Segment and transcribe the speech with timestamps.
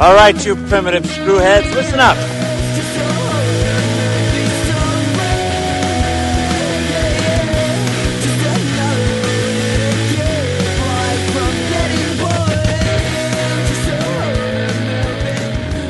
[0.00, 2.16] All right, you primitive screwheads, listen up.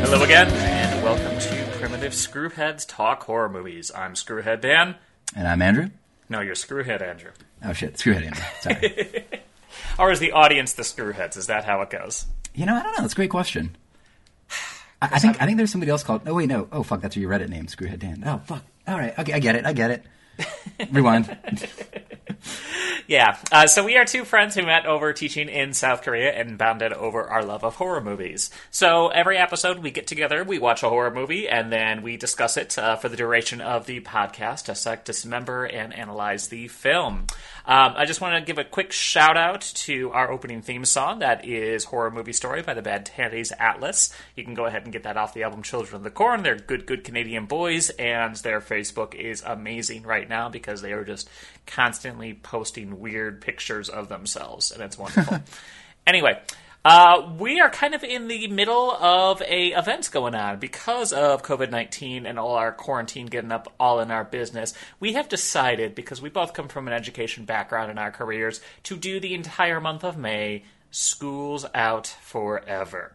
[0.01, 3.93] Hello again, and welcome to Primitive Screwheads Talk Horror Movies.
[3.95, 4.95] I'm Screwhead Dan.
[5.37, 5.91] And I'm Andrew.
[6.31, 7.33] No, you're Screwhead Andrew.
[7.63, 8.45] Oh shit, Screwhead Andrew.
[8.63, 9.25] Sorry.
[9.99, 11.37] Or is the audience the Screwheads?
[11.37, 12.25] Is that how it goes?
[12.55, 13.03] you know, I don't know.
[13.03, 13.77] That's a great question.
[15.01, 16.23] I, I think I think there's somebody else called.
[16.27, 16.69] Oh wait, no.
[16.73, 18.23] Oh fuck, that's your Reddit name, Screwhead Dan.
[18.27, 18.65] Oh fuck.
[18.87, 19.19] All right.
[19.19, 19.67] Okay, I get it.
[19.67, 20.05] I get it.
[20.93, 21.37] Rewind.
[23.09, 23.39] Yeah.
[23.51, 26.93] Uh, so we are two friends who met over teaching in South Korea and bonded
[26.93, 28.51] over our love of horror movies.
[28.71, 32.59] So every episode we get together, we watch a horror movie, and then we discuss
[32.59, 37.27] it uh, for the duration of the podcast, to dissect, dismember, and analyze the film.
[37.69, 41.19] Um, I just want to give a quick shout out to our opening theme song.
[41.19, 44.11] That is Horror Movie Story by the Bad Tannies Atlas.
[44.35, 46.43] You can go ahead and get that off the album Children of the Corn.
[46.43, 51.05] They're good, good Canadian boys, and their Facebook is amazing right now because they are
[51.05, 51.29] just
[51.67, 55.41] constantly posting weird pictures of themselves, and it's wonderful.
[56.07, 56.41] anyway.
[56.85, 61.43] Uh, we are kind of in the middle of a events going on because of
[61.43, 64.75] COVID nineteen and all our quarantine getting up all in our business.
[65.01, 68.97] We have decided because we both come from an education background in our careers to
[68.97, 73.13] do the entire month of May schools out forever.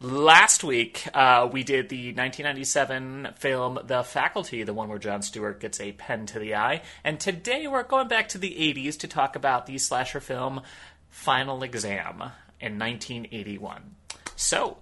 [0.00, 5.60] Last week, uh, we did the 1997 film The Faculty, the one where Jon Stewart
[5.60, 6.82] gets a pen to the eye.
[7.04, 10.60] And today we're going back to the 80s to talk about the slasher film
[11.08, 12.32] Final Exam
[12.64, 13.94] in 1981.
[14.36, 14.78] So,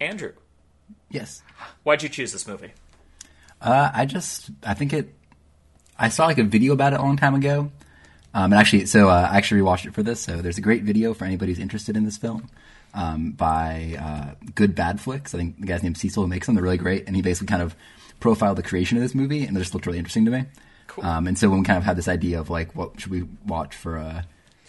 [0.00, 0.32] Andrew,
[1.10, 1.42] Yes.
[1.82, 2.72] why'd you choose this movie?
[3.60, 5.14] Uh, I just I think it.
[5.98, 7.70] I saw like a video about it a long time ago.
[8.34, 10.20] Um, and actually, so uh, I actually rewatched it for this.
[10.20, 12.50] So there's a great video for anybody who's interested in this film
[12.92, 15.34] um, by uh, Good Bad Flicks.
[15.34, 16.54] I think the guy's named Cecil who makes them.
[16.54, 17.74] They're really great, and he basically kind of
[18.20, 20.44] profiled the creation of this movie, and it just looked really interesting to me.
[20.88, 21.04] Cool.
[21.04, 23.22] Um, and so when we kind of had this idea of like, what should we
[23.46, 24.22] watch for uh,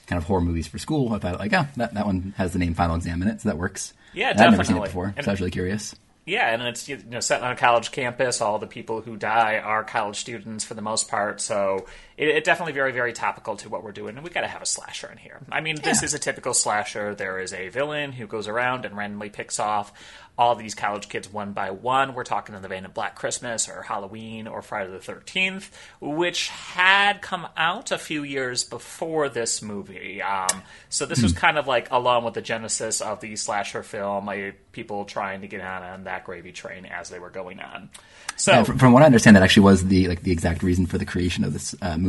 [0.08, 2.60] kind of horror movies for school, I thought like, oh, that that one has the
[2.60, 3.94] name Final Exam in it, so that works.
[4.14, 4.88] Yeah, And I'd never seen it definitely.
[4.90, 5.96] before, And- so I was really curious.
[6.26, 8.42] Yeah, and it's you know set on a college campus.
[8.42, 11.86] All the people who die are college students for the most part, so
[12.18, 14.16] it, it definitely very very topical to what we're doing.
[14.16, 15.40] And we got to have a slasher in here.
[15.52, 17.16] I mean, this is a typical slasher.
[17.16, 19.94] There is a villain who goes around and randomly picks off
[20.38, 22.14] all these college kids one by one.
[22.14, 26.50] We're talking in the vein of Black Christmas or Halloween or Friday the Thirteenth, which
[26.50, 30.22] had come out a few years before this movie.
[30.22, 34.30] Um, so this was kind of like along with the genesis of the slasher film,
[34.72, 37.90] people trying to get on on that gravy train as they were going on.
[38.36, 40.86] So Yeah, from, from what I understand, that actually was the like the exact reason
[40.86, 42.07] for the creation of this uh, movie.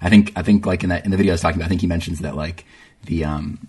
[0.00, 1.68] I think I think like in that in the video I was talking about, I
[1.68, 2.64] think he mentions that like
[3.04, 3.68] the um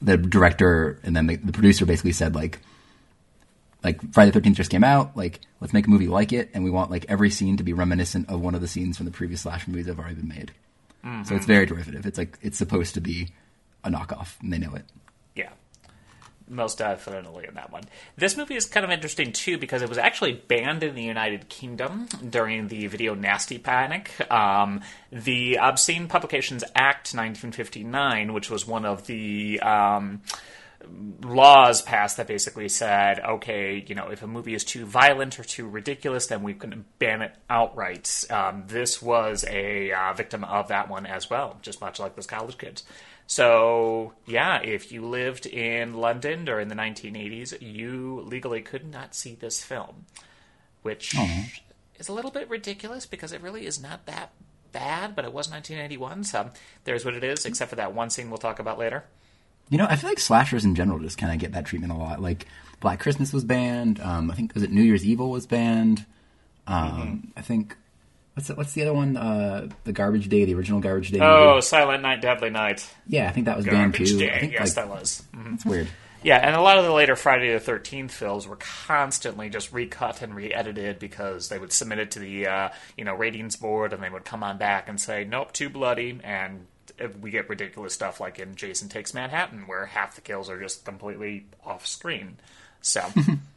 [0.00, 2.60] the director and then the, the producer basically said like
[3.84, 6.64] like Friday the Thirteenth just came out, like let's make a movie like it, and
[6.64, 9.12] we want like every scene to be reminiscent of one of the scenes from the
[9.12, 10.52] previous slasher movies that have already been made.
[11.24, 12.06] So it's very derivative.
[12.06, 13.28] It's like it's supposed to be
[13.84, 14.84] a knockoff, and they know it.
[15.36, 15.50] Yeah.
[16.48, 17.82] Most definitely in that one.
[18.16, 21.48] This movie is kind of interesting too because it was actually banned in the United
[21.48, 24.10] Kingdom during the Video Nasty Panic.
[24.30, 24.80] Um,
[25.12, 30.22] the Obscene Publications Act 1959, which was one of the um,
[31.22, 35.44] laws passed that basically said, okay, you know, if a movie is too violent or
[35.44, 38.24] too ridiculous, then we can ban it outright.
[38.30, 42.26] Um, this was a uh, victim of that one as well, just much like those
[42.26, 42.84] college kids.
[43.28, 49.34] So, yeah, if you lived in London during the 1980s, you legally could not see
[49.34, 50.06] this film,
[50.80, 51.14] which
[51.98, 54.30] is a little bit ridiculous because it really is not that
[54.72, 56.50] bad, but it was 1981, so
[56.84, 59.04] there's what it is, except for that one scene we'll talk about later.
[59.68, 61.96] You know, I feel like slashers in general just kind of get that treatment a
[61.96, 62.22] lot.
[62.22, 62.46] Like
[62.80, 64.00] Black Christmas was banned.
[64.00, 66.06] Um, I think was it New Year's Evil was banned.
[66.66, 67.76] Um, I think
[68.38, 69.16] what's the, what's the other one?
[69.16, 71.18] Uh, the Garbage Day, the original Garbage Day.
[71.20, 71.62] Oh, movie.
[71.62, 72.88] Silent Night, Deadly Night.
[73.08, 74.18] yeah, I think that was banned Garbage too.
[74.18, 74.32] Day.
[74.32, 75.24] I think yes, like, that was.
[75.34, 75.54] Mhm.
[75.54, 75.88] It's weird.
[76.22, 80.22] Yeah, and a lot of the later Friday the Thirteenth films were constantly just recut
[80.22, 84.00] and re-edited because they would submit it to the uh, you know ratings board, and
[84.02, 86.66] they would come on back and say, "Nope, too bloody," and
[87.20, 90.84] we get ridiculous stuff like in Jason Takes Manhattan, where half the kills are just
[90.84, 92.36] completely off screen.
[92.80, 93.04] So,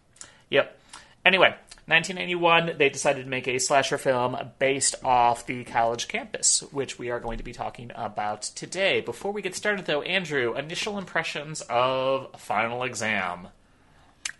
[0.49, 0.77] yep.
[1.23, 1.55] Anyway,
[1.87, 7.09] 1981, they decided to make a slasher film based off the college campus, which we
[7.09, 9.01] are going to be talking about today.
[9.01, 13.47] Before we get started, though, Andrew, initial impressions of Final Exam.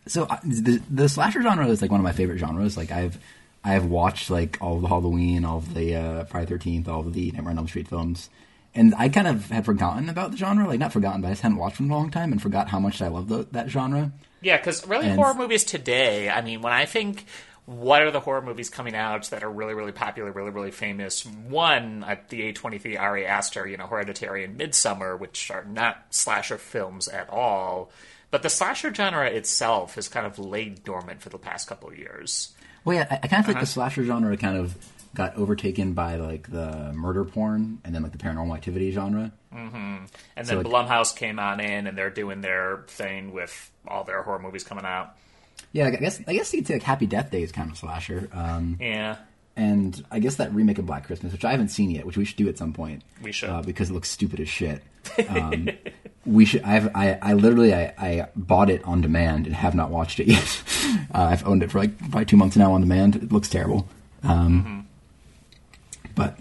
[0.08, 2.78] So uh, the the slasher genre is like one of my favorite genres.
[2.78, 3.18] Like I've
[3.64, 7.14] I've watched like all of the Halloween, all of the uh, Friday Thirteenth, all of
[7.14, 8.30] the Nightmare on Elm Street films,
[8.74, 10.68] and I kind of had forgotten about the genre.
[10.68, 12.70] Like not forgotten, but I just hadn't watched it in a long time and forgot
[12.70, 14.12] how much I love that genre.
[14.42, 16.30] Yeah, because really, And- horror movies today.
[16.30, 17.26] I mean, when I think,
[17.66, 21.26] what are the horror movies coming out that are really, really popular, really, really famous?
[21.26, 26.58] One, at the A23 Ari Aster, you know, Hereditary and Midsommar, which are not slasher
[26.58, 27.92] films at all.
[28.32, 31.98] But the slasher genre itself has kind of laid dormant for the past couple of
[31.98, 32.54] years.
[32.84, 33.52] Well, yeah, I, I kind of Uh-huh.
[33.54, 34.76] like the slasher genre kind of
[35.14, 39.32] got overtaken by like the murder porn and then like the paranormal activity genre.
[39.54, 40.08] And
[40.48, 44.22] So, then like- Blumhouse came on in, and they're doing their thing with all their
[44.24, 45.16] horror movies coming out.
[45.74, 47.78] Yeah, I guess I guess you could say like Happy Death Day is kind of
[47.78, 48.30] slasher.
[48.34, 49.18] Um, Yeah.
[49.56, 52.26] and I guess that remake of Black Christmas, which I haven't seen yet, which we
[52.26, 53.04] should do at some point.
[53.22, 53.50] We should.
[53.50, 54.82] uh, because it looks stupid as shit.
[55.30, 55.68] Um,
[56.26, 56.62] we should.
[56.64, 60.28] I've I, I literally I, I bought it on demand and have not watched it
[60.28, 60.64] yet.
[61.14, 63.16] uh, I've owned it for like probably two months now on demand.
[63.18, 63.88] It looks terrible.
[64.24, 64.88] Um,
[66.16, 66.38] But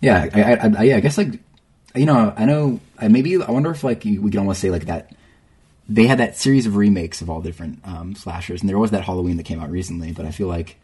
[0.00, 1.40] yeah, I, I, I, yeah, I guess like
[1.94, 5.12] you know I know maybe I wonder if like we could almost say like that.
[5.88, 9.02] They had that series of remakes of all different um, slashers, and there was that
[9.02, 10.12] Halloween that came out recently.
[10.12, 10.76] But I feel like,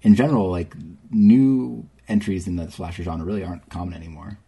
[0.00, 0.74] in general, like
[1.10, 4.38] new entries in the slasher genre really aren't common anymore.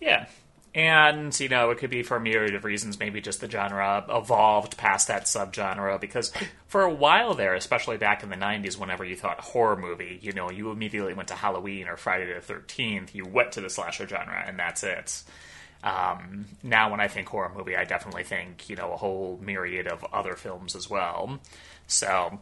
[0.00, 0.26] Yeah.
[0.74, 2.98] And, you know, it could be for a myriad of reasons.
[2.98, 6.00] Maybe just the genre evolved past that subgenre.
[6.00, 6.32] Because
[6.66, 10.32] for a while there, especially back in the 90s, whenever you thought horror movie, you
[10.32, 13.14] know, you immediately went to Halloween or Friday the 13th.
[13.14, 15.22] You went to the slasher genre, and that's it.
[15.84, 19.86] Um, now, when I think horror movie, I definitely think, you know, a whole myriad
[19.86, 21.38] of other films as well.
[21.86, 22.40] So,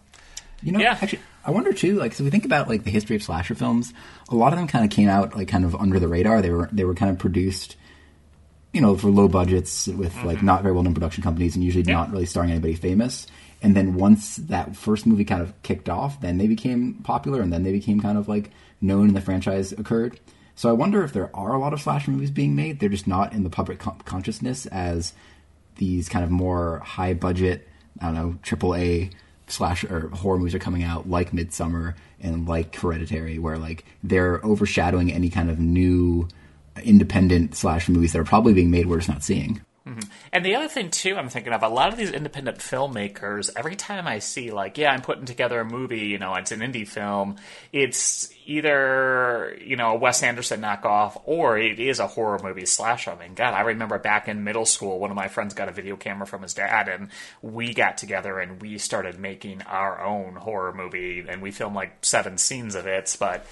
[0.65, 0.97] You know, Yeah.
[1.03, 1.97] actually, I wonder too.
[1.99, 3.93] Like, so we think about like the history of slasher films.
[4.31, 6.41] A lot of them kind of came out like kind of under the radar.
[6.41, 7.75] They were they were kind of produced,
[8.73, 10.47] you know, for low budgets with like mm-hmm.
[10.47, 11.95] not very well known production companies, and usually Yeah.
[11.95, 13.27] not really starring anybody famous.
[13.61, 17.53] And then once that first movie kind of kicked off, then they became popular, and
[17.53, 20.19] then they became kind of like known, and the franchise occurred.
[20.55, 22.79] So I wonder if there are a lot of slasher movies being made.
[22.81, 25.13] They're just not in the public con- consciousness as
[25.77, 27.69] these kind of more high budget,
[28.01, 29.11] I don't know, triple A
[29.47, 34.45] slash or horror movies are coming out like Midsommar and like Hereditary, where like they're
[34.45, 36.29] overshadowing any kind of new
[36.83, 39.61] independent slash movies that are probably being made we're just not seeing.
[39.87, 40.11] Mm-hmm.
[40.33, 43.51] And the other thing too, I'm thinking of a lot of these independent filmmakers.
[43.57, 46.61] Every time I see, like, yeah, I'm putting together a movie, you know, it's an
[46.61, 47.37] indie film.
[47.73, 53.09] It's either you know a Wes Anderson knockoff or it is a horror movie slash.
[53.09, 55.73] I mean, God, I remember back in middle school, one of my friends got a
[55.73, 57.09] video camera from his dad, and
[57.41, 62.05] we got together and we started making our own horror movie, and we filmed like
[62.05, 63.17] seven scenes of it.
[63.19, 63.47] But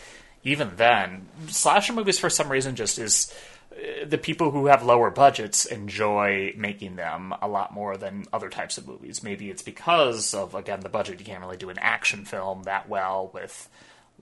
[0.45, 3.35] even then, slasher movies for some reason just is
[3.73, 8.49] uh, the people who have lower budgets enjoy making them a lot more than other
[8.49, 9.23] types of movies.
[9.23, 11.21] Maybe it's because of again the budget.
[11.21, 13.69] You can't really do an action film that well with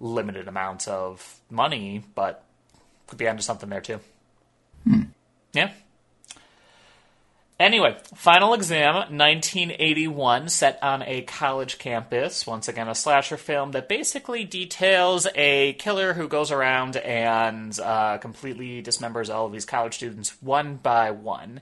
[0.00, 2.44] limited amounts of money, but
[3.06, 4.00] could be onto something there too.
[4.84, 5.02] Hmm.
[5.52, 5.72] Yeah.
[7.60, 12.46] Anyway, final exam, 1981, set on a college campus.
[12.46, 18.16] Once again, a slasher film that basically details a killer who goes around and uh,
[18.18, 21.60] completely dismembers all of these college students one by one.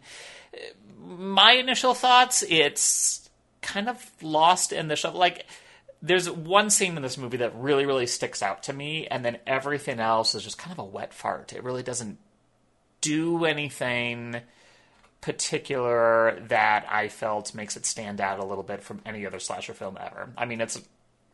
[1.03, 3.31] My initial thoughts, it's
[3.63, 5.13] kind of lost in the show.
[5.13, 5.47] Like,
[6.03, 9.39] there's one scene in this movie that really, really sticks out to me, and then
[9.47, 11.55] everything else is just kind of a wet fart.
[11.55, 12.19] It really doesn't
[13.00, 14.43] do anything
[15.20, 19.75] particular that I felt makes it stand out a little bit from any other slasher
[19.75, 20.30] film ever.
[20.37, 20.80] I mean, it's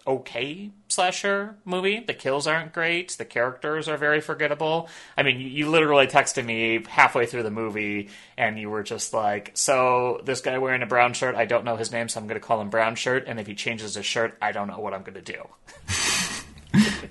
[0.06, 2.00] okay slasher movie.
[2.00, 3.12] The kills aren't great.
[3.12, 4.88] The characters are very forgettable.
[5.16, 9.14] I mean, you, you literally texted me halfway through the movie and you were just
[9.14, 12.26] like, so this guy wearing a brown shirt, I don't know his name, so I'm
[12.26, 13.24] going to call him Brown Shirt.
[13.26, 15.48] And if he changes his shirt, I don't know what I'm going to do.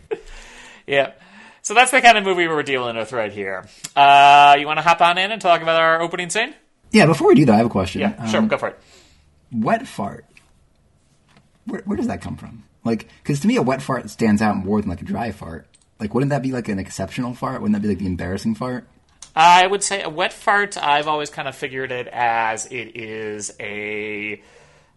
[0.87, 1.13] yeah.
[1.61, 3.65] So that's the kind of movie we're dealing with right here.
[3.95, 6.53] Uh, you want to hop on in and talk about our opening scene?
[6.91, 8.01] Yeah, before we do that, I have a question.
[8.01, 8.79] Yeah, sure, Um, go for it.
[9.51, 10.25] wet fart.
[11.65, 12.63] Where, where does that come from?
[12.83, 15.67] Like, because to me, a wet fart stands out more than like a dry fart.
[15.99, 17.61] Like, wouldn't that be like an exceptional fart?
[17.61, 18.87] Wouldn't that be like the embarrassing fart?
[19.35, 20.75] I would say a wet fart.
[20.77, 24.41] I've always kind of figured it as it is a.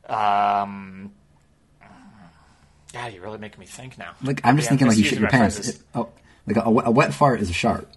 [0.09, 1.13] Um,
[2.93, 4.13] God, you're really making me think now.
[4.23, 5.69] Like, I'm just Yeah, thinking like you shit your pants.
[5.69, 6.09] It- oh,
[6.47, 7.91] like a, a wet fart is a sharp.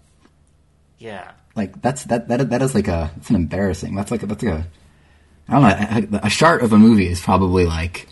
[0.97, 1.31] Yeah.
[1.55, 3.95] Like that's that that that is like a it's an embarrassing.
[3.95, 4.67] That's like a, that's like a
[5.49, 8.07] I don't know a, a shart of a movie is probably like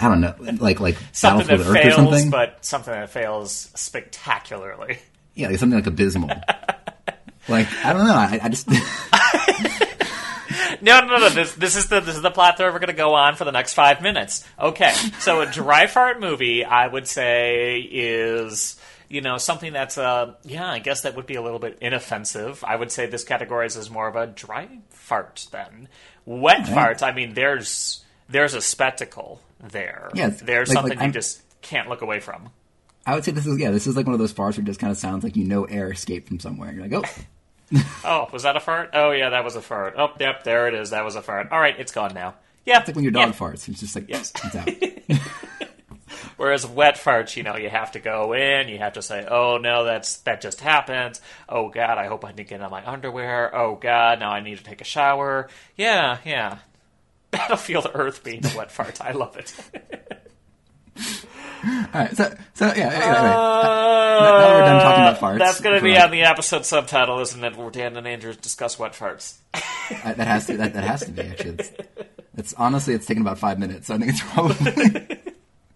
[0.00, 2.30] I don't know like like Something that Earth fails, something.
[2.30, 4.98] but something that fails spectacularly.
[5.34, 6.28] yeah, like something like abysmal.
[7.48, 8.14] like I don't know.
[8.14, 8.68] I, I just
[10.80, 11.28] No, no, no.
[11.28, 13.44] This, this is the this is the plot that we're going to go on for
[13.44, 14.44] the next five minutes.
[14.58, 18.76] Okay, so a dry fart movie, I would say, is
[19.12, 22.64] you know, something that's, uh, yeah, I guess that would be a little bit inoffensive.
[22.66, 25.88] I would say this categorizes as more of a dry fart then.
[26.24, 30.10] Wet fart, I mean, there's there's a spectacle there.
[30.14, 32.50] Yeah, there's like- something like you just can't look away from.
[33.04, 34.66] I would say this is yeah, this is like one of those farts where it
[34.66, 36.72] just kind of sounds like you know air escaped from somewhere.
[36.72, 38.90] You're like, oh, Oh, was that a fart?
[38.92, 39.94] Oh, yeah, that was a fart.
[39.98, 40.90] Oh, yep, there it is.
[40.90, 41.48] That was a fart.
[41.50, 42.34] All right, it's gone now.
[42.64, 43.34] Yeah, it's like when your dog yeah.
[43.34, 43.68] farts.
[43.68, 44.32] It's just like Yes.
[44.44, 44.68] it's out.
[46.36, 49.58] Whereas wet farts, you know, you have to go in, you have to say, "Oh
[49.58, 53.54] no, that's that just happened." Oh God, I hope I didn't get on my underwear.
[53.54, 55.48] Oh God, now I need to take a shower.
[55.76, 56.58] Yeah, yeah.
[57.30, 59.54] Battlefield Earth being a wet fart, I love it.
[61.64, 62.88] All right, so so yeah.
[62.88, 66.66] Anyway, now we're done talking about farts, That's going to be for- on the episode
[66.66, 67.56] subtitle, isn't it?
[67.56, 69.36] Where Dan and Andrew discuss wet farts.
[69.54, 71.50] Uh, that has to that, that has to be actually.
[71.58, 71.72] It's,
[72.36, 73.86] it's honestly it's taken about five minutes.
[73.86, 75.18] So I think it's probably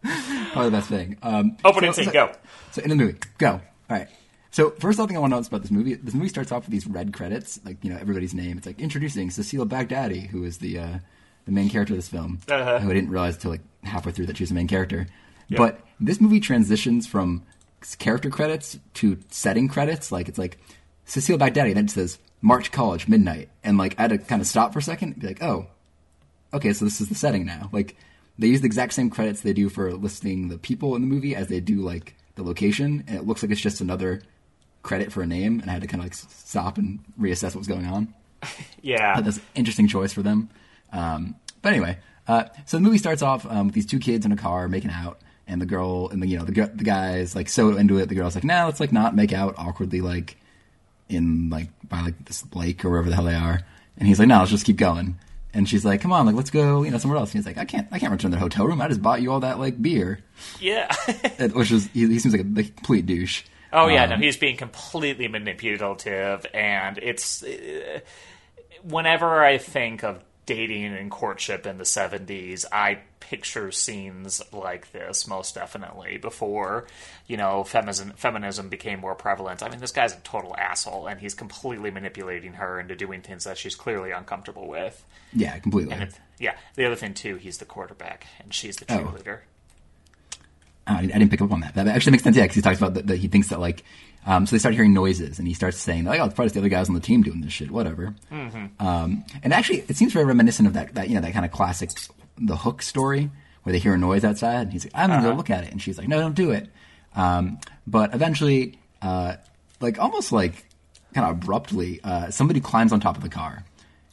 [0.53, 1.17] probably the best thing.
[1.23, 2.33] Um, Opening so, scene, so- go.
[2.73, 3.53] So in the movie, go.
[3.53, 4.09] All right.
[4.51, 6.71] So first thing I want to notice about this movie, this movie starts off with
[6.71, 8.57] these red credits, like you know everybody's name.
[8.57, 10.99] It's like introducing Cecile Bagdadi, who is the uh,
[11.45, 12.39] the main character of this film.
[12.49, 12.79] Uh-huh.
[12.79, 15.07] Who I didn't realize until like halfway through that she was the main character.
[15.51, 17.45] But this movie transitions from
[17.99, 20.11] character credits to setting credits.
[20.11, 20.59] Like it's like
[21.05, 24.49] Cecile Bagdadi, then it says March College midnight, and like I had to kind of
[24.49, 25.67] stop for a second, and be like, oh,
[26.53, 27.69] okay, so this is the setting now.
[27.73, 27.97] Like
[28.38, 31.35] they use the exact same credits they do for listing the people in the movie
[31.35, 34.23] as they do like the location, and it looks like it's just another
[34.83, 35.61] credit for a name.
[35.61, 38.14] And I had to kind of like stop and reassess what was going on.
[38.83, 39.16] Yeah.
[39.16, 40.49] But that's an interesting choice for them.
[40.93, 44.31] Um, but anyway, uh, so the movie starts off um, with these two kids in
[44.31, 47.49] a car making out, and the girl and the you know the the guy's like
[47.49, 48.09] so into it.
[48.09, 50.37] The girl's like, "No, let's like not make out awkwardly like
[51.09, 53.61] in like by like this lake or wherever the hell they are."
[53.99, 55.19] And he's like, "No, let's just keep going."
[55.57, 57.57] And she's like, "Come on, like let's go, you know, somewhere else." And he's like,
[57.57, 58.81] "I can't, I can't return to the hotel room.
[58.83, 60.21] I just bought you all that like beer,"
[60.61, 60.95] Yeah.
[61.55, 63.43] Which is he, he seems like a, like, complete douche.
[63.73, 68.01] Oh yeah, Um, no, he's being completely manipulative, and it's uh,
[68.83, 75.26] whenever I think of dating and courtship in the '70s, I picture scenes like this
[75.26, 76.16] most definitely.
[76.16, 76.87] Before
[77.26, 79.62] you know, feminism feminism became more prevalent.
[79.62, 83.45] I mean, this guy's a total asshole, and he's completely manipulating her into doing things
[83.45, 85.04] that she's clearly uncomfortable with.
[85.33, 85.92] Yeah, completely.
[85.95, 88.99] And it's, yeah, the other thing too, he's the quarterback, and she's the Oh.
[88.99, 89.40] cheerleader.
[90.88, 91.75] Oh, I, I didn't pick up on that.
[91.75, 92.37] That actually makes sense.
[92.37, 93.83] Yeah, because he talks about that, that he thinks that like,
[94.25, 96.61] um, so they start hearing noises, and he starts saying like, "Oh, it's probably the
[96.61, 100.25] other guys on the team doing this shit, whatever." Um, and actually, it seems very
[100.25, 101.90] reminiscent of that that you know that kind of classic
[102.38, 103.31] the Hook story
[103.62, 105.73] where they hear a noise outside, and he's like, "I'm gonna go look at it,"
[105.73, 106.71] and she's like, "No, don't do it."
[107.14, 109.37] Um, but eventually, uh,
[109.81, 110.66] like almost like
[111.14, 113.64] kind of abruptly, uh, somebody climbs on top of the car,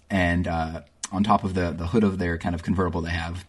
[0.09, 3.45] and uh, on top of the the hood of their kind of convertible they have,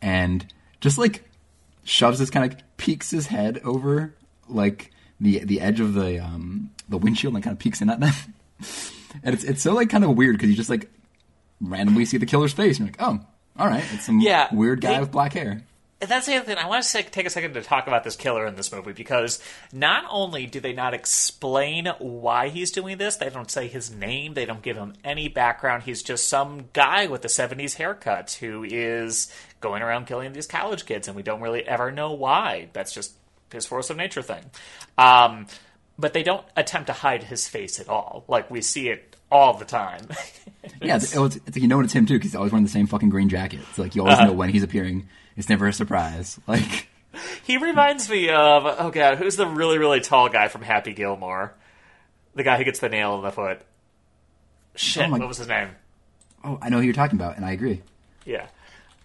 [0.00, 0.46] and
[0.80, 1.24] just like
[1.82, 4.14] shoves his kind of peeks his head over
[4.48, 8.00] like the the edge of the um the windshield and kind of peeks in at
[8.00, 8.12] them.
[9.22, 10.90] and it's it's so like kind of weird because you just like
[11.60, 13.26] randomly see the killer's face and you're like, oh,
[13.60, 15.62] all right, it's some Yeah, weird guy they- with black hair.
[16.02, 16.56] That's the other thing.
[16.56, 19.38] I want to take a second to talk about this killer in this movie because
[19.70, 24.32] not only do they not explain why he's doing this, they don't say his name,
[24.32, 25.82] they don't give him any background.
[25.82, 30.86] He's just some guy with a 70s haircut who is going around killing these college
[30.86, 32.70] kids, and we don't really ever know why.
[32.72, 33.12] That's just
[33.52, 34.44] his force of nature thing.
[34.96, 35.48] Um,
[35.98, 38.24] but they don't attempt to hide his face at all.
[38.26, 40.06] Like, we see it all the time.
[40.82, 42.86] Yeah, it's, it's, it's you know it's him too because he's always wearing the same
[42.86, 43.60] fucking green jacket.
[43.70, 44.26] It's like you always Uh-huh.
[44.26, 45.08] know when he's appearing.
[45.36, 46.38] It's never a surprise.
[46.46, 46.88] Like
[47.44, 51.54] He reminds me of oh god, who's the really really tall guy from Happy Gilmore?
[52.34, 53.62] The guy who gets the nail in the foot.
[54.74, 55.70] Shit, Oh my- what was his name?
[56.44, 57.82] oh, I know who you're talking about, and I agree.
[58.26, 58.46] Yeah,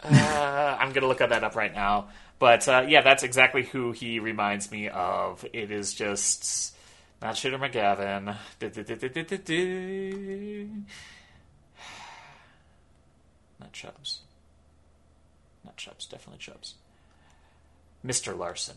[0.04, 0.08] uh,
[0.80, 2.10] I'm gonna look that up right now.
[2.38, 5.46] But uh, yeah, that's exactly who he reminds me of.
[5.54, 6.75] It is just
[7.26, 8.26] not Shooter McGavin.
[13.60, 14.20] Not Chubbs.
[15.64, 16.06] Not Chubbs.
[16.06, 16.76] Definitely Chubbs.
[18.06, 18.38] Mr.
[18.38, 18.76] Larson.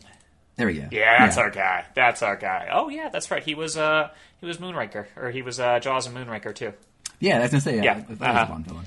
[0.55, 0.87] There we go.
[0.91, 1.85] Yeah, that's our guy.
[1.93, 2.69] That's our guy.
[2.71, 3.43] Oh yeah, that's right.
[3.43, 6.73] He was uh he was Moonraker, or he was uh, Jaws and Moonraker too.
[7.19, 7.83] Yeah, I was gonna say yeah.
[7.83, 8.45] Yeah, I thought he was uh-huh.
[8.45, 8.85] a Bond villain.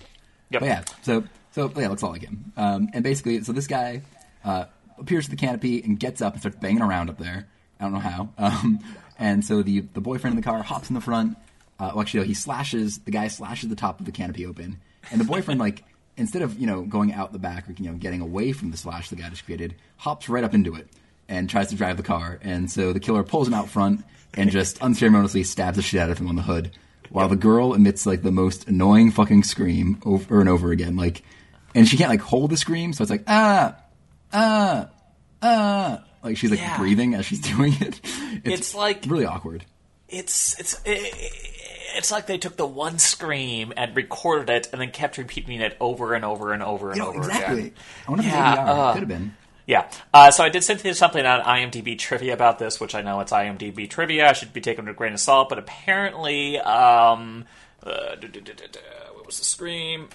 [0.50, 0.61] Yep.
[0.61, 2.52] But yeah, so so yeah, looks all like him.
[2.57, 4.02] Um, and basically, so this guy
[4.45, 4.64] uh,
[4.99, 7.47] appears to the canopy and gets up and starts banging around up there.
[7.78, 8.28] I don't know how.
[8.38, 8.81] Um,
[9.23, 11.38] and so the the boyfriend in the car hops in the front.
[11.79, 14.81] Uh, well, actually, no, he slashes the guy slashes the top of the canopy open,
[15.12, 15.85] and the boyfriend like
[16.17, 18.76] instead of you know going out the back or you know getting away from the
[18.76, 20.88] slash the guy just created, hops right up into it
[21.29, 22.41] and tries to drive the car.
[22.43, 26.11] And so the killer pulls him out front and just unceremoniously stabs the shit out
[26.11, 26.73] of him on the hood,
[27.09, 30.97] while the girl emits like the most annoying fucking scream over and over again.
[30.97, 31.23] Like,
[31.76, 33.76] and she can't like hold the scream, so it's like ah,
[34.33, 34.88] ah,
[35.43, 36.79] ah, Like she's like Yeah.
[36.79, 38.00] breathing as she's doing it.
[38.45, 39.64] It's, It's like- really awkward.
[40.09, 45.17] It's it's it's like they took the one scream and recorded it and then kept
[45.19, 47.59] repeating it over and over and over and You know, over exactly.
[47.59, 47.73] again.
[48.07, 48.69] I wonder if Yeah, it's ADR.
[48.69, 49.37] uh, Could have been.
[49.67, 49.91] Yeah.
[50.12, 53.21] Uh, so I did send you something on IMDb trivia about this, which I know
[53.21, 54.29] it's IMDb trivia.
[54.29, 57.45] I should be taken with a grain of salt, but apparently, um,
[57.83, 58.17] uh,
[59.14, 60.09] what was the scream?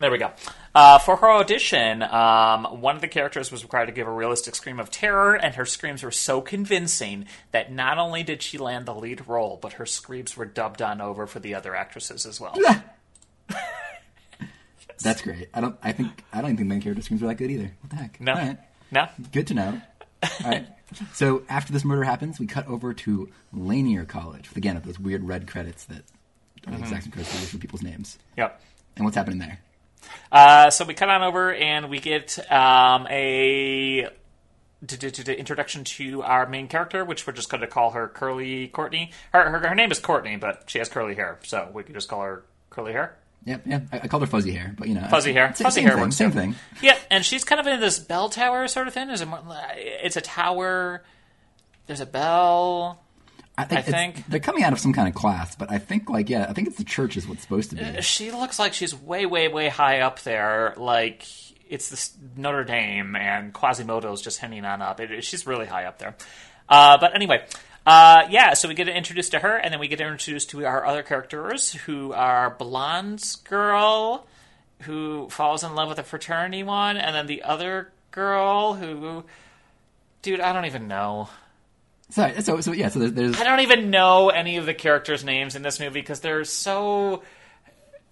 [0.00, 0.30] There we go.
[0.74, 4.54] Uh, for her audition, um, one of the characters was required to give a realistic
[4.54, 8.86] scream of terror, and her screams were so convincing that not only did she land
[8.86, 12.40] the lead role, but her screams were dubbed on over for the other actresses as
[12.40, 12.56] well.
[15.02, 15.48] That's great.
[15.54, 15.76] I don't.
[15.82, 16.24] I think.
[16.32, 17.72] I don't even think main character screams are that good either.
[17.80, 18.20] What the heck?
[18.20, 18.58] No, All right.
[18.90, 19.06] no.
[19.32, 19.80] Good to know.
[20.44, 20.66] All right.
[21.12, 25.22] So after this murder happens, we cut over to Lanier College with again those weird
[25.22, 25.98] red credits that
[26.66, 26.84] uh, Mm-hmm.
[26.86, 28.18] Saxon credits use for people's names.
[28.36, 28.60] Yep.
[28.96, 29.60] And what's happening there?
[30.30, 34.02] Uh, so we cut on over and we get um, a
[34.84, 37.90] d- d- d- d- introduction to our main character, which we're just going to call
[37.92, 39.10] her Curly Courtney.
[39.32, 42.08] Her, her her name is Courtney, but she has curly hair, so we could just
[42.08, 43.16] call her Curly Hair.
[43.44, 43.80] Yeah, yeah.
[43.92, 45.54] I, I called her fuzzy hair, but you know, Fuzzy hair.
[45.54, 46.38] Same, Fuzzy same hair thing, works Same too.
[46.38, 46.54] thing.
[46.82, 49.08] Yeah, and she's kind of in this bell tower sort of thing.
[49.10, 49.26] Is it?
[49.26, 49.40] More,
[49.76, 51.02] it's a tower.
[51.86, 53.00] There's a bell.
[53.58, 56.08] I think, I think- they're coming out of some kind of class, but I think
[56.08, 58.00] like yeah, I think it's the church is what's supposed to be.
[58.02, 60.74] She looks like she's way, way, way high up there.
[60.76, 61.26] Like
[61.68, 65.00] it's this Notre Dame, and Quasimodo's just hanging on up.
[65.00, 66.14] It, she's really high up there.
[66.68, 67.44] Uh, but anyway,
[67.84, 68.54] uh, yeah.
[68.54, 71.72] So we get introduced to her, and then we get introduced to our other characters,
[71.72, 74.26] who are blonde girl
[74.82, 79.24] who falls in love with a fraternity one, and then the other girl who,
[80.22, 81.28] dude, I don't even know.
[82.10, 82.88] So so so yeah.
[82.88, 86.00] So there's, there's I don't even know any of the characters' names in this movie
[86.00, 87.22] because there's so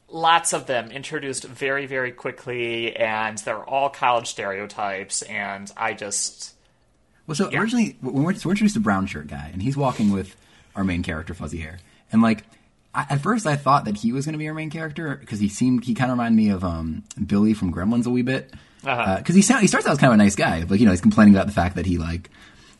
[0.09, 6.55] lots of them introduced very, very quickly, and they're all college stereotypes, and I just.
[7.27, 10.13] Well, so originally, when we're, so we're introduced to brown shirt guy, and he's walking
[10.13, 10.37] with
[10.77, 11.79] our main character, fuzzy hair,
[12.13, 12.45] and like
[12.95, 15.41] I, at first I thought that he was going to be our main character because
[15.41, 18.51] he seemed he kind of reminded me of um, Billy from Gremlins a wee bit
[18.83, 19.23] because Uh-huh.
[19.33, 21.01] he sound, he starts out as kind of a nice guy, like you know he's
[21.01, 22.31] complaining about the fact that he like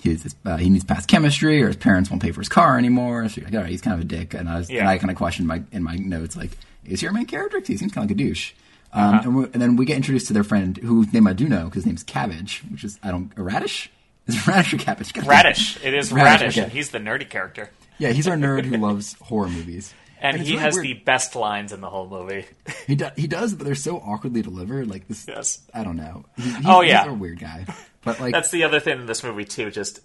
[0.03, 2.79] his uh, he needs to pass chemistry or his parents won't pay for his car
[2.79, 3.29] anymore.
[3.29, 4.99] So you're like, all right, he's kind of a dick, and I was, and I
[4.99, 6.51] kind of questioned my in my notes like,
[6.85, 7.61] is he our main character?
[7.65, 8.53] he seems kind of like a douche.
[8.93, 9.21] Um, Uh-huh.
[9.25, 11.65] and, we and then we get introduced to their friend whose name I do know
[11.65, 13.91] because his name's Cabbage, which is I don't a radish.
[14.27, 15.13] Is it radish or cabbage?
[15.13, 15.27] God.
[15.27, 15.77] Radish.
[15.85, 16.65] It is Radish, Radish, okay.
[16.65, 17.71] and he's the nerdy character.
[17.99, 19.95] Yeah, he's our nerd who loves horror movies.
[20.21, 20.87] And, it's he really has weird.
[20.87, 22.47] the best lines in the whole movie.
[22.87, 24.89] He, do, he does, but they're so awkwardly delivered.
[24.89, 25.27] Like this.
[25.29, 25.61] Yes.
[25.75, 26.25] I don't know.
[26.37, 27.05] He, he- Oh, yeah.
[27.05, 27.67] he's a weird guy.
[28.07, 29.71] But like, That's the other thing in this movie, too.
[29.71, 30.01] Just.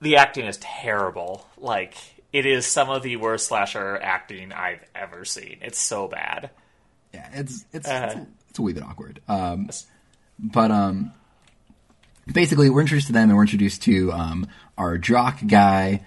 [0.00, 1.46] The acting is terrible.
[1.58, 1.94] Like,
[2.32, 5.58] it is some of the worst slasher acting I've ever seen.
[5.60, 6.50] It's so bad.
[7.12, 8.06] yeah, it's it's Uh-huh.
[8.06, 9.20] it's, a, it's a wee bit awkward.
[9.28, 9.68] Um,
[10.40, 11.12] but um,
[12.32, 14.46] basically, we're introduced to them, and we're introduced to um
[14.78, 16.00] our jock guy.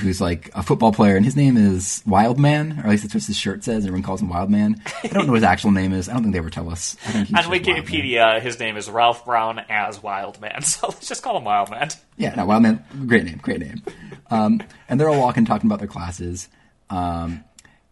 [0.00, 3.24] Who's like a football player, and his name is Wildman, or at least that's what
[3.24, 3.84] his shirt says.
[3.84, 4.80] Everyone calls him Wildman.
[5.04, 6.08] I don't know what his actual name is.
[6.08, 6.96] I don't think they ever tell us.
[7.14, 7.60] On Wildman.
[7.60, 11.90] Wikipedia, his name is Ralph Brown as Wildman, so let's just call him Wildman.
[12.16, 13.82] Yeah, no, Wildman, great name, great name.
[14.30, 16.48] Um, and they're all walking, talking about their classes.
[16.88, 17.44] Um,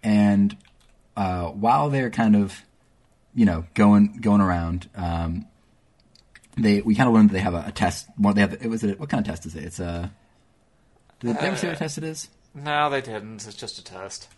[0.03, 0.57] and
[1.17, 2.65] uh, while they're kind of,
[3.35, 5.47] you know, going going around, um,
[6.57, 8.09] they we kind of learned that they have a, a test.
[8.19, 9.65] Well, they have it was a, what kind of test is it?
[9.65, 10.11] It's a.
[11.21, 12.29] Did they ever say what test it is?
[12.55, 13.47] No, they didn't.
[13.47, 14.29] It's just a test.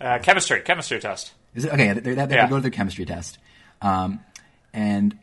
[0.00, 1.32] Uh, chemistry, chemistry test.
[1.54, 1.92] Is it okay?
[1.92, 2.48] They, they, they Yeah.
[2.48, 3.38] go to their chemistry test,
[3.82, 4.20] um,
[4.72, 5.18] and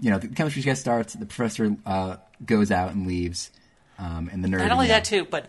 [0.00, 1.14] you know the chemistry test starts.
[1.14, 3.50] The professor uh, goes out and leaves,
[3.98, 4.58] um, and the nerd.
[4.58, 5.46] Not only that, too, but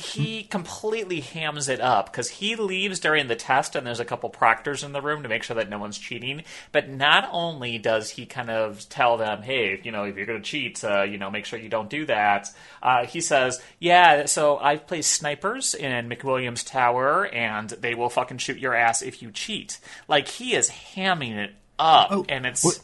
[0.00, 4.30] he completely hams it up because he leaves during the test and there's a couple
[4.30, 6.42] proctors in the room to make sure that no one's cheating.
[6.72, 10.40] But not only does he kind of tell them, hey, you know, if you're going
[10.40, 12.48] to cheat, uh, you know, make sure you don't do that.
[12.82, 18.38] Uh, he says, yeah, so I play snipers in McWilliams Tower and they will fucking
[18.38, 19.78] shoot your ass if you cheat.
[20.08, 22.26] Like, he is hamming it up.
[22.28, 22.64] and it's.
[22.64, 22.74] Well,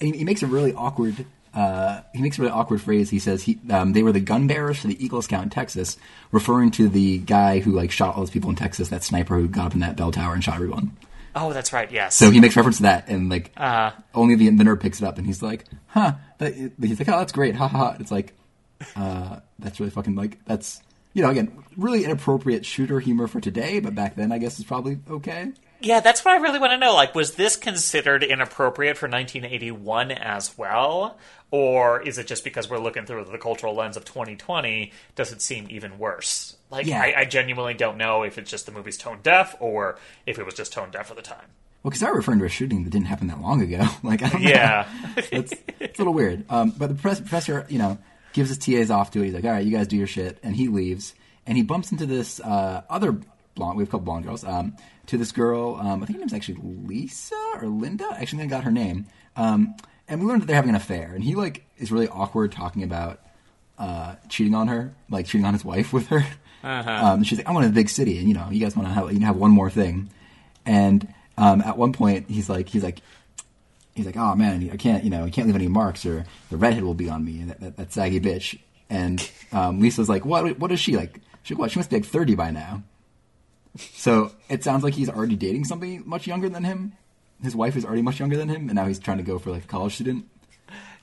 [0.00, 1.26] he makes a really awkward.
[1.54, 3.10] Uh, he makes a really awkward phrase.
[3.10, 5.98] He says he um, they were the gun bearers for the Eagle Scout in Texas,
[6.30, 9.48] referring to the guy who like shot all those people in Texas, that sniper who
[9.48, 10.96] got up in that bell tower and shot everyone.
[11.34, 12.14] Oh, that's right, yes.
[12.14, 13.92] So he makes reference to that, and like Uh-huh.
[14.14, 17.18] only the, the nerd picks it up, and he's like, "Huh?" That, he's like, "Oh,
[17.18, 18.34] that's great, ha ha." ha." It's like,
[18.96, 20.80] uh, that's really fucking like that's
[21.14, 24.66] you know again really inappropriate shooter humor for today, but back then I guess it's
[24.68, 25.52] probably okay.
[25.82, 26.94] Yeah, that's what I really want to know.
[26.94, 31.18] Like, was this considered inappropriate for 1981 as well?
[31.50, 35.42] Or is it just because we're looking through the cultural lens of 2020, does it
[35.42, 36.56] seem even worse?
[36.70, 37.02] Like, Yeah.
[37.02, 40.46] I, I genuinely don't know if it's just the movie's tone deaf or if it
[40.46, 41.44] was just tone deaf for the time.
[41.82, 43.84] well, because they're referring to a shooting that didn't happen that long ago.
[44.02, 44.42] like, I don't.
[44.42, 44.88] Yeah.
[45.30, 46.44] it's, it's a little weird.
[46.48, 47.98] Um, but the professor, professor, you know,
[48.32, 49.26] gives his TAs off to it.
[49.26, 50.38] He's like, all right, you guys do your shit.
[50.42, 51.14] And he leaves.
[51.46, 53.18] And he bumps into this uh, other
[53.54, 55.76] blonde, we have a couple blonde girls, um, to this girl.
[55.76, 58.06] Um, I think her name's actually Lisa or Linda.
[58.10, 59.06] I actually, think I got her name.
[59.36, 59.74] Um,
[60.08, 61.12] and we learned that they're having an affair.
[61.14, 63.20] And he, like, is really awkward talking about
[63.78, 66.24] uh, cheating on her, like cheating on his wife with her.
[66.64, 68.18] Um, she's like, I want a big city.
[68.18, 70.10] And, you know, you guys want to have, you know, have one more thing.
[70.64, 73.00] And um, at one point, he's like, he's like,
[73.94, 76.56] he's like, oh man, I can't, you know, I can't leave any marks, or the
[76.56, 78.58] redhead will be on me, and that, that, that saggy bitch.
[78.88, 80.58] And um, Lisa's like, what?
[80.58, 81.18] What is she like?
[81.42, 81.70] She what?
[81.70, 82.82] She must be like thirty by now.
[83.76, 86.92] So it sounds like he's already dating somebody much younger than him.
[87.42, 89.50] His wife is already much younger than him, and now he's trying to go for
[89.50, 90.26] like a college student.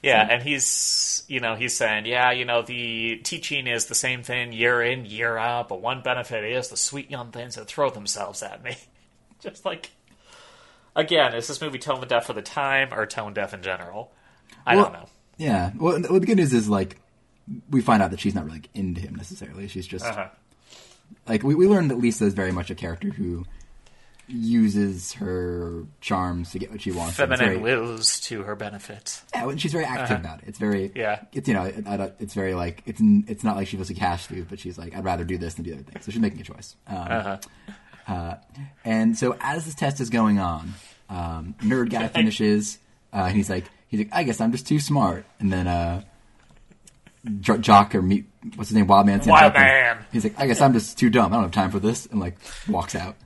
[0.01, 4.23] Yeah, and he's, you know, he's saying, yeah, you know, the teaching is the same
[4.23, 7.89] thing year in, year out, but one benefit is the sweet young things that throw
[7.89, 8.77] themselves at me.
[9.41, 9.89] Just like,
[10.95, 14.11] again, is this movie tone deaf for the time or tone deaf in general?
[14.65, 15.09] I Well, don't know.
[15.37, 15.71] Yeah.
[15.77, 16.97] Well, the good news is like
[17.69, 19.67] we find out that she's not really like, into him necessarily.
[19.67, 20.27] She's just Uh-huh.
[21.27, 23.45] Like we, we learned that Lisa is very much a character who
[24.27, 27.15] uses her charms to get what she wants.
[27.17, 29.21] Feminine very- wills to her benefit.
[29.33, 30.45] Yeah, and she's very active about it.
[30.47, 30.93] It's very Uh-huh.
[30.95, 31.21] Yeah.
[31.33, 34.27] It's you know, it, it's very like it's it's not like she feels a cash
[34.27, 36.01] but she's like I'd rather do this than do the other thing.
[36.01, 36.75] So she's making a choice.
[36.87, 37.37] Um, Uh-huh.
[38.13, 38.35] uh,
[38.85, 40.73] and so as this test is going on,
[41.09, 42.77] um, nerd guy finishes,
[43.13, 45.25] uh, and he's like he's like I guess I'm just too smart.
[45.39, 46.03] And then uh,
[47.39, 50.05] Jock or meet what's his name Wild up and Man.
[50.11, 51.33] He's like I guess I'm just too dumb.
[51.33, 53.15] I don't have time for this, and like walks out.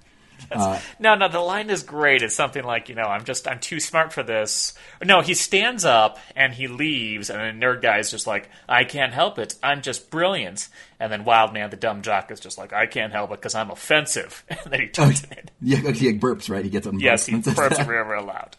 [0.99, 2.21] No, no, the line is great.
[2.21, 4.73] It's something like, you know, I'm just, I'm too smart for this.
[5.03, 8.84] No, he stands up and he leaves, and the nerd guy is just like, I
[8.84, 9.56] can't help it.
[9.63, 10.69] I'm just brilliant.
[10.99, 13.71] And then Wildman, the dumb jock, is just like, I can't help it because I'm
[13.71, 14.43] offensive.
[14.63, 15.51] And then he turns it.
[15.62, 16.63] Yeah, he like burps right.
[16.63, 16.93] He gets up.
[16.97, 18.56] Yes, burps he burps real, real loud.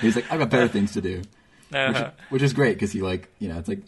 [0.00, 1.22] He's like I've got better things to do.
[1.74, 2.12] Uh-huh.
[2.30, 3.80] which is great because he like you know it's like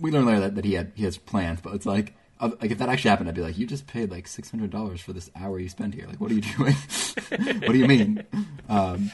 [0.00, 2.78] we learned later that, that he had he has plans, but it's like like if
[2.78, 5.30] that actually happened, I'd be like, you just paid like six hundred dollars for this
[5.36, 6.06] hour you spend here.
[6.06, 6.74] Like, what are you doing?
[6.74, 8.24] what do you mean?
[8.68, 9.10] Um,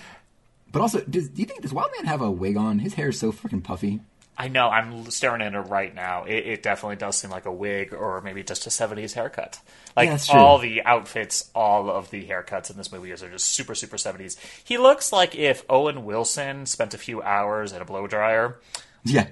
[0.72, 2.78] but also, does, do you think does Wildman have a wig on?
[2.78, 4.00] His hair is so freaking puffy.
[4.38, 6.24] I know, I'm staring at it right now.
[6.24, 9.60] It, it definitely does seem like a wig or maybe just a 70s haircut.
[9.94, 13.74] Like, Yeah, all the outfits, all of the haircuts in this movie are just super,
[13.74, 14.38] super 70s.
[14.64, 18.58] He looks like if Owen Wilson spent a few hours at a blow dryer.
[19.04, 19.26] Yeah,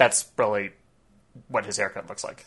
[0.00, 0.70] That's really
[1.48, 2.46] what his haircut looks like.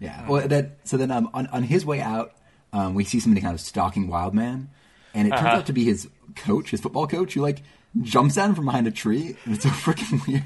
[0.00, 0.26] yeah.
[0.26, 2.32] Well, that so then um, on on his way out,
[2.72, 4.70] um, we see somebody kind of stalking Wildman,
[5.12, 5.56] and it turns Uh-huh.
[5.58, 7.62] out to be his coach, his football coach, who like
[8.00, 9.36] jumps at him from behind a tree.
[9.44, 10.42] And it's so freaking weird.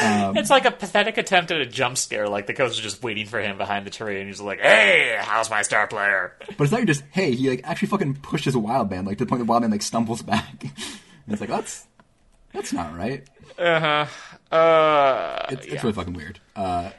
[0.00, 2.28] Um, it's like a pathetic attempt at a jump scare.
[2.28, 5.16] Like, the coach is just waiting for him behind the tree, and he's like, hey,
[5.20, 6.32] how's my star player?
[6.56, 9.24] But it's not just hey, he like actually fucking pushes a wild man like to
[9.24, 10.62] the point that wild man like stumbles back.
[10.62, 10.72] and
[11.28, 11.86] it's like that's
[12.54, 13.28] that's not right.
[14.50, 16.40] Uh, It's, it's really fucking weird.
[16.56, 16.90] Uh,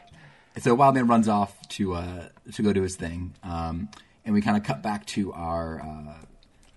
[0.60, 3.90] so wild man runs off to uh, to go do his thing, um,
[4.24, 6.26] and we kind of cut back to our uh,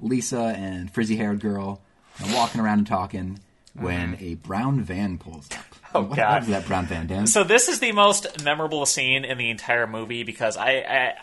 [0.00, 1.80] Lisa and frizzy haired girl
[2.20, 3.40] uh, walking around and talking
[3.74, 5.64] when a brown van pulls up.
[5.94, 6.42] Oh, what, God.
[6.44, 7.26] that brown van, Dan?
[7.26, 11.14] So this is the most memorable scene in the entire movie because I, I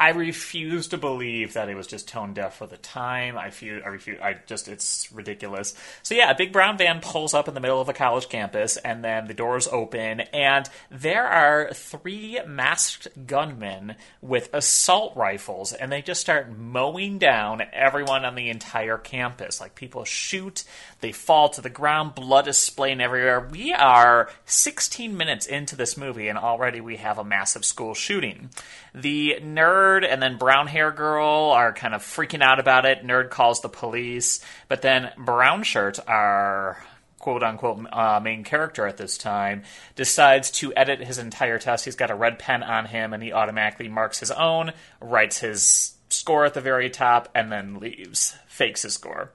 [0.00, 3.36] I refuse to believe that it was just tone deaf for the time.
[3.36, 4.18] I feel I refuse.
[4.22, 5.74] I just it's ridiculous.
[6.02, 8.78] So yeah, a big brown van pulls up in the middle of a college campus,
[8.78, 15.92] and then the doors open, and there are three masked gunmen with assault rifles, and
[15.92, 19.60] they just start mowing down everyone on the entire campus.
[19.60, 20.64] Like people shoot,
[21.02, 23.46] they fall to the ground, blood is splaying everywhere.
[23.50, 28.48] We are 16 minutes into this movie, and already we have a massive school shooting.
[28.94, 33.04] The nerd and then brown hair girl are kind of freaking out about it.
[33.04, 36.82] Nerd calls the police, but then brown shirt, our
[37.18, 39.62] quote unquote uh, main character at this time,
[39.96, 41.84] decides to edit his entire test.
[41.84, 45.94] He's got a red pen on him, and he automatically marks his own, writes his
[46.08, 48.36] score at the very top, and then leaves.
[48.46, 49.32] Fakes his score.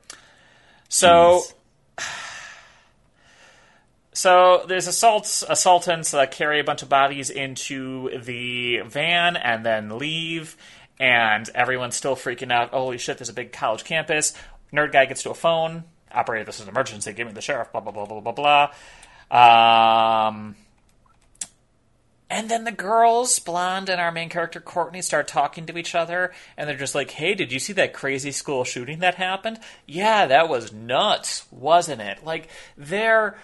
[0.89, 1.43] So.
[4.15, 9.97] So there's assaults, assaultants that carry a bunch of bodies into the van and then
[9.97, 10.56] leave,
[10.97, 12.69] and everyone's still freaking out.
[12.69, 13.17] Holy shit!
[13.17, 14.34] There's a big college campus.
[14.71, 15.84] Nerd guy gets to a phone.
[16.13, 17.12] Operator, this is an emergency.
[17.12, 17.73] Give me the sheriff.
[17.73, 18.71] Blah blah blah blah blah
[19.30, 20.28] blah.
[20.30, 20.56] Um,
[22.30, 26.32] and then the girls, Blonde and our main character Courtney, start talking to each other,
[26.56, 29.60] and they're just like, "Hey, did you see that crazy school shooting that happened?
[29.86, 32.23] Yeah, that was nuts, wasn't it?
[32.23, 32.47] Like
[32.78, 33.38] their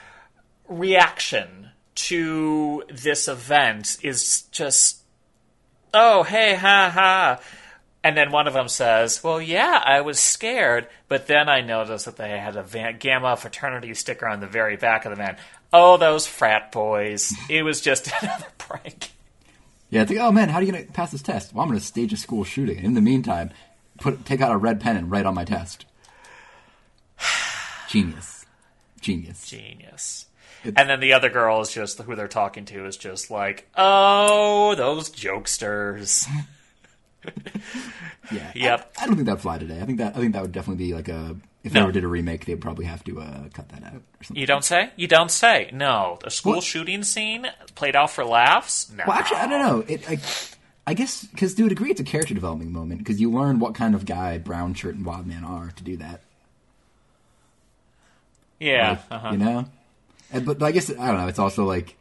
[0.72, 5.02] reaction to this event is just,
[5.94, 7.40] oh, hey, ha ha."
[8.04, 12.06] And then one of them says, "Well, yeah, I was scared, but then I noticed
[12.06, 15.38] that they had a van- Gamma fraternity sticker on the very back of the van.
[15.72, 17.34] Oh, those frat boys!
[17.50, 19.12] It was just another prank."
[19.92, 21.54] Yeah, it's like, oh man, how are you gonna pass this test?
[21.54, 22.80] Well, I'm gonna stage a school shooting.
[22.84, 23.52] In the meantime,
[24.00, 25.86] put take out a red pen and write on my test.
[27.90, 28.46] Genius,
[29.02, 29.46] genius.
[29.46, 30.26] Genius.
[30.76, 34.76] And then the other girl is just who they're talking to is just like, "Oh,
[34.76, 36.28] those jokesters."
[38.32, 38.52] Yeah.
[38.56, 38.93] Yep.
[38.97, 39.82] I, I don't think that'd fly today.
[39.82, 42.04] I think that I think that would definitely be like a if they ever did
[42.04, 44.41] a remake, they'd probably have to uh, cut that out or something.
[44.41, 44.89] You don't say?
[44.95, 45.69] You don't say?
[45.71, 46.17] No.
[46.24, 48.91] The school shooting scene played out for laughs?
[48.91, 49.04] No.
[49.08, 49.86] Well, actually, I don't know.
[49.88, 50.19] It, I,
[50.88, 53.76] I guess because to a degree, it's a character development moment because you learn what
[53.76, 56.21] kind of guy Brown Shirt and Wildman are to do that.
[58.60, 58.89] Yeah.
[58.89, 59.32] Like, uh-huh.
[59.34, 59.65] You know,
[60.32, 61.28] but, but I guess I don't know.
[61.28, 61.98] It's also like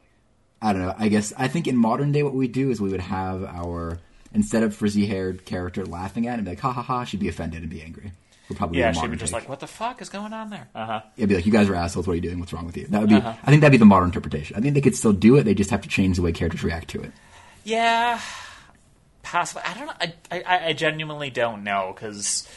[0.63, 0.95] I don't know.
[0.99, 3.99] I guess I think in modern day, what we do is we would have our
[4.33, 7.21] instead of frizzy haired character laughing at it and be like ha ha ha, she'd
[7.21, 8.13] be offended and be angry.
[8.49, 9.43] Would probably Yeah, be the she'd be modern just take.
[9.43, 10.69] like, what the fuck is going on there?
[10.75, 11.01] Uh huh.
[11.17, 12.07] It'd be like, you guys are assholes.
[12.07, 12.39] What are you doing?
[12.41, 12.87] What's wrong with you?
[12.89, 13.17] That would be.
[13.17, 13.35] Uh-huh.
[13.43, 14.57] I think that'd be the modern interpretation.
[14.57, 15.45] I think they could still do it.
[15.45, 17.13] They just have to change the way characters react to it.
[17.65, 18.21] Yeah.
[19.23, 19.63] Possibly.
[19.67, 19.93] I don't know.
[20.01, 22.49] I, I, I genuinely don't know because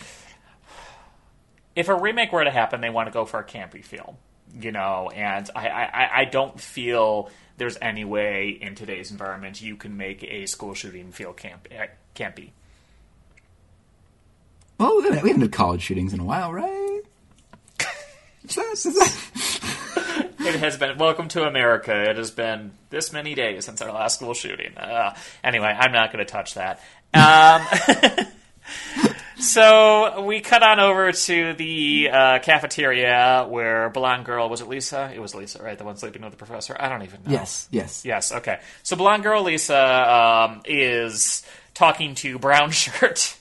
[1.76, 4.18] if a remake were to happen, they want to go for a campy feel,
[4.60, 9.76] you know, and I, I, I don't feel there's any way in today's environment you
[9.76, 12.50] can make a school shooting feel camp, eh, campy.
[14.80, 17.02] Well, we haven't we haven't had college shootings in a while, right?
[18.44, 22.10] Is that- is that- It has been welcome to America.
[22.10, 24.78] It has been this many days since our last school shooting.
[24.78, 26.82] Uh, anyway, I'm not going to touch that.
[27.14, 27.66] Um,
[29.44, 35.12] so we cut on over to the uh, cafeteria where blonde girl was it Lisa?
[35.14, 35.78] It was Lisa, right?
[35.78, 36.76] The one sleeping with the professor.
[36.80, 37.32] I don't even know.
[37.32, 38.06] yes, yes.
[38.06, 38.32] Yes.
[38.32, 38.60] Okay.
[38.82, 43.38] So blonde girl Lisa um, is talking to brown shirt.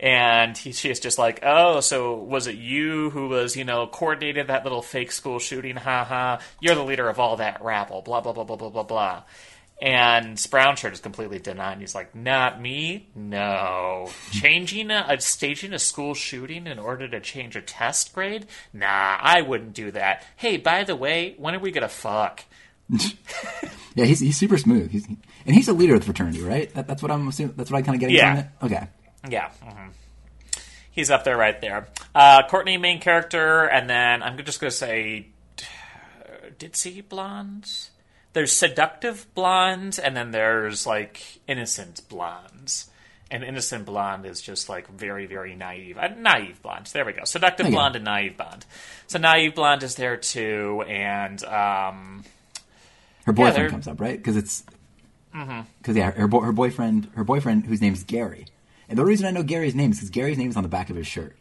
[0.00, 3.86] And he, she is just like, oh, so was it you who was, you know,
[3.86, 5.76] coordinated that little fake school shooting?
[5.76, 6.40] Ha ha.
[6.60, 8.02] You're the leader of all that rabble.
[8.02, 9.22] Blah, blah, blah, blah, blah, blah, blah.
[9.82, 11.80] And brown shirt is completely denying.
[11.80, 13.08] He's like, not me.
[13.16, 14.08] No.
[14.30, 18.46] Changing a, a staging a school shooting in order to change a test grade?
[18.72, 18.86] Nah,
[19.20, 20.24] I wouldn't do that.
[20.36, 22.44] Hey, by the way, when are we gonna fuck?
[23.94, 24.90] Yeah, he's he's super smooth.
[24.90, 26.72] He's and he's a leader of the fraternity, right?
[26.72, 27.54] That, that's what I'm assuming.
[27.58, 28.34] That's what I kind of getting Yeah.
[28.34, 28.38] from
[28.70, 28.74] it.
[28.74, 28.88] Okay.
[29.28, 29.50] Yeah.
[29.62, 29.88] hmm
[30.92, 31.88] He's up there right there.
[32.14, 35.26] Uh, Courtney, main character, and then I'm just going to say
[35.60, 37.90] uh, ditzy blondes.
[38.32, 42.88] There's seductive blondes, and then there's like innocent blondes.
[43.30, 45.96] And innocent blonde is just like very, very naive.
[45.96, 46.86] Uh, naive blonde.
[46.86, 47.24] There we go.
[47.24, 47.74] Seductive Okay.
[47.74, 48.66] blonde and naive blonde.
[49.06, 52.24] So naive blonde is there too, and um,
[53.24, 54.16] Her boyfriend they're- comes up, right?
[54.18, 54.64] Because it's
[55.32, 58.44] because yeah, her her boyfriend her boyfriend whose name's Gary.
[58.88, 60.90] And the reason I know Gary's name is because Gary's name is on the back
[60.90, 61.34] of his shirt.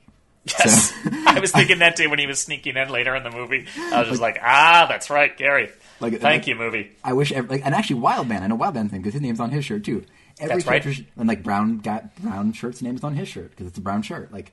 [0.46, 0.94] Yes.
[1.28, 3.68] I was thinking that too when he was sneaking in later in the movie.
[3.78, 5.70] I was just like, ah, that's right, Gary.
[6.02, 6.92] Like- Thank like- you, movie.
[7.04, 8.44] I wish, every, like, and actually, Wildman.
[8.44, 10.04] I know Wildman's name because his name's on his shirt too.
[10.40, 11.06] Every That's right.
[11.18, 14.02] and like brown got brown shirt's name is on his shirt because it's a brown
[14.02, 14.32] shirt.
[14.32, 14.52] Like,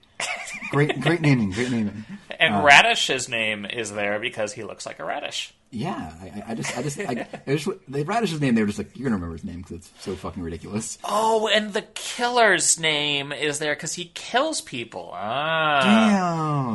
[0.70, 2.04] great, great naming, great naming.
[2.38, 5.54] And Uh, Radish's name is there because he looks like a radish.
[5.70, 8.54] Yeah, I, I- just, I just, I, I just, the Radish's name.
[8.54, 10.98] They were just like, you're gonna remember his name because it's so fucking ridiculous.
[11.04, 15.10] Oh, and the killer's name is there because he kills people.
[15.14, 15.80] Ah.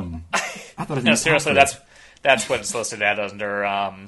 [0.01, 0.23] Damn.
[0.77, 1.75] I thought his name No, was seriously, that's
[2.21, 4.07] that's what it's listed at under um,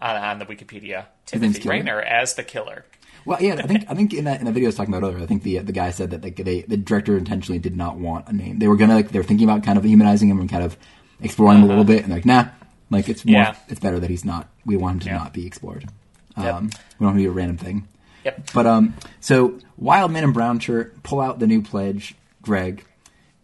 [0.00, 1.06] on, on the Wikipedia.
[1.26, 1.68] Timothy?
[1.68, 2.84] Raynor as the killer.
[3.24, 5.06] Well, yeah, I think I think in that in the video I was talking about
[5.06, 7.96] earlier, I think the the guy said that like they the director intentionally did not
[7.96, 8.58] want a name.
[8.58, 10.76] They were gonna like they were thinking about kind of humanizing him and kind of
[11.20, 12.46] exploring him a little bit, and they're like, nah,
[12.90, 13.52] like it's more Uh-huh.
[13.56, 13.60] Yeah.
[13.70, 14.48] it's better that he's not.
[14.66, 15.16] We want him to Yeah.
[15.18, 15.88] not be explored.
[16.36, 16.54] Yep.
[16.54, 16.70] Um, we
[17.04, 17.88] don't want to be a random thing.
[18.24, 18.50] Yep.
[18.52, 22.84] But um, so Wildman and Brown Shirt pull out the new pledge, Greg,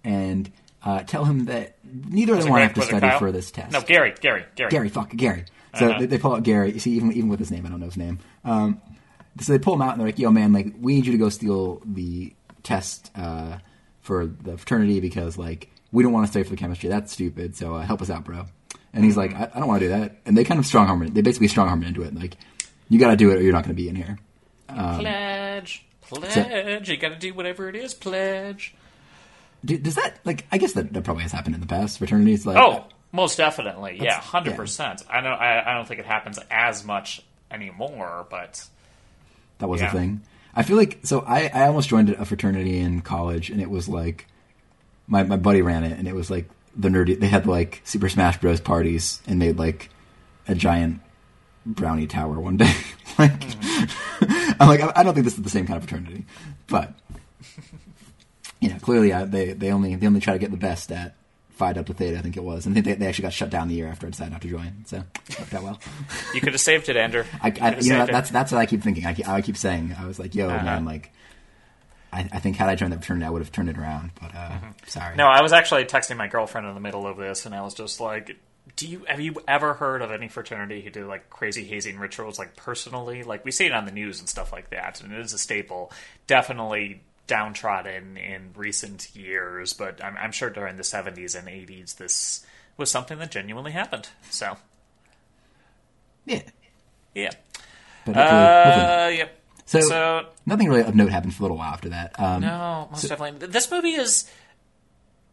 [0.04, 0.50] and
[0.82, 3.18] uh, tell him that neither of them want to have to study Kyle?
[3.18, 3.72] for this test.
[3.72, 4.14] No, Gary.
[4.20, 4.44] Gary.
[4.56, 4.70] Gary.
[4.70, 5.44] Gary, fuck Gary.
[5.78, 5.98] So Uh-huh.
[6.00, 6.72] they, they pull out Gary.
[6.72, 8.18] You see, even even with his name, I don't know his name.
[8.44, 8.80] Um,
[9.40, 11.18] so they pull him out and they're like, "Yo, man, like we need you to
[11.18, 13.58] go steal the test uh,
[14.00, 16.88] for the fraternity because like we don't want to study for the chemistry.
[16.88, 17.56] That's stupid.
[17.56, 18.46] So uh, help us out, bro."
[18.92, 20.88] And he's like, "I, I don't want to do that." And they kind of strong
[20.88, 21.14] arm it.
[21.14, 22.14] They basically strong arm it into it.
[22.14, 22.36] Like,
[22.88, 24.18] you got to do it or you're not going to be in here.
[24.68, 25.86] Pledge.
[26.02, 26.88] Pledge.
[26.88, 27.94] You got to do whatever it is.
[27.94, 28.74] Pledge.
[29.64, 30.46] Do, does that like?
[30.50, 31.98] I guess that, that probably has happened in the past.
[31.98, 33.96] Fraternities like Oh, most definitely.
[33.96, 35.02] Yeah, That's- hundred percent.
[35.08, 35.32] I don't.
[35.32, 38.64] I, I don't think it happens as much anymore, but
[39.58, 39.88] That was Yeah.
[39.88, 40.22] a thing.
[40.54, 43.88] I feel like so I, I almost joined a fraternity in college and it was
[43.88, 44.26] like
[45.06, 48.08] my my buddy ran it and it was like the nerdy they had like Super
[48.08, 49.90] Smash Bros parties and made like
[50.48, 51.00] a giant
[51.66, 52.72] brownie tower one day.
[53.18, 53.32] like
[54.60, 56.24] I'm like I I don't think this is the same kind of fraternity.
[56.66, 56.94] But
[58.60, 61.14] yeah, clearly uh, they they only they only try to get the best at
[61.60, 63.50] Phi Delta Theta, I think it was, and I think they, they actually got shut
[63.50, 64.84] down the year after I decided not to join.
[64.86, 65.80] So it worked out well.
[66.34, 67.24] You could have saved it, Andrew.
[67.42, 69.04] I, I could've you know that's that's what I keep thinking.
[69.04, 70.64] I keep, I keep saying I was like, yo Uh-huh.
[70.64, 71.12] man, like
[72.12, 74.10] I, I think had I joined that fraternity, I would have turned it around.
[74.20, 75.16] But uh, sorry, Mm-hmm.
[75.18, 77.74] No, I was actually texting my girlfriend in the middle of this, and I was
[77.74, 78.36] just like,
[78.76, 82.38] "Do you have you ever heard of any fraternity who do like crazy hazing rituals,
[82.38, 83.22] like personally?
[83.22, 85.38] Like we see it on the news and stuff like that, and it is a
[85.38, 85.92] staple.
[86.26, 92.44] Definitely downtrodden in recent years, but I'm, I'm sure during the 70s and 80s, this
[92.76, 94.08] was something that genuinely happened.
[94.30, 94.56] So,
[96.26, 96.42] yeah.
[97.14, 97.30] yeah.
[98.04, 99.40] But Uh, yep.
[99.64, 102.18] So, so nothing really of note happened for a little while after that.
[102.18, 103.46] Um, No, most definitely.
[103.46, 104.28] This movie is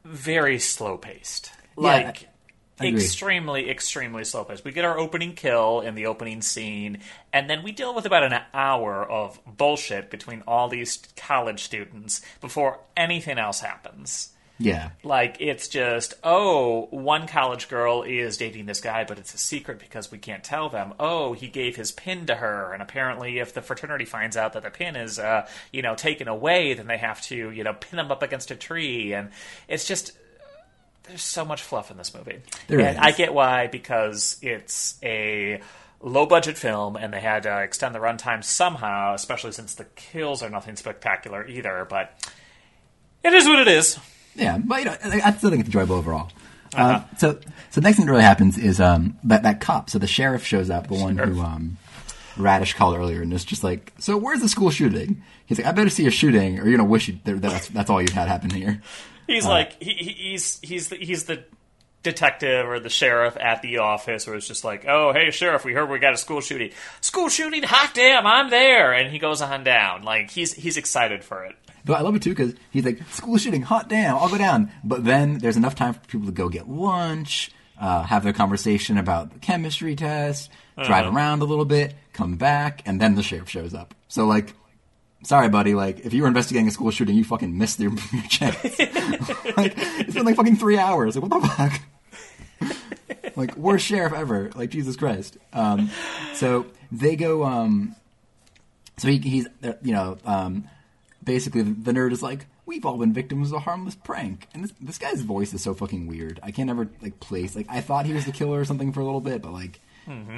[0.06, 1.52] very slow paced.
[1.76, 2.28] Like I
[2.82, 4.64] extremely, extremely slow paced.
[4.64, 7.00] We get our opening kill in the opening scene,
[7.34, 12.22] and then we deal with about an hour of bullshit between all these college students
[12.42, 14.30] before anything else happens.
[14.60, 19.38] yeah, Like it's just, oh, one college girl is dating this guy, but it's a
[19.38, 20.94] secret because we can't tell them.
[21.00, 24.64] Oh, he gave his pin to her, and apparently, if the fraternity finds out that
[24.64, 28.00] the pin is, uh, you know, taken away, then they have to, you know, pin
[28.00, 29.30] him up against a tree, and
[29.68, 30.12] it's just.
[31.08, 33.04] There's so much fluff in this movie, There and is.
[33.04, 35.62] I get why because it's a
[36.02, 40.44] low budget film, and they had to extend the runtime somehow, especially since the kills
[40.44, 41.86] are nothing spectacular either.
[41.90, 42.12] But
[43.24, 43.98] it is what it is.
[44.36, 44.58] yeah.
[44.58, 46.30] But you know, I, still think it's enjoyable overall.
[46.76, 47.06] Uh, Uh-huh.
[47.18, 47.32] so,
[47.72, 49.90] so the next thing that really happens is um, that that cop.
[49.90, 51.78] So the sheriff shows up, the one who um,
[52.36, 55.72] Radish called earlier, and is just like, "So where's the school shooting?" He's like, "I
[55.72, 58.28] better see a shooting, or you're gonna wish you, that that's that's all you've had
[58.28, 58.82] happen here."
[59.28, 61.44] He's like he, he- he's he's the, he's the
[62.04, 65.74] detective or the sheriff at the office, where it's just like, oh hey sheriff, we
[65.74, 69.42] heard we got a school shooting, school shooting, hot damn, I'm there, and he goes
[69.42, 71.56] on down, like he's he's excited for it.
[71.86, 74.72] But I love it too because he's like, "School shooting, hot damn, I'll go down."
[74.84, 78.98] But then there's enough time for people to go get lunch, uh, have their conversation
[78.98, 81.16] about the chemistry test, drive Uh-huh.
[81.16, 83.94] around a little bit, come back, and then the sheriff shows up.
[84.10, 84.54] So like,
[85.24, 88.24] sorry, buddy, like if you were investigating a school shooting, you fucking missed your, your
[88.24, 88.64] chance.
[89.58, 91.16] like it's been like fucking three hours.
[91.16, 93.36] Like what the fuck?
[93.36, 94.52] like worst sheriff ever.
[94.56, 95.38] Like Jesus Christ.
[95.54, 95.90] Um,
[96.34, 97.44] so they go.
[97.44, 97.96] Um,
[98.98, 100.68] so he, he's uh, you know um,
[101.24, 104.64] basically the, the nerd is like we've all been victims of a harmless prank, and
[104.64, 106.40] this this guy's voice is so fucking weird.
[106.44, 109.00] I can't ever like place like I thought he was the killer or something for
[109.02, 109.80] a little bit, but like.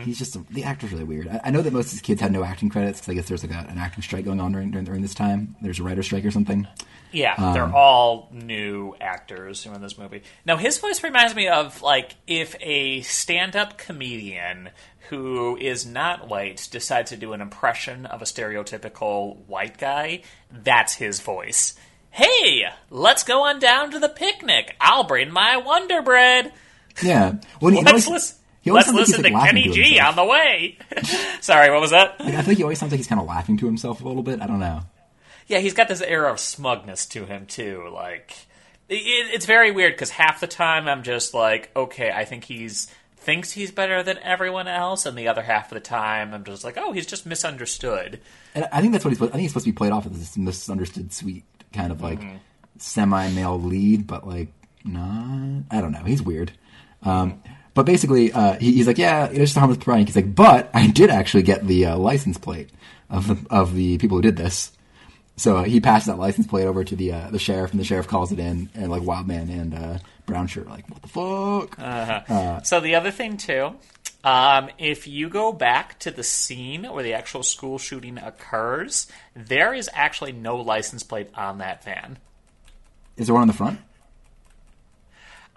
[0.04, 1.28] He's just the actor's really weird.
[1.28, 3.28] I, I know that most of these kids had no acting credits because I guess
[3.28, 5.56] there's like a, an acting strike going on during, during during this time.
[5.62, 6.68] There's a writer strike or something.
[7.12, 10.22] Yeah, Um, they're all new actors who are in this movie.
[10.46, 14.70] Now, his voice reminds me of like if a stand-up comedian
[15.10, 20.22] who is not white decides to do an impression of a stereotypical white guy.
[20.52, 21.76] That's his voice.
[22.12, 24.76] Hey, let's go on down to the picnic.
[24.80, 26.54] I'll bring my Wonder Bread.
[27.04, 27.36] Yeah.
[27.62, 28.36] Well, Let's listen.
[28.70, 30.78] He Let's sounds like listen to Kenny to G on the way.
[31.42, 32.20] Sorry, what was that?
[32.20, 34.24] Like, I think he always sounds like he's kind of laughing to himself a little
[34.24, 34.42] bit.
[34.42, 34.82] I don't know.
[35.48, 37.90] Yeah, he's got this air of smugness to him too.
[37.94, 38.34] Like
[38.88, 38.96] it,
[39.34, 43.52] it's very weird because half the time I'm just like, okay, I think he's thinks
[43.52, 46.78] he's better than everyone else, and the other half of the time I'm just like,
[46.78, 48.20] oh, he's just misunderstood.
[48.56, 49.18] And I think that's what he's.
[49.18, 52.02] supposed- I think he's supposed to be played off as this misunderstood, sweet kind of
[52.02, 52.22] like
[52.78, 54.50] semi-male lead, but like
[54.84, 55.64] not.
[55.72, 56.04] I don't know.
[56.04, 56.52] He's weird.
[57.04, 57.42] Um,
[57.74, 60.08] but basically, uh, he, he's like, yeah, it's just a harmless prank.
[60.08, 62.70] He's like, but I did actually get the uh, license plate
[63.10, 64.72] of the of the people who did this.
[65.38, 67.86] So uh, he passes that license plate over to the uh, the sheriff, and the
[67.86, 71.08] sheriff calls it in, and like Wildman and uh, Brown Shirt are like, what the
[71.08, 72.66] fuck?
[72.66, 73.76] So the other thing too,
[74.24, 79.74] um, if you go back to the scene where the actual school shooting occurs, there
[79.74, 82.18] is actually no license plate on that van.
[83.16, 83.80] Is there one on the front?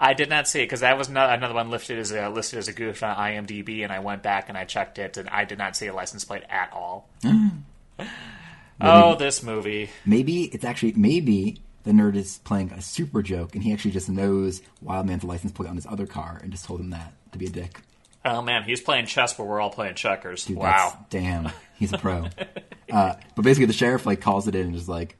[0.02, 2.58] I did not see it because that was no, another one listed as a, listed
[2.58, 5.44] as a goof on IMDb, and I went back and I checked it, and I
[5.44, 7.08] did not see a license plate at all.
[8.80, 9.90] oh, this movie!
[10.04, 14.08] Maybe it's actually maybe the nerd is playing a super joke, and he actually just
[14.08, 17.46] knows Wildman's license plate on his other car, and just told him that to be
[17.46, 17.80] a dick.
[18.24, 20.46] Oh man, he's playing chess, but we're all playing checkers.
[20.46, 20.98] Dude, wow.
[21.10, 22.26] damn, he's a pro.
[22.92, 25.16] uh, but basically, the sheriff like calls it in and is like,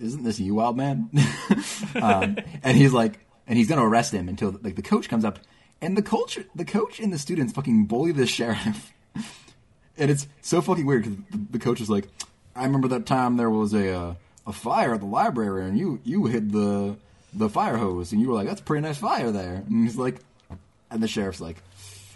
[0.00, 1.10] "Isn't this you, Wildman?"
[1.96, 5.38] um, and he's like, and he's gonna arrest him until like the coach comes up,
[5.80, 8.92] and the coach, the coach and the students fucking bully the sheriff.
[9.96, 12.08] And it's so fucking weird because the, the coach is like,
[12.56, 14.14] "I remember that time there was a uh,
[14.46, 16.96] a fire at the library, and you you hid the
[17.32, 19.96] the fire hose, and you were like, that's a pretty nice fire there." And he's
[19.96, 20.16] like,
[20.90, 21.62] and the sheriff's like,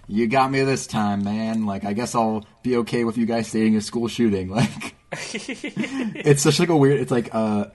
[0.09, 1.67] "You got me this time, man.
[1.67, 6.43] Like, I guess I'll be okay with you guys stating a school shooting." Like, it's
[6.43, 7.01] such like a weird.
[7.01, 7.67] It's like uh,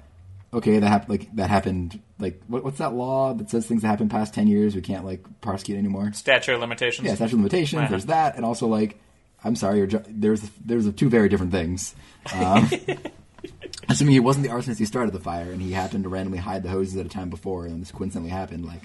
[0.53, 1.09] okay, that happened.
[1.09, 1.99] Like that happened.
[2.19, 5.05] Like what, what's that law that says things that happen past ten years we can't
[5.05, 6.11] like prosecute anymore?
[6.13, 7.07] Statute of limitations.
[7.07, 7.89] Yeah, statute of limitations.
[7.89, 8.99] There's that, and also like,
[9.43, 11.95] I'm sorry, there's there's two very different things.
[12.33, 12.69] Um,
[13.89, 16.63] assuming he wasn't the arsonist who started the fire, and he happened to randomly hide
[16.63, 18.65] the hoses at a time before, and this coincidentally happened.
[18.65, 18.83] Like,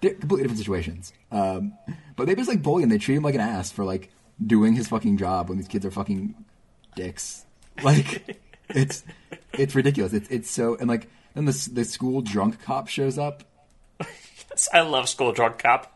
[0.00, 1.12] completely different situations.
[1.32, 1.74] Um,
[2.16, 2.88] but they just like bully him.
[2.88, 4.10] They treat him like an ass for like
[4.44, 6.34] doing his fucking job when these kids are fucking
[6.94, 7.44] dicks.
[7.82, 8.40] Like,
[8.70, 9.04] it's
[9.52, 10.12] it's ridiculous.
[10.12, 13.44] It's it's so and like then the the school drunk cop shows up
[14.72, 15.92] I love school drunk cop.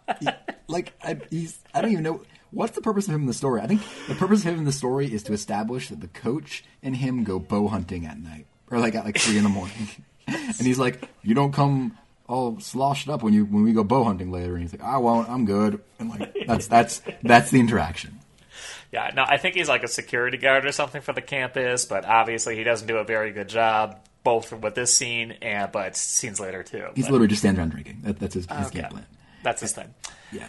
[0.68, 3.60] like I, he's I don't even know what's the purpose of him in the story.
[3.60, 6.64] I think the purpose of him in the story is to establish that the coach
[6.82, 9.88] and him go bow hunting at night or like at like three in the morning,
[10.26, 11.98] and he's like, "You don't come
[12.28, 14.98] all sloshed up when you when we go bow hunting later," and he's like, "I
[14.98, 15.28] won't.
[15.28, 18.18] I'm good." And like that's that's that's the interaction.
[18.92, 22.04] Yeah, no, I think he's like a security guard or something for the campus, but
[22.04, 26.38] obviously he doesn't do a very good job, both with this scene and but scenes
[26.38, 26.86] later too.
[26.94, 28.00] He's But literally just stands around drinking.
[28.02, 28.80] That, that's his, his Okay.
[28.82, 29.06] game plan.
[29.42, 29.92] that's his thing.
[30.30, 30.48] Yeah.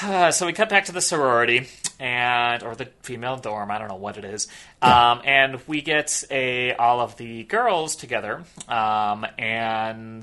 [0.32, 1.66] So we cut back to the sorority
[1.98, 3.70] and or the female dorm.
[3.70, 4.46] I don't know what it is.
[4.82, 10.22] Um, and we get a all of the girls together, um, and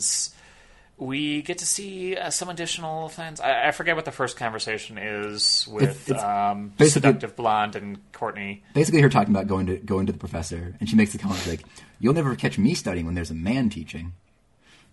[0.97, 3.39] we get to see uh, some additional things.
[3.41, 7.99] I, I forget what the first conversation is with It's- it's um, seductive blonde and
[8.13, 8.63] Courtney.
[8.73, 11.45] Basically, her talking about going to going to the professor, and she makes the comment
[11.47, 11.63] like,
[11.99, 14.13] "You'll never catch me studying when there's a man teaching."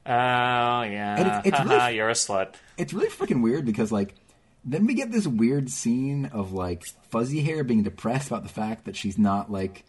[0.04, 2.54] Oh yeah, And it's- it's really- you're a slut.
[2.76, 4.14] it's really freaking weird because like
[4.64, 8.84] then we get this weird scene of like fuzzy hair being depressed about the fact
[8.86, 9.84] that she's not like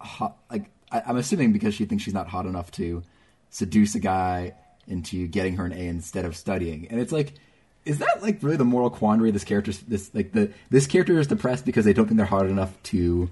[0.00, 3.02] hot like I, i'm assuming because she thinks she's not hot enough to
[3.50, 4.54] seduce a guy
[4.88, 6.88] into getting her an a instead of studying.
[6.90, 7.34] And it's like
[7.84, 11.26] is that like really the moral quandary this character this like the this character is
[11.26, 13.30] depressed because they don't think they're hard enough to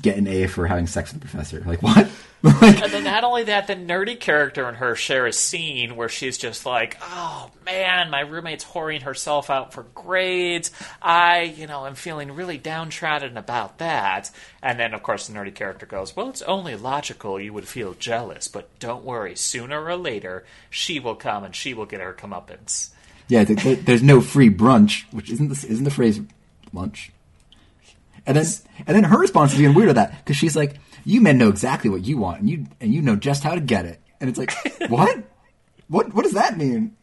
[0.00, 2.10] get an a for having sex with the professor like what
[2.42, 6.08] like And then not only that, the nerdy character in her share a scene where
[6.08, 10.72] she's just like, "Oh man, my roommate's whoring herself out for grades.
[11.00, 15.54] I, you know, am feeling really downtrodden about that." And then, of course, the nerdy
[15.54, 19.36] character goes, "Well, it's only logical you would feel jealous, but don't worry.
[19.36, 22.88] Sooner or later, she will come and she will get her comeuppance."
[23.28, 26.20] Yeah, th- th- there's no free brunch, which isn't the, isn't the phrase
[26.72, 27.12] lunch.
[28.26, 28.46] And then
[28.86, 31.90] and then her response is even weirder that because she's like, "You men know exactly
[31.90, 34.38] what you want, and you and you know just how to get it." And it's
[34.38, 34.52] like,
[34.88, 35.22] what?
[35.88, 36.96] What what does that mean?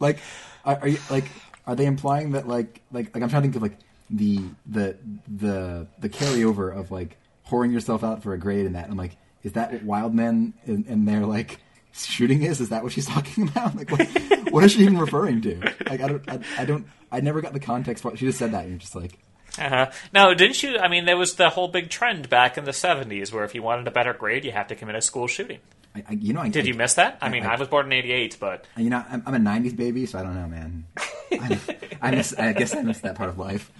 [0.00, 0.18] Like,
[0.64, 1.24] are, are you like
[1.66, 3.78] are they implying that like like like I'm trying to think of like
[4.10, 4.96] the the
[5.28, 7.16] the the carryover of like
[7.48, 10.54] whoring yourself out for a grade and that I'm like, is that what wild men
[10.66, 11.60] and, and they're like
[11.92, 12.60] shooting is?
[12.60, 13.76] Is that what she's talking about?
[13.76, 15.60] Like, what, what is she even referring to?
[15.88, 18.02] Like, I don't, I, I don't, I never got the context.
[18.02, 19.18] For, she just said that, and you're just like,
[19.58, 19.90] Uh-huh.
[20.12, 20.78] No, didn't you?
[20.78, 23.62] I mean, there was the whole big trend back in the '70s where if you
[23.62, 25.58] wanted a better grade, you have to commit a school shooting.
[25.94, 27.18] I, I, you know, I, Did you miss that?
[27.20, 30.06] I mean, I- was born in '88, but You know, I'm, I'm a '90s baby,
[30.06, 30.84] so I don't know, man.
[31.32, 31.60] I,
[32.00, 32.34] I miss.
[32.38, 33.70] I guess I missed that part of life.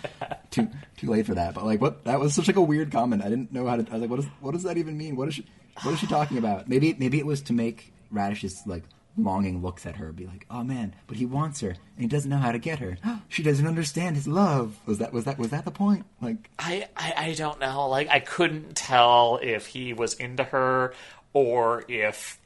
[0.50, 0.68] Too
[0.98, 1.54] too late for that.
[1.54, 2.04] But like, what?
[2.04, 3.22] That was such like a weird comment.
[3.24, 3.86] I didn't know how to.
[3.90, 5.16] I was like, what does what does that even mean?
[5.16, 5.46] What is she?
[5.82, 6.68] What is she talking about?
[6.68, 8.82] Maybe maybe it was to make Radish's like
[9.16, 12.30] longing looks at her be like, oh man, but he wants her and he doesn't
[12.30, 12.96] know how to get her.
[13.28, 14.78] she doesn't understand his love.
[14.86, 16.06] Was that was that was that the point?
[16.20, 17.88] Like, I, I I don't know.
[17.88, 20.94] Like I couldn't tell if he was into her
[21.34, 22.38] or if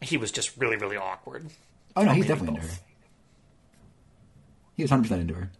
[0.00, 1.46] he was just really really awkward.
[1.96, 2.78] oh no, he's definitely into her.
[4.76, 5.50] He was hundred percent into her.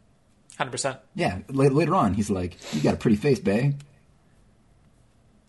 [0.56, 0.98] Hundred percent.
[1.14, 3.74] Yeah, la- later on, he's like, "You got a pretty face, bae."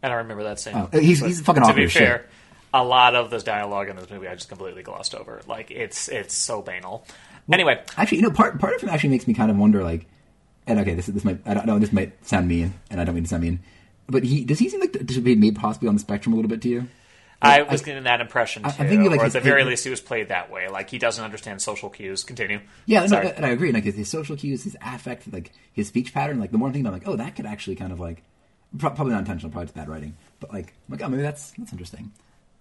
[0.02, 0.74] I don't remember that scene.
[0.76, 2.30] Oh, he's- he's fucking To awkward be as shit.
[2.74, 5.42] A lot of this dialogue in this movie I just completely glossed over.
[5.48, 7.06] Like it's it's so banal.
[7.52, 10.06] anyway, Actually, you know, part part of him actually makes me kind of wonder, like,
[10.68, 13.16] and okay, this this might I don't know, this might sound mean, and I don't
[13.16, 13.60] mean to sound mean,
[14.08, 16.50] but he does he seem like to be maybe possibly on the spectrum a little
[16.50, 16.88] bit to you?
[17.42, 19.86] I was getting that impression too, I- I think, like, or at the very least,
[19.86, 20.68] he was played that way.
[20.68, 22.26] Like he doesn't understand social cues.
[22.26, 22.60] Continue.
[22.86, 23.72] Yeah, no, and I agree.
[23.72, 26.40] Like his, his social cues, his affect, like his speech pattern.
[26.42, 28.24] Like the more I'm thinking about, like, oh, that could actually kind of like,
[28.78, 31.72] probably not intentional, probably just bad writing, but like, I'm like, oh, maybe that's that's
[31.72, 32.12] interesting.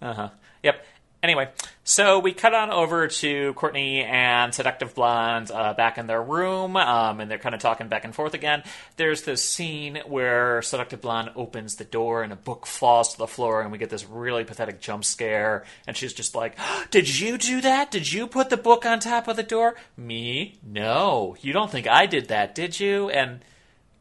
[0.00, 0.28] Uh huh.
[0.62, 0.84] Yep.
[1.20, 1.48] Anyway,
[1.82, 6.76] so we cut on over to Courtney and Seductive Blonde uh, back in their room,
[6.76, 8.62] um, and they're kind of talking back and forth again.
[8.96, 13.26] There's this scene where Seductive Blonde opens the door and a book falls to the
[13.26, 15.64] floor, and we get this really pathetic jump scare.
[15.88, 16.56] And she's just like,
[16.92, 17.90] "Did you do that?
[17.90, 19.74] Did you put the book on top of the door?
[19.96, 20.56] Me?
[20.62, 21.36] No.
[21.40, 23.40] You don't think I did that, did you?" And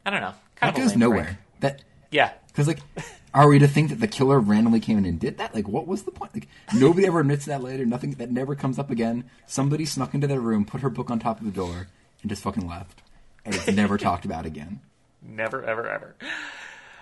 [0.06, 0.34] I don't know.
[0.54, 1.38] Kind That of goes nowhere.
[1.58, 1.82] That
[2.12, 2.30] Yeah.
[2.46, 2.78] because like,
[3.34, 5.54] are we to think that the killer randomly came in and did that?
[5.54, 6.34] Like, what was the point?
[6.34, 7.84] Like, nobody ever admits that later.
[7.84, 9.24] Nothing that never comes up again.
[9.46, 11.88] Somebody snuck into their room, put her book on top of the door,
[12.22, 13.02] and just fucking left,
[13.44, 14.80] and it's never talked about again.
[15.22, 16.14] Never, ever, ever.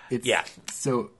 [0.09, 0.43] It's, Yeah.
[0.71, 1.11] So,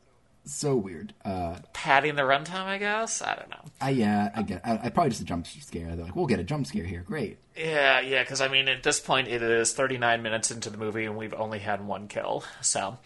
[0.44, 1.14] so weird.
[1.24, 3.22] Uh, Padding the runtime, I guess.
[3.22, 3.64] I don't know.
[3.80, 4.62] I yeah, I get.
[4.66, 5.96] I, I probably just a jump scare.
[5.96, 7.04] They're like, we'll get a jump scare here.
[7.06, 7.38] Great.
[7.56, 11.06] Yeah, yeah, because I mean, at this point, it is 39 minutes into the movie,
[11.06, 12.44] and we've only had one kill.
[12.62, 12.98] So,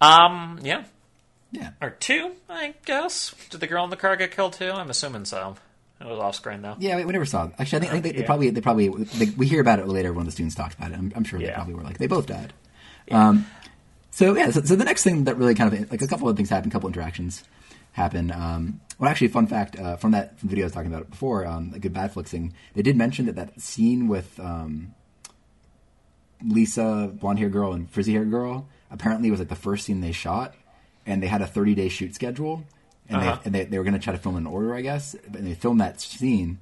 [0.00, 0.84] um, yeah,
[1.50, 1.70] Yeah.
[1.80, 3.34] or two, I guess.
[3.50, 4.70] Did the girl in the car get killed too?
[4.70, 5.56] I'm assuming so.
[6.00, 6.76] It was off screen though.
[6.78, 7.46] Yeah, we, we never saw.
[7.46, 7.52] It.
[7.58, 8.26] Actually, I think, I think they, they Yeah.
[8.26, 10.98] probably they probably they, we hear about it later when the students talk about it.
[10.98, 12.52] I'm, I'm sure they probably were like they both died.
[13.10, 13.46] Um,
[14.10, 16.36] so yeah, so, so the next thing that really kind of like a couple of
[16.36, 17.42] things happen, a couple interactions
[17.92, 18.30] happen.
[18.30, 21.46] Um, well, actually, fun fact uh, from that video I was talking about it before,
[21.46, 22.52] um, a good bad flicks thing.
[22.74, 24.94] They did mention that that scene with um,
[26.44, 30.12] Lisa, blonde hair girl, and frizzy hair girl apparently was like the first scene they
[30.12, 30.54] shot,
[31.08, 32.64] and they had a 30 day shoot schedule,
[33.08, 33.34] and, Uh-huh.
[33.36, 35.14] they, and they, they were going to try to film in order, I guess.
[35.14, 36.58] And they filmed that scene,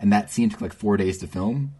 [0.00, 1.74] and that scene took like four days to film.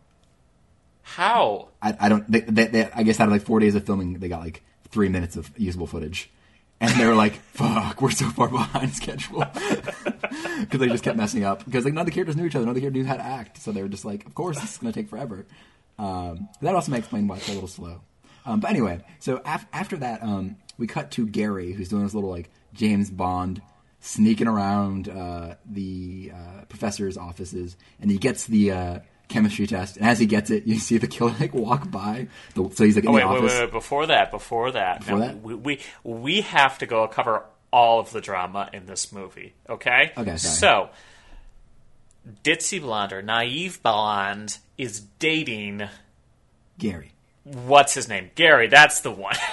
[1.03, 1.68] How?
[1.83, 2.31] I, I don't.
[2.31, 4.62] They, they, they, I guess out of like four days of filming, they got like
[4.91, 6.31] three minutes of usable footage,
[6.81, 9.45] and they were like, "Fuck, we're so far behind schedule,"
[10.61, 11.64] because they just kept messing up.
[11.64, 13.16] Because like none of the characters knew each other, none of the characters knew how
[13.16, 15.47] to act, so they were just like, "Of course, this is going to take forever."
[15.99, 18.01] Um, that also may explain why it's a little slow.
[18.47, 22.14] Um, but anyway, so af- after that, um, we cut to Gary, who's doing this
[22.14, 23.62] little like James Bond
[24.01, 29.97] sneaking around uh, the uh, professor's offices, and he gets the uh, chemistry test.
[29.99, 32.26] And as he gets it, you see the killer like walk by.
[32.55, 33.53] The, so he's like in Oh, wait, the wait, office.
[33.53, 35.43] wait, wait, Before that, before that, Before no, that?
[35.43, 39.53] We, we we have to go cover all of the drama in this movie.
[39.68, 40.12] Okay.
[40.16, 40.39] Okay, sorry.
[40.39, 40.91] So,
[42.43, 45.83] ditzy blonde or naive blonde is dating
[46.78, 47.12] Gary.
[47.45, 48.31] what's his name?
[48.35, 49.37] Gary, that's the one.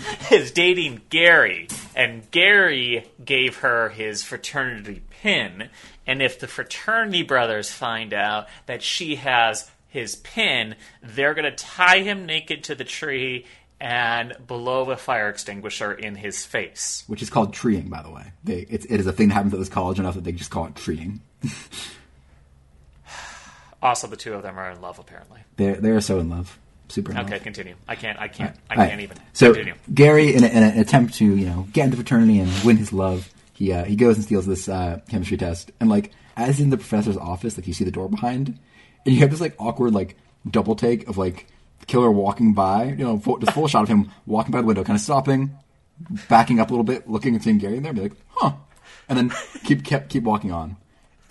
[0.30, 5.68] is dating Gary, and Gary gave her his fraternity pin.
[6.06, 11.56] And if the fraternity brothers find out that she has his pin, they're going to
[11.56, 13.46] tie him naked to the tree
[13.82, 17.02] and blow a fire extinguisher in his face.
[17.08, 18.32] Which is called treeing, by the way.
[18.44, 20.50] They, it's, it is a thing that happens at this college enough that they just
[20.50, 21.20] call it treeing.
[23.82, 25.40] Also, the two of them are in love, apparently.
[25.56, 26.56] They're they're so in love,
[26.88, 27.74] super Okay, continue.
[27.88, 28.18] I can't.
[28.18, 28.56] I can't.
[28.70, 29.16] I can't even.
[29.32, 29.74] So continue.
[29.92, 32.92] Gary, in, a, in an attempt to you know get into fraternity and win his
[32.92, 36.70] love, he uh, he goes and steals this uh, chemistry test, and like as in
[36.70, 38.58] the professor's office, like you see the door behind,
[39.06, 40.16] and you have this like awkward like
[40.48, 41.46] double take of like
[41.80, 44.66] the killer walking by, you know, full, just full shot of him walking by the
[44.66, 45.56] window, kind of stopping,
[46.28, 48.52] backing up a little bit, looking and seeing Gary in there, and be like, huh,
[49.08, 49.32] and then
[49.64, 50.76] keep kept keep walking on.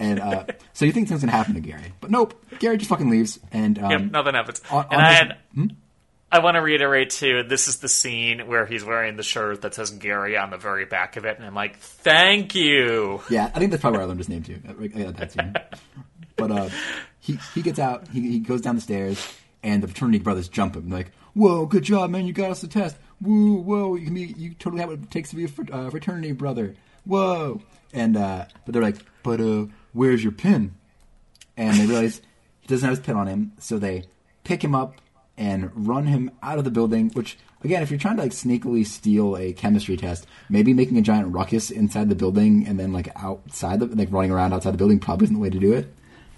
[0.01, 2.33] And uh, so you think something's gonna happen to Gary, but nope.
[2.59, 4.61] Gary just fucking leaves, and um, Yep, nothing happens.
[4.71, 5.37] on- and on I his- had,
[6.31, 7.43] I want to reiterate too.
[7.43, 10.85] This is the scene where he's wearing the shirt that says Gary on the very
[10.85, 14.07] back of it, and I'm like, "Thank you." Yeah, I think that's probably where I
[14.07, 14.59] learned his name too.
[14.65, 15.77] That too.
[16.37, 16.69] But uh,
[17.19, 18.07] he he gets out.
[18.07, 19.23] He, he goes down the stairs,
[19.61, 20.89] and the fraternity brothers jump him.
[20.89, 22.25] They're like, "Whoa, good job, man!
[22.25, 22.95] You got us the test.
[23.21, 23.95] Woo, whoa!
[23.95, 24.33] You can be.
[24.37, 26.75] You totally have what it takes to be a uh, fraternity brother.
[27.05, 27.61] Whoa!"
[27.93, 30.73] And uh, but they're like, "But uh, where's your pin?"
[31.57, 32.21] And they realize
[32.61, 34.05] he doesn't have his pin on him, so they
[34.43, 34.95] pick him up
[35.37, 37.09] and run him out of the building.
[37.13, 41.01] Which again, if you're trying to like sneakily steal a chemistry test, maybe making a
[41.01, 44.77] giant ruckus inside the building and then like outside the like running around outside the
[44.77, 45.93] building probably isn't the way to do it.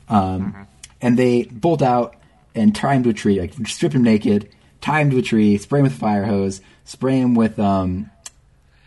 [0.09, 0.67] Um,
[1.01, 2.15] And they bolt out
[2.55, 4.49] and tie him to a tree, like strip him naked,
[4.79, 8.09] tie him to a tree, spray him with a fire hose, spray him with um,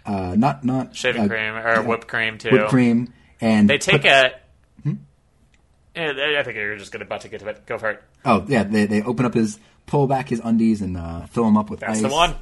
[0.06, 2.50] uh, not not Shaving uh, cream or whipped cream too.
[2.50, 4.32] whipped cream, and They take put- a.
[5.96, 7.64] Eh, I think you're just about to get to it.
[7.66, 8.02] Go for it.
[8.24, 11.56] Oh yeah, they they open up his pull back his undies and uh, fill him
[11.56, 12.02] up with That's ice.
[12.02, 12.34] the one.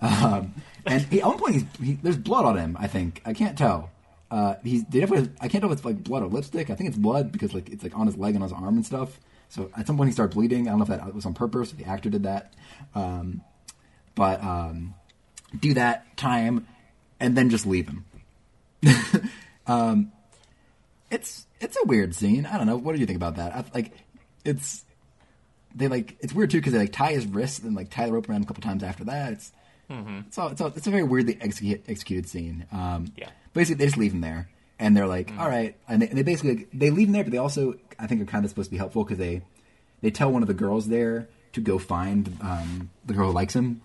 [0.00, 0.54] Um,
[0.86, 2.76] and he, at one point, he's, he, there's blood on him.
[2.80, 3.90] I think I can't tell.
[4.30, 5.30] Uh, he's they definitely.
[5.40, 6.70] I can't tell if it's like blood or lipstick.
[6.70, 8.76] I think it's blood because like it's like on his leg and on his arm
[8.76, 9.20] and stuff.
[9.50, 10.66] So at some point he started bleeding.
[10.66, 11.72] I don't know if that was on purpose.
[11.72, 12.54] If the actor did that,
[12.94, 13.42] um,
[14.14, 14.94] but um,
[15.60, 16.66] do that time
[17.20, 18.04] and then just leave him.
[19.66, 20.12] um,
[21.12, 22.46] it's it's a weird scene.
[22.46, 22.76] I don't know.
[22.76, 23.54] What do you think about that?
[23.54, 23.92] I, like
[24.44, 24.84] it's
[25.74, 28.12] they like it's weird too because they like tie his wrists and like tie the
[28.12, 29.32] rope around a couple times after that.
[29.32, 29.52] It's
[30.28, 32.66] it's all, it's all, it's a very weirdly execute, executed scene.
[32.72, 33.28] Um, Yeah.
[33.52, 34.48] Basically, they just leave him there,
[34.78, 37.24] and they're like, "All right," and they, and they basically like, they leave him there,
[37.24, 39.42] but they also I think are kind of supposed to be helpful because they
[40.00, 43.54] they tell one of the girls there to go find um, the girl who likes
[43.54, 43.82] him.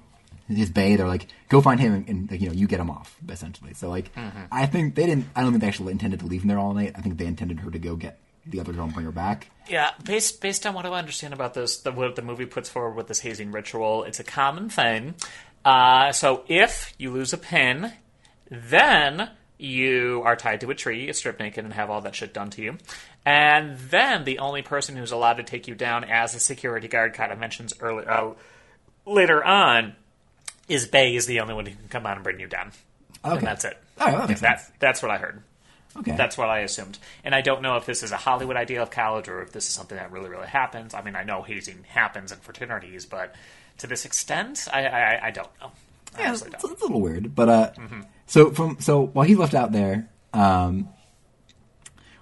[0.47, 2.89] His bay, they're like, go find him and, and like, you know, you get him
[2.89, 3.73] off, essentially.
[3.73, 4.11] So like,
[4.51, 5.27] I think they didn't.
[5.35, 6.93] I don't think they actually intended to leave him there all night.
[6.95, 9.49] I think they intended her to go get the other girl and bring her back.
[9.69, 12.95] Yeah, based based on what I understand about this, the, what the movie puts forward
[12.95, 15.15] with this hazing ritual, it's a common thing.
[15.65, 17.91] Uh, so if you lose a pin,
[18.49, 22.49] then you are tied to a tree, stripped naked, and have all that shit done
[22.51, 22.77] to you.
[23.25, 27.13] And then the only person who's allowed to take you down as a security guard,
[27.13, 28.33] kind of mentions earlier, uh,
[29.05, 29.95] later on,
[30.67, 32.71] is Bay is the only one who can come out and bring you down.
[33.23, 33.37] Okay.
[33.37, 33.77] And that's it.
[33.97, 34.77] That makes That's sense.
[34.79, 35.41] that's what I heard.
[35.97, 36.15] Okay.
[36.15, 36.99] That's what I assumed.
[37.23, 39.67] And I don't know if this is a Hollywood idea of college or if this
[39.67, 40.93] is something that really, really happens.
[40.93, 43.33] I mean, I know hazing happens in fraternities, but
[43.79, 45.71] to this extent, I, I, I don't know.
[46.15, 46.63] I yeah, it's, don't.
[46.63, 47.71] a little weird, but uh,
[48.27, 50.89] so from so while he's left out there, um,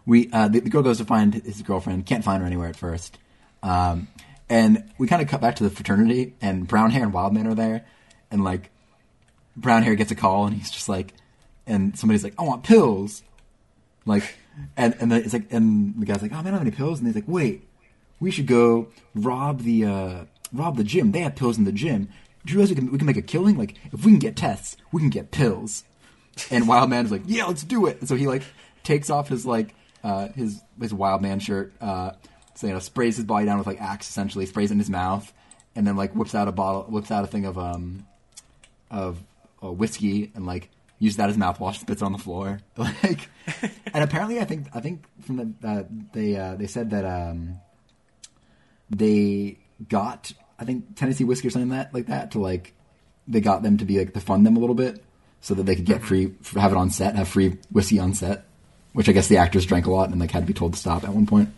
[0.06, 2.76] we uh, the, the girl goes to find his girlfriend, can't find her anywhere at
[2.76, 3.18] first,
[3.64, 4.08] um,
[4.50, 7.48] and we kind of cut back to the fraternity, and brown hair and wild man
[7.48, 7.86] are there,
[8.32, 8.72] and like
[9.56, 11.14] brown hair gets a call, and he's just like,
[11.66, 13.24] and somebody's like, I want pills,
[14.06, 14.36] like,
[14.78, 16.72] and and the, it's like, and the guy's like, oh man, I don't have any
[16.76, 17.68] pills, and he's like, wait,
[18.20, 21.12] we should go rob the uh, rob the gym.
[21.12, 22.10] They have pills in the gym.
[22.46, 23.58] Do you realize we can, we can make a killing?
[23.58, 25.84] Like, if we can get tests, we can get pills.
[26.52, 28.00] And Wild Man is like, yeah, let's do it.
[28.00, 28.44] And so he like
[28.84, 29.74] takes off his like
[30.04, 32.12] uh, his his Wild Man shirt, uh,
[32.56, 34.90] so you know, sprays his body down with like Axe essentially, sprays it in his
[34.90, 35.32] mouth,
[35.76, 38.06] and then like whips out a bottle, whips out a thing of um
[38.92, 39.24] of
[39.64, 40.70] uh, whiskey and like
[41.00, 42.60] uses that as mouthwash, spits on the floor.
[42.78, 43.30] Like,
[43.94, 45.84] and apparently, I think I think from the uh,
[46.14, 47.60] they uh, they said that um
[48.90, 49.58] they
[49.88, 52.74] got I think Tennessee whiskey or something like that like that to like
[53.28, 55.04] they got them to be like to fund them a little bit
[55.42, 58.46] so that they could get free have it on set have free whiskey on set
[58.94, 60.80] which I guess the actors drank a lot and like had to be told to
[60.80, 61.50] stop at one point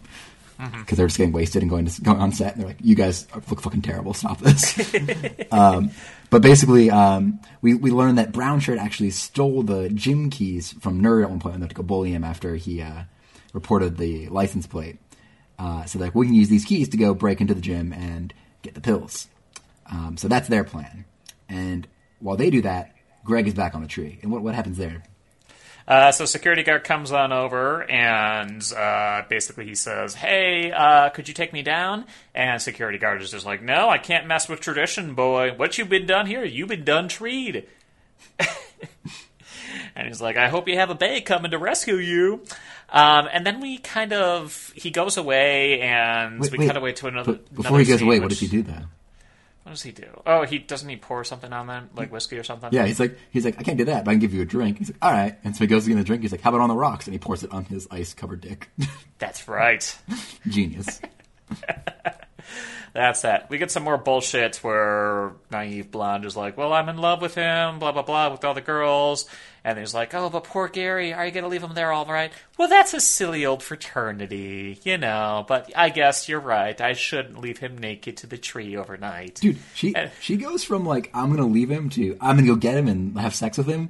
[0.58, 2.80] because they were just getting wasted and going to going on set and they're like
[2.82, 4.14] you guys look fucking terrible.
[4.14, 4.96] Stop this.
[5.52, 5.92] Um,
[6.30, 11.02] but basically um, we we learned that Brown Shirt actually stole the gym keys from
[11.02, 13.04] Nerd at one point and they had to go bully him after he uh,
[13.54, 15.00] reported the license plate
[15.60, 18.34] uh, so like we can use these keys to go break into the gym and
[18.62, 19.28] get the pills.
[19.90, 21.06] Um, so that's their plan.
[21.50, 21.88] And
[22.20, 24.20] while they do that, Greg is back on the tree.
[24.22, 25.04] And what what happens there?
[25.88, 31.28] Uh, so security guard comes on over and uh, basically he says, "Hey, uh, could
[31.30, 34.60] you take me down?" And security guard is just like, "No, I can't mess with
[34.60, 35.54] tradition, boy.
[35.56, 36.44] What you been done here?
[36.44, 37.68] You been done treed."
[39.96, 42.44] and he's like, "I hope you have a bay coming to rescue you."
[42.90, 46.68] Um, and then we kind of he goes away and Wait, we wait.
[46.68, 47.34] cut away to another.
[47.34, 48.84] But before another he goes scene, away, what which- does he do though?
[49.68, 50.22] What does he do?
[50.26, 52.70] Oh, he doesn't he pour something on them like whiskey or something?
[52.72, 54.46] Yeah, he's like he's like I can't do that, but I can give you a
[54.46, 54.78] drink.
[54.78, 55.38] He's like, all right.
[55.44, 56.22] And so he goes to get a drink.
[56.22, 57.06] He's like, how about on the rocks?
[57.06, 58.70] And he pours it on his ice covered dick.
[59.20, 59.94] That's right.
[60.48, 61.02] Genius.
[62.94, 63.50] That's that.
[63.50, 67.36] We get some more bullshit where naive blonde is like, "Well, I'm in love with
[67.36, 69.30] him," blah blah blah, with all the girls,
[69.64, 72.32] and he's like, "Oh, but poor Gary, are you gonna leave him there all right?"
[72.58, 75.46] Well, that's a silly old fraternity, you know.
[75.48, 76.80] But I guess you're right.
[76.82, 80.84] I shouldn't leave him naked to the tree overnight, Dude, she Uh, she goes from
[80.86, 83.68] like I'm gonna leave him to I'm gonna go get him and have sex with
[83.68, 83.90] him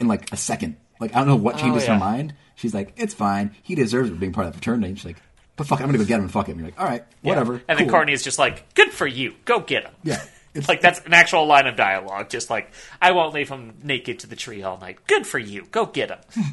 [0.00, 0.76] in like a second.
[1.00, 1.94] Like I don't know what changes Oh, yeah.
[1.94, 2.34] her mind.
[2.54, 3.54] She's like, it's fine.
[3.62, 4.88] He deserves being part of the fraternity.
[4.88, 5.22] And she's like,
[5.58, 6.58] but fuck, I'm gonna go get him and fuck him.
[6.58, 7.28] You're like, all right, Yeah.
[7.28, 7.60] whatever.
[7.68, 7.90] And then cool.
[7.96, 9.34] Courtney is just like, "Good for you.
[9.44, 10.22] Go get him." Yeah,
[10.54, 12.30] It's like that's an actual line of dialogue.
[12.30, 12.70] Just like,
[13.02, 15.66] "I won't leave him naked to the tree all night." Good for you.
[15.70, 16.18] Go get him.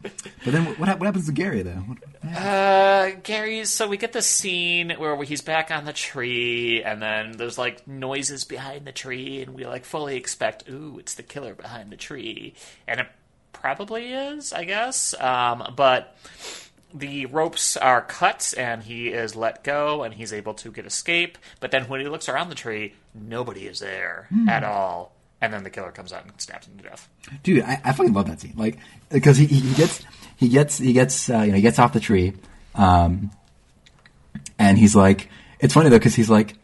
[0.00, 1.72] But then what, what happens to Gary though?
[1.72, 1.98] What-
[2.36, 7.32] Uh, Gary, so we get the scene where he's back on the tree, and then
[7.32, 11.52] there's like noises behind the tree, and we like fully expect, ooh, it's the killer
[11.54, 12.54] behind the tree,
[12.86, 13.08] and it
[13.52, 15.14] probably is, I guess.
[15.20, 16.16] Um, but
[16.92, 21.38] the ropes are cut, and he is let go, and he's able to get escape.
[21.60, 25.64] But then when he looks around the tree, nobody is there at all, and then
[25.64, 27.08] the killer comes out and stabs him to death.
[27.42, 28.54] dude, I, I fucking love that scene.
[28.56, 28.78] Like
[29.10, 30.02] because he, he gets
[30.36, 32.34] he gets he gets uh, you know he gets off the tree,
[32.74, 33.30] um,
[34.58, 35.28] and he's like,
[35.60, 36.56] it's funny though because he's like,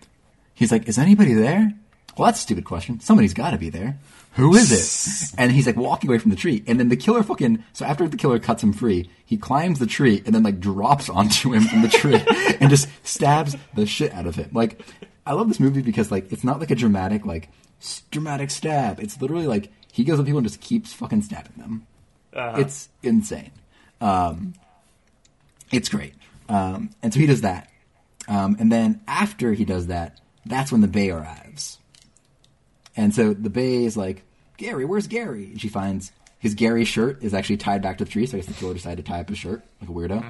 [0.55, 1.73] he's like, is anybody there?
[2.17, 3.01] Well, that's a stupid question.
[3.01, 3.99] Somebody's got to be there.
[4.35, 5.35] Who is it?
[5.39, 7.65] And he's like walking away from the tree, and then the killer fucking.
[7.73, 11.09] So after the killer cuts him free, he climbs the tree and then like drops
[11.09, 12.23] onto him from the tree
[12.61, 14.51] and just stabs the shit out of him.
[14.53, 14.81] Like,
[15.27, 17.49] I love this movie because like it's not like a dramatic like
[18.11, 19.01] dramatic stab.
[19.01, 21.87] It's literally like he goes up to people and just keeps fucking stabbing them.
[22.61, 23.51] It's insane.
[24.01, 24.55] Um,
[25.73, 26.15] it's great.
[26.49, 27.71] Um, and so he does that.
[28.29, 31.79] Um, and then after he does that, that's when the Bay arrives.
[32.97, 34.23] And so the Bay is like,
[34.57, 35.47] Gary, where's Gary?
[35.47, 38.41] And she finds his Gary shirt is actually tied back to the tree, so I
[38.41, 40.23] guess the killer decided to tie up his shirt like a weirdo.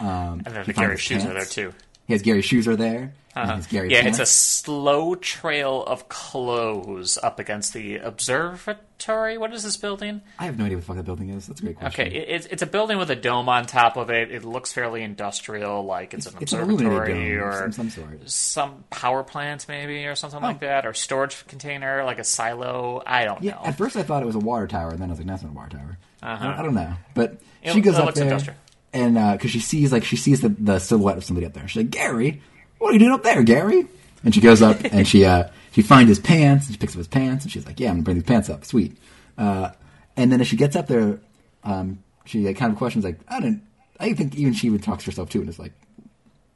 [0.00, 1.74] Um, And then the Gary shoes are there too.
[2.08, 3.00] He has Gary's shoes are there.
[3.02, 3.60] his uh-huh.
[3.70, 9.36] Gary Yeah, it's a slow trail of clothes up against the observatory.
[9.38, 10.22] What is this building?
[10.38, 11.46] I have no idea what the fuck that building is.
[11.46, 12.06] That's a great question.
[12.06, 14.30] Okay, it, it's it's a building with a dome on top of it.
[14.32, 18.30] It looks fairly industrial, like it's, an It's an observatory of or some, some sort.
[18.30, 20.46] some power plant, maybe, or something Oh.
[20.46, 23.02] like that, or storage container, like a silo.
[23.06, 23.62] I don't Yeah, know.
[23.66, 25.42] at first I thought it was a water tower, and then I was like, "That's
[25.42, 26.54] not a water tower." I, uh-huh.
[26.58, 28.58] I don't know, but It- she goes it up looks there, industrial.
[28.98, 31.82] And because she sees like she sees the, the silhouette of somebody up there, she's
[31.82, 32.42] like, "Gary,
[32.78, 33.86] what are you doing up there, Gary?"
[34.24, 36.98] And she goes up and she uh, she finds his pants, and she picks up
[36.98, 38.96] his pants, and she's like, "Yeah, I'm gonna bring these pants up, sweet."
[39.36, 39.70] Uh,
[40.16, 41.20] And then as she gets up there,
[41.62, 43.62] um, she like, kind of questions like, I didn't.
[44.00, 45.72] I think even she even talks to herself too, and is like,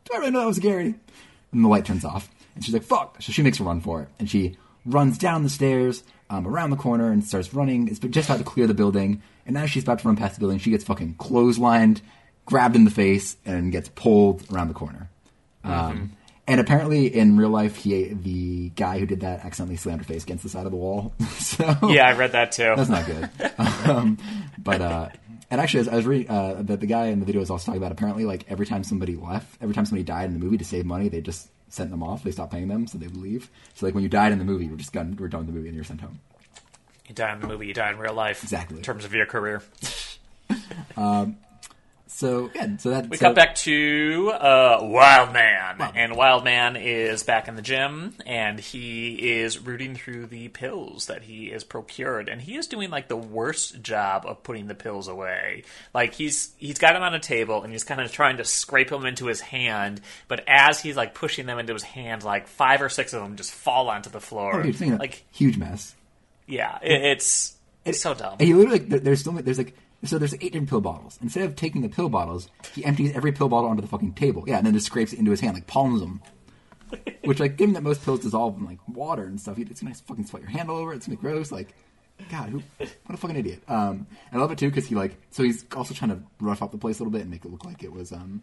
[0.04, 0.94] "Do I really know that was Gary?"
[1.52, 4.02] And the light turns off, and she's like, "Fuck!" So she makes a run for
[4.02, 7.86] it, and she runs down the stairs, um, around the corner, and starts running.
[7.88, 10.40] It's just about to clear the building, and as she's about to run past the
[10.40, 12.00] building, she gets fucking clotheslined,
[12.44, 15.08] grabbed in the face, and gets pulled around the corner.
[15.64, 16.12] Um,
[16.48, 20.24] and apparently, in real life, he the guy who did that accidentally slammed her face
[20.24, 21.14] against the side of the wall.
[21.38, 22.74] so Yeah, I read that too.
[22.76, 23.30] that's not good.
[23.88, 24.18] um,
[24.58, 25.08] but uh,
[25.50, 27.66] and actually, as I was reading, uh, the, the guy in the video was also
[27.66, 30.58] talking about apparently like every time somebody left, every time somebody died in the movie
[30.58, 32.24] to save money, they just sent them off.
[32.24, 33.48] They stopped paying them, so they would leave.
[33.74, 35.16] So like when you died in the movie, you're just done.
[35.18, 36.18] We're done with the movie, and you're sent home.
[37.08, 38.42] You die in the movie, you die in real life.
[38.42, 38.78] Exactly.
[38.78, 39.62] In terms of your career.
[42.22, 46.76] So yeah, so that We so, cut back to uh, Wild Man, and Wild Man
[46.76, 51.64] is back in the gym, and he is rooting through the pills that he is
[51.64, 55.64] procured, and he is doing like the worst job of putting the pills away.
[55.92, 58.90] Like he's he's got them on a table, and he's kind of trying to scrape
[58.90, 62.80] them into his hand, but as he's like pushing them into his hand, like five
[62.82, 64.60] or six of them just fall onto the floor.
[64.60, 65.96] Oh, dude, like huge mess.
[66.46, 68.36] yeah, it, it's it's so dumb.
[68.38, 69.74] And he literally like, there- there's still there's like
[70.04, 71.18] so there's eight different pill bottles.
[71.22, 74.44] Instead of taking the pill bottles, he empties every pill bottle onto the fucking table.
[74.46, 76.20] Yeah, and then just scrapes it into his hand, like palms them.
[77.24, 80.26] Which, like, given that most pills dissolve in like water and stuff, it's gonna fucking
[80.26, 80.92] sweat your hand all over.
[80.92, 81.50] It's gonna be gross.
[81.52, 81.74] Like,
[82.30, 82.62] God, who?
[82.78, 83.62] What a fucking idiot.
[83.68, 86.62] Um, and I love it too because he like so he's also trying to rough
[86.62, 88.42] up the place a little bit and make it look like it was um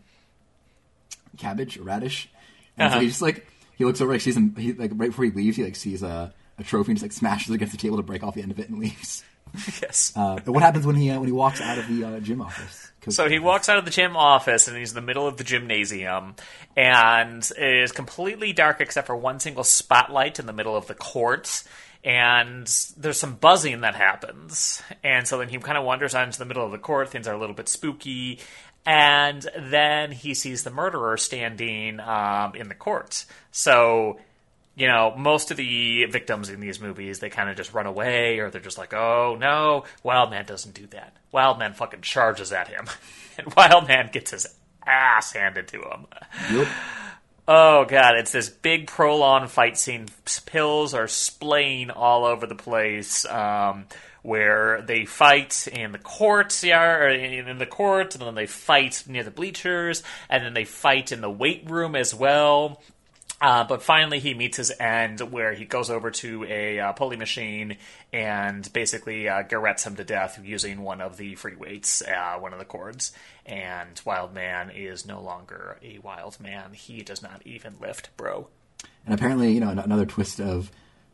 [1.38, 2.30] cabbage or radish.
[2.78, 3.01] And so Uh-huh.
[3.01, 4.55] he just like he looks over, like sees him.
[4.55, 7.12] He like right before he leaves, he like sees a, a trophy and just like
[7.14, 9.24] smashes it against the table to break off the end of it and leaves.
[9.81, 10.13] yes.
[10.15, 12.91] Uh, what happens when he uh, when he walks out of the uh, gym office?
[13.07, 15.43] So he walks out of the gym office and he's in the middle of the
[15.43, 16.35] gymnasium
[16.75, 20.95] and it is completely dark except for one single spotlight in the middle of the
[20.95, 21.63] court.
[22.03, 22.65] And
[22.97, 24.81] there's some buzzing that happens.
[25.03, 27.09] And so then he kind of wanders out into the middle of the court.
[27.09, 28.39] Things are a little bit spooky.
[28.85, 33.25] And then he sees the murderer standing um, in the court.
[33.51, 34.19] So
[34.80, 38.39] you know, most of the victims in these movies, they kind of just run away
[38.39, 41.15] or they're just like, oh no, Wildman doesn't do that.
[41.34, 42.86] Wildman fucking charges at him.
[43.38, 44.53] And Wildman gets his
[44.86, 46.07] ass handed to him.
[46.51, 46.67] Yep.
[47.47, 50.07] Oh god, it's this big prolonged fight scene.
[50.45, 53.25] Pills are splaying all over the place.
[53.25, 53.86] Um,
[54.21, 59.03] where they fight in the courtyard, or in in the court, and then they fight
[59.07, 62.82] near the bleachers, and then they fight in the weight room as well.
[63.41, 67.15] Uh, but finally, he meets his end where he goes over to a uh, pulley
[67.15, 67.77] machine
[68.11, 72.51] and basically uh, garrettes him to death using one of the free weights, uh, one
[72.51, 73.13] of the cords.
[73.45, 76.73] And Wild Man is no longer a wild man.
[76.73, 78.49] He does not even lift, bro.
[79.05, 80.69] And apparently, you know, another twist of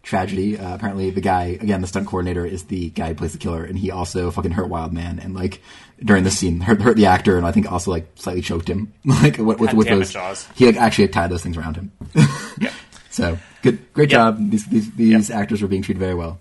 [0.06, 0.58] tragedy.
[0.58, 3.66] Uh, apparently, the guy again, the stunt coordinator, is the guy who plays the killer,
[3.66, 5.62] and he also fucking hurt Wild Man, and like
[6.04, 8.94] during the scene, hurt, hurt the actor, and I think also like slightly choked him,
[9.06, 10.14] like with, with, with those.
[10.14, 10.48] Jaws.
[10.56, 11.92] He like actually tied those things around him.
[12.60, 12.72] Yep.
[13.16, 14.52] So good, great job.
[14.52, 16.38] These these, these actors were being treated very well.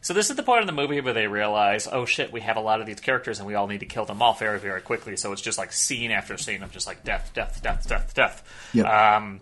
[0.00, 2.56] So this is the point in the movie where they realize, oh shit, we have
[2.56, 4.80] a lot of these characters and we all need to kill them all very, very
[4.80, 5.16] quickly.
[5.16, 8.42] So it's just like scene after scene of just like death, death, death, death, death.
[8.72, 8.86] Yep.
[8.86, 9.40] Um,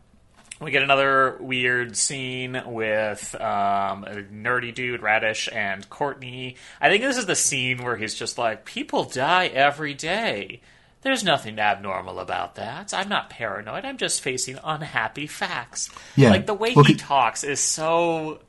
[0.62, 6.56] we get another weird scene with um, a nerdy dude, Radish, and Courtney.
[6.80, 10.60] I think this is the scene where he's just like, people die every day.
[11.02, 12.94] There's nothing abnormal about that.
[12.94, 13.84] I'm not paranoid.
[13.84, 15.90] I'm just facing unhappy facts.
[16.14, 16.30] Yeah.
[16.30, 18.40] Like the way Well, he talks is so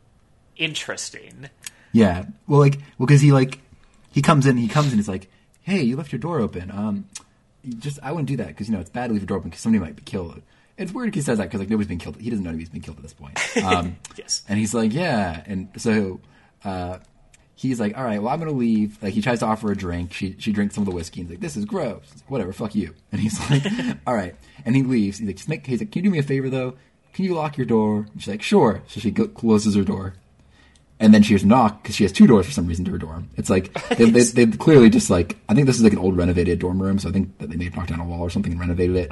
[0.56, 1.50] interesting.
[1.92, 2.26] Yeah.
[2.48, 3.60] Well, like, well, because he like
[4.12, 5.30] he comes in, he comes in, he's like,
[5.62, 6.70] "Hey, you left your door open.
[6.70, 7.06] Um,
[7.80, 9.50] just I wouldn't do that because you know it's bad to leave your door open
[9.50, 10.42] because somebody might be killed."
[10.78, 12.18] It's weird he says that because like nobody's been killed.
[12.20, 13.38] He doesn't know anybody's been killed at this point.
[13.64, 14.44] Um, Yes.
[14.50, 16.20] and he's like, "Yeah," and so.
[16.64, 17.00] uh
[17.56, 18.98] He's like, all right, well, I'm gonna leave.
[19.02, 20.12] Like, he tries to offer a drink.
[20.12, 21.22] She she drinks some of the whiskey.
[21.22, 22.02] And he's like, this is gross.
[22.28, 22.96] Whatever, fuck you.
[23.12, 23.64] And he's like,
[24.08, 24.36] all right.
[24.66, 25.20] And he leaves.
[25.20, 25.66] He's like, just make.
[25.66, 26.74] He's like, can you do me a favor though?
[27.14, 28.08] Can you lock your door?
[28.12, 28.82] And she's like, sure.
[28.88, 30.16] So she go- closes her door
[31.00, 32.92] and then she hears a knock because she has two doors for some reason to
[32.92, 33.30] her dorm.
[33.38, 36.18] It's like they, they, they clearly just like I think this is like an old
[36.18, 38.32] renovated dorm room, so I think that they may have knocked down a wall or
[38.32, 39.12] something and renovated it.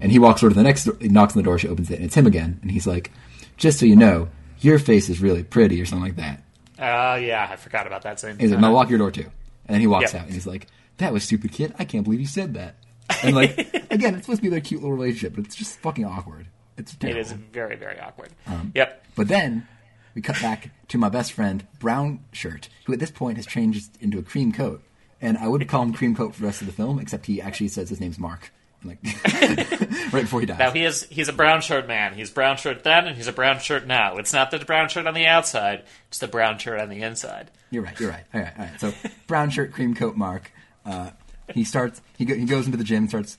[0.00, 1.90] And he walks over to the next, door, he knocks on the door, she opens
[1.90, 3.10] it, and it's him again, and he's like,
[3.56, 4.28] "Just so you know,
[4.60, 6.42] your face is really pretty," or something like that.
[6.78, 8.38] Uh, yeah, I forgot about that scene.
[8.38, 9.22] He's like, "Now lock your door too,"
[9.66, 10.20] and then he walks Yeah.
[10.20, 10.66] out, and he's like,
[10.98, 11.74] "That was stupid, kid.
[11.78, 12.74] I can't believe you said that."
[13.22, 13.56] And like
[13.90, 16.46] again, it's supposed to be their cute little relationship, but it's just fucking awkward.
[16.76, 17.20] It's terrible.
[17.20, 18.30] is very, very awkward.
[18.46, 19.04] Um, yep.
[19.14, 19.68] But then
[20.16, 23.90] we cut back to my best friend, Brown Shirt, who at this point has changed
[24.00, 24.82] into a cream coat.
[25.22, 27.40] And I would call him cream coat for the rest of the film, except he
[27.40, 28.50] actually says his name's Mark
[28.84, 28.98] like
[30.12, 30.58] right before he dies.
[30.58, 32.14] Now he is he's a brown shirt man.
[32.14, 34.18] He's brown shirt then, and he's a brown shirt now.
[34.18, 37.50] It's not the brown shirt on the outside; it's the brown shirt on the inside.
[37.70, 37.98] You're right.
[37.98, 38.24] You're right.
[38.32, 38.52] All right.
[38.58, 38.80] All right.
[38.80, 38.92] So
[39.26, 40.52] brown shirt, cream coat, Mark.
[40.84, 41.10] Uh,
[41.52, 42.00] he starts.
[42.16, 43.08] He go, he goes into the gym.
[43.08, 43.38] Starts.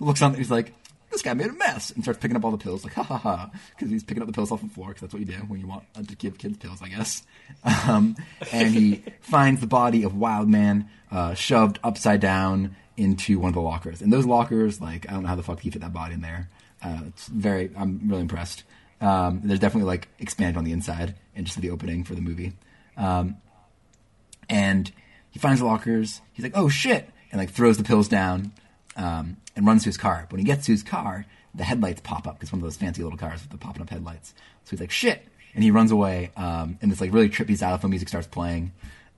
[0.00, 0.34] Looks on.
[0.34, 0.72] He's like,
[1.16, 2.84] this guy made a mess, and starts picking up all the pills.
[2.84, 4.88] Like, ha ha ha, because he's picking up the pills off the floor.
[4.88, 7.22] Because that's what you do when you want uh, to give kids pills, I guess.
[7.64, 8.16] Um,
[8.52, 13.54] and he finds the body of Wild Man uh, shoved upside down into one of
[13.54, 14.02] the lockers.
[14.02, 16.20] And those lockers, like, I don't know how the fuck he fit that body in
[16.20, 16.48] there.
[16.82, 17.70] Uh, it's very.
[17.76, 18.64] I'm really impressed.
[19.00, 22.52] Um, there's definitely like expanded on the inside and just the opening for the movie.
[22.96, 23.36] Um,
[24.48, 24.90] and
[25.30, 26.20] he finds the lockers.
[26.32, 28.52] He's like, "Oh shit!" and like throws the pills down
[28.96, 30.26] um, and runs to his car.
[30.28, 32.76] But when he gets to his car, the headlights pop up because one of those
[32.76, 34.34] fancy little cars with the popping up headlights.
[34.64, 36.30] So he's like, "Shit!" and he runs away.
[36.36, 38.72] Um, and this like really trippy xylophone music starts playing.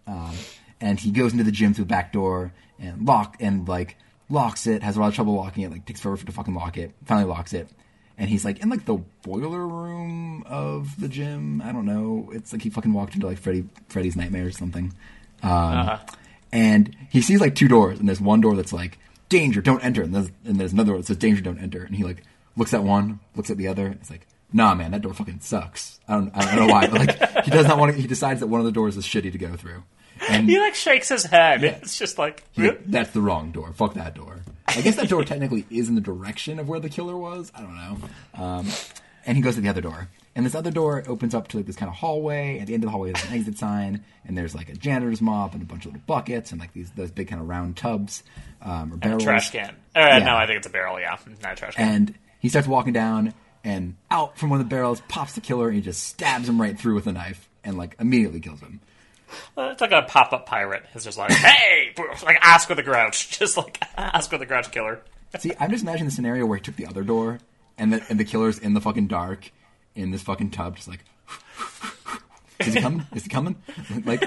[0.06, 0.34] Um,
[0.80, 3.96] and he goes into the gym through the back door and lock and like
[4.30, 4.82] locks it.
[4.82, 5.70] Has a lot of trouble locking it.
[5.72, 6.92] Like takes forever to fucking lock it.
[7.04, 7.68] Finally locks it.
[8.16, 11.60] And he's like in like the boiler room of the gym.
[11.62, 12.30] I don't know.
[12.32, 14.92] It's like he fucking walked into like Freddy Freddy's nightmare or something.
[15.42, 15.98] Um,
[16.50, 18.98] And he sees like two doors, and there's one door that's like
[19.28, 21.82] danger, don't enter, and there's, and there's another one that says danger, don't enter.
[21.84, 22.22] And he like
[22.56, 23.88] looks at one, looks at the other.
[23.88, 26.00] It's like, nah, man, that door fucking sucks.
[26.08, 26.86] I don't, I don't know why.
[26.86, 28.00] Like he does not want to.
[28.00, 29.82] He decides that one of the doors is shitty to go through.
[30.28, 31.62] And He like shakes his head.
[31.62, 31.78] Yeah.
[31.82, 33.72] It's just like he- that's the wrong door.
[33.72, 34.40] Fuck that door.
[34.66, 37.50] I guess that door technically is in the direction of where the killer was.
[37.54, 37.96] I don't know.
[38.34, 38.66] Um,
[39.28, 40.08] and he goes to the other door.
[40.34, 42.60] And this other door opens up to like this kind of hallway.
[42.60, 45.20] At the end of the hallway, there's an exit sign, and there's like a janitor's
[45.20, 47.76] mop and a bunch of little buckets and like these those big kind of round
[47.76, 48.22] tubs
[48.62, 49.22] um, or barrels.
[49.22, 49.76] trash can.
[49.94, 50.18] Uh, Yeah.
[50.20, 50.98] No, I think it's a barrel.
[50.98, 51.88] Yeah, not a trash can.
[51.88, 55.66] And he starts walking down, and out from one of the barrels pops the killer,
[55.66, 58.80] and he just stabs him right through with a knife, and like immediately kills him.
[59.58, 60.84] It's like a pop up pirate.
[60.94, 64.70] It's just like, hey, like ask Oscar the Grouch, just like ask Oscar the Grouch
[64.70, 65.02] killer.
[65.38, 67.40] See, I'm just imagining the scenario where he took the other door,
[67.78, 69.50] and the and the killer's in the fucking dark,
[69.94, 71.00] in this fucking tub, just like,
[72.60, 73.06] is he coming?
[73.14, 73.56] Is he coming?
[74.04, 74.22] Like,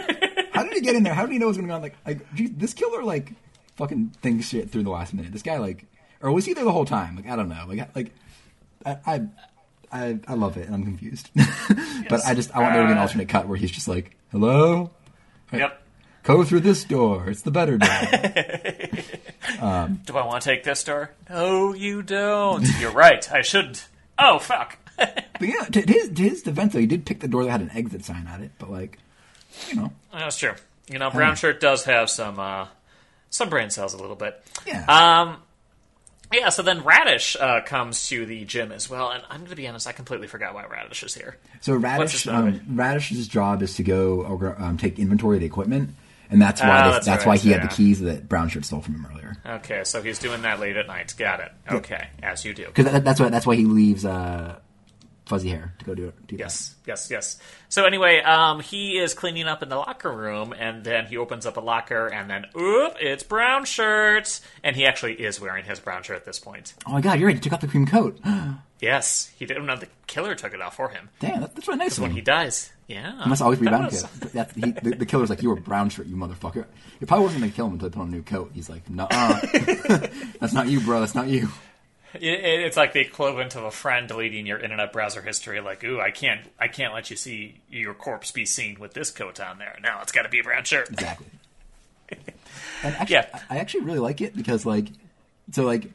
[0.54, 1.14] how did he get in there?
[1.14, 1.82] How did he know what was going on?
[1.82, 3.34] Like, like, geez, this killer like
[3.76, 5.32] fucking thinks shit through the last minute.
[5.32, 5.86] This guy like,
[6.22, 7.16] or was he there the whole time?
[7.16, 7.66] Like, I don't know.
[7.68, 8.12] Like, like,
[8.86, 8.97] I.
[9.06, 9.22] I
[9.93, 11.30] I, I love it, and I'm confused.
[12.08, 13.89] but I just I want there to be an Uh, alternate cut where he's just
[13.89, 14.89] like, "Hello,
[15.52, 15.81] Yep.
[16.24, 17.30] Go through this door.
[17.30, 17.90] It's the better door."
[20.06, 21.12] Do I want to take this door?
[21.30, 22.66] No, you don't.
[22.80, 23.30] You're right.
[23.32, 23.88] I shouldn't.
[24.18, 24.78] Oh fuck.
[25.40, 27.62] But yeah, to his, to his defense, though, he did pick the door that had
[27.62, 28.52] an exit sign on it.
[28.60, 29.00] But like,
[29.70, 30.54] you know, That's true.
[30.88, 32.68] You know, brown shirt does have some uh,
[33.32, 34.40] some brain cells a little bit.
[34.68, 34.86] yeah.
[34.86, 35.38] Um,
[36.32, 36.50] yeah.
[36.50, 39.68] So then Radish uh, comes to the gym as well, and I'm going to be
[39.68, 41.38] honest, I completely forgot why Radish is here.
[41.62, 45.96] so Radish, um, Radish's job is to go um, take inventory of the equipment,
[46.32, 47.68] and that's why Ah, they, that's that's, right, why he had yeah.
[47.68, 49.38] the keys that Brown Shirt stole from him earlier.
[49.46, 51.14] Okay, so he's doing that late at night.
[51.18, 51.52] Got it.
[51.72, 52.66] Okay, as you do.
[52.66, 54.58] Because that, that's why that's why he leaves uh,
[55.32, 56.28] Fuzzy Hair to go do it.
[56.28, 57.40] Do Yes, yes, yes.
[57.70, 61.46] So anyway, um, he is cleaning up in the locker room, and then he opens
[61.46, 65.80] up a locker, and then oop, it's brown shirt, and he actually is wearing his
[65.80, 66.74] brown shirt at this point.
[66.86, 67.36] Oh my God, you're right.
[67.36, 68.20] He took off the cream coat.
[68.82, 71.78] Yes, he didn't know the killer took it off for him Damn, that, that's really
[71.78, 72.72] nice when he dies.
[72.88, 74.32] Yeah, He must always be That brown was- coat.
[74.34, 76.66] That, he, the, the killer's like, you were brown shirt, you motherfucker.
[77.00, 78.50] He probably wasn't going to kill him until he put on a new coat.
[78.56, 79.06] He's like, no,
[80.40, 81.00] that's not you, bro.
[81.00, 81.50] That's not you.
[82.16, 85.59] It, it- it's like the equivalent of a friend deleting your internet browser history.
[85.62, 89.12] Like, ooh, I can't, I can't let you see your corpse be seen with this
[89.12, 89.78] coat on there.
[89.82, 90.89] Now it's got to be a brown shirt.
[90.89, 91.28] Exactly.
[92.84, 93.39] And actually, Yeah.
[93.49, 94.88] I actually really like it because, like,
[95.51, 95.86] so like,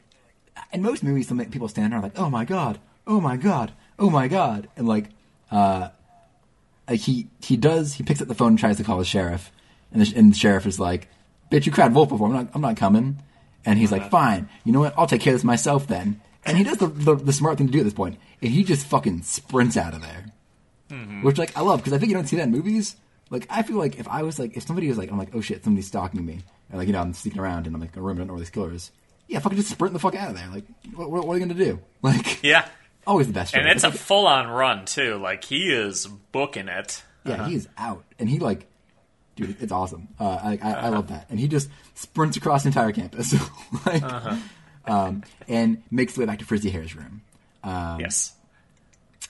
[0.72, 3.36] in most movies, some people stand there and are like, "Oh my god, oh my
[3.36, 5.06] god, oh my god," and like,
[5.50, 5.88] uh,
[6.88, 9.50] like he he does he picks up the phone and tries to call the sheriff,
[9.92, 11.08] and the, and the sheriff is like,
[11.50, 12.28] "Bitch, you cried wolf before.
[12.28, 13.18] I'm not I'm not coming,"
[13.66, 14.10] and he's like, uh-huh.
[14.10, 14.94] "Fine, you know what?
[14.96, 17.66] I'll take care of this myself then." And he does the, the the smart thing
[17.66, 20.26] to do at this point, and he just fucking sprints out of there.
[20.90, 21.22] Mm-hmm.
[21.22, 22.96] Which like I love because I think you don't see that in movies.
[23.30, 25.40] Like I feel like if I was like if somebody was like I'm like oh
[25.40, 26.40] shit somebody's stalking me
[26.70, 28.34] and like you know I'm sneaking around and I'm like a room I don't know
[28.34, 28.92] where this killer is.
[29.26, 30.48] Yeah, fucking just sprint the fuck out of there.
[30.48, 30.64] Like
[30.94, 31.80] what, what, what are you gonna do?
[32.02, 32.68] Like Yeah,
[33.04, 33.54] always the best.
[33.54, 33.74] and choice.
[33.74, 35.16] it's a like, full on run too.
[35.16, 37.02] Like he is booking it.
[37.24, 37.48] yeah uh-huh.
[37.48, 38.68] he is out and he like
[39.37, 40.09] dude it's awesome.
[40.18, 40.91] Uh, I, I, I Uh-huh.
[40.91, 43.32] love that and he just sprints across the entire campus
[43.87, 44.37] like Uh-huh.
[44.87, 47.22] um, and makes the way back to Frizzy Hair's room.
[47.64, 48.32] Um, yes.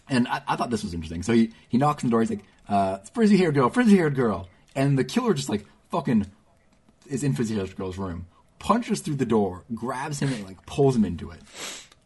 [0.09, 1.23] And I, I thought this was interesting.
[1.23, 2.21] So he, he knocks on the door.
[2.21, 4.49] He's like, uh, frizzy haired girl, frizzy haired girl.
[4.75, 6.27] And the killer just like fucking
[7.09, 8.27] is in frizzy haired girl's room,
[8.59, 11.41] punches through the door, grabs him, and like pulls him into it.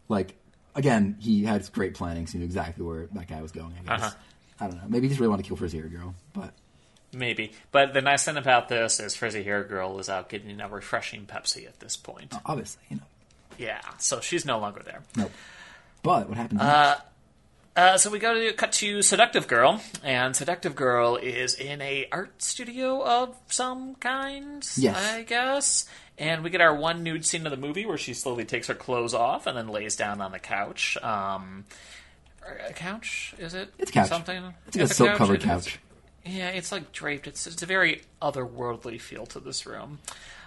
[0.08, 0.34] Like,
[0.74, 3.96] again, he had great planning, so he knew exactly where that guy was going, I
[3.96, 4.02] guess.
[4.06, 4.14] Uh-huh.
[4.60, 4.84] I don't know.
[4.88, 6.14] Maybe he just really wanted to kill frizzy haired girl.
[6.32, 6.54] But
[7.12, 7.52] Maybe.
[7.72, 11.26] But the nice thing about this is Frizzy Hair Girl is out getting a refreshing
[11.26, 12.32] Pepsi at this point.
[12.46, 13.02] obviously, you know.
[13.58, 15.02] Yeah, so she's no longer there.
[15.16, 15.32] Nope.
[16.02, 17.02] But what happened next?
[17.76, 22.06] Uh, so we go to cut to Seductive Girl, and Seductive Girl is in a
[22.10, 24.68] art studio of some kind.
[24.76, 24.96] Yes.
[24.96, 25.86] I guess.
[26.18, 28.74] And we get our one nude scene of the movie where she slowly takes her
[28.74, 30.96] clothes off and then lays down on the couch.
[31.02, 31.64] Um,
[32.46, 33.34] or a couch?
[33.38, 33.72] Is it?
[33.78, 34.08] It's a couch.
[34.08, 34.54] Something.
[34.68, 35.46] It's a silk covered It is.
[35.46, 35.78] couch.
[36.24, 37.26] Yeah, it's like draped.
[37.26, 39.98] It's it's a very otherworldly feel to this room.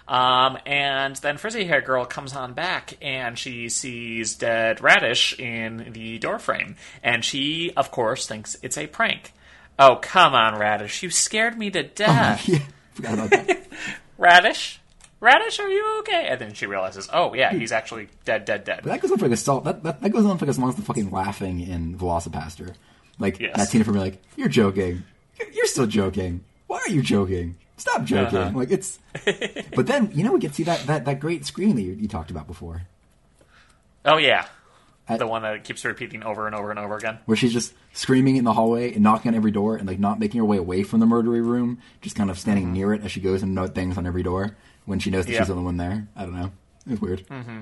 [0.06, 5.92] Um, and then frizzy hair girl comes on back and she sees dead radish in
[5.92, 9.32] the doorframe, and she of course thinks it's a prank.
[9.78, 11.02] Oh come on, radish!
[11.02, 12.46] You scared me to death.
[12.48, 12.58] yeah,
[12.94, 13.66] forgot about that.
[14.18, 14.80] Radish,
[15.18, 16.28] radish, are you okay?
[16.30, 18.80] And then she realizes, oh yeah, he's actually dead, dead, dead.
[18.84, 19.64] But that goes on for like a salt.
[19.64, 22.74] That, that, that goes on for like as long as the fucking laughing in VelociPastor.
[23.18, 23.56] Like Yes.
[23.56, 25.02] that scene me, like you're joking.
[25.54, 26.44] You're, still joking.
[26.66, 27.56] Why are you joking?
[27.76, 28.38] Stop joking.
[28.38, 28.58] Uh-huh.
[28.58, 28.98] Like it's.
[29.74, 31.92] but then you know we get to see that that, that great screen that you,
[31.92, 32.82] you talked about before,
[34.04, 34.46] Oh yeah,
[35.08, 37.18] I- the one that keeps repeating over and over and over again.
[37.26, 40.18] where she's just screaming in the hallway and knocking on every door and like not
[40.18, 43.10] making her way away from the murdery room, just kind of standing near it as
[43.12, 45.38] she goes and note things on every door when she knows that Yeah.
[45.40, 46.06] she's the only one there.
[46.16, 46.52] I don't know.
[46.86, 47.26] It's weird.
[47.28, 47.60] Mm-hmm.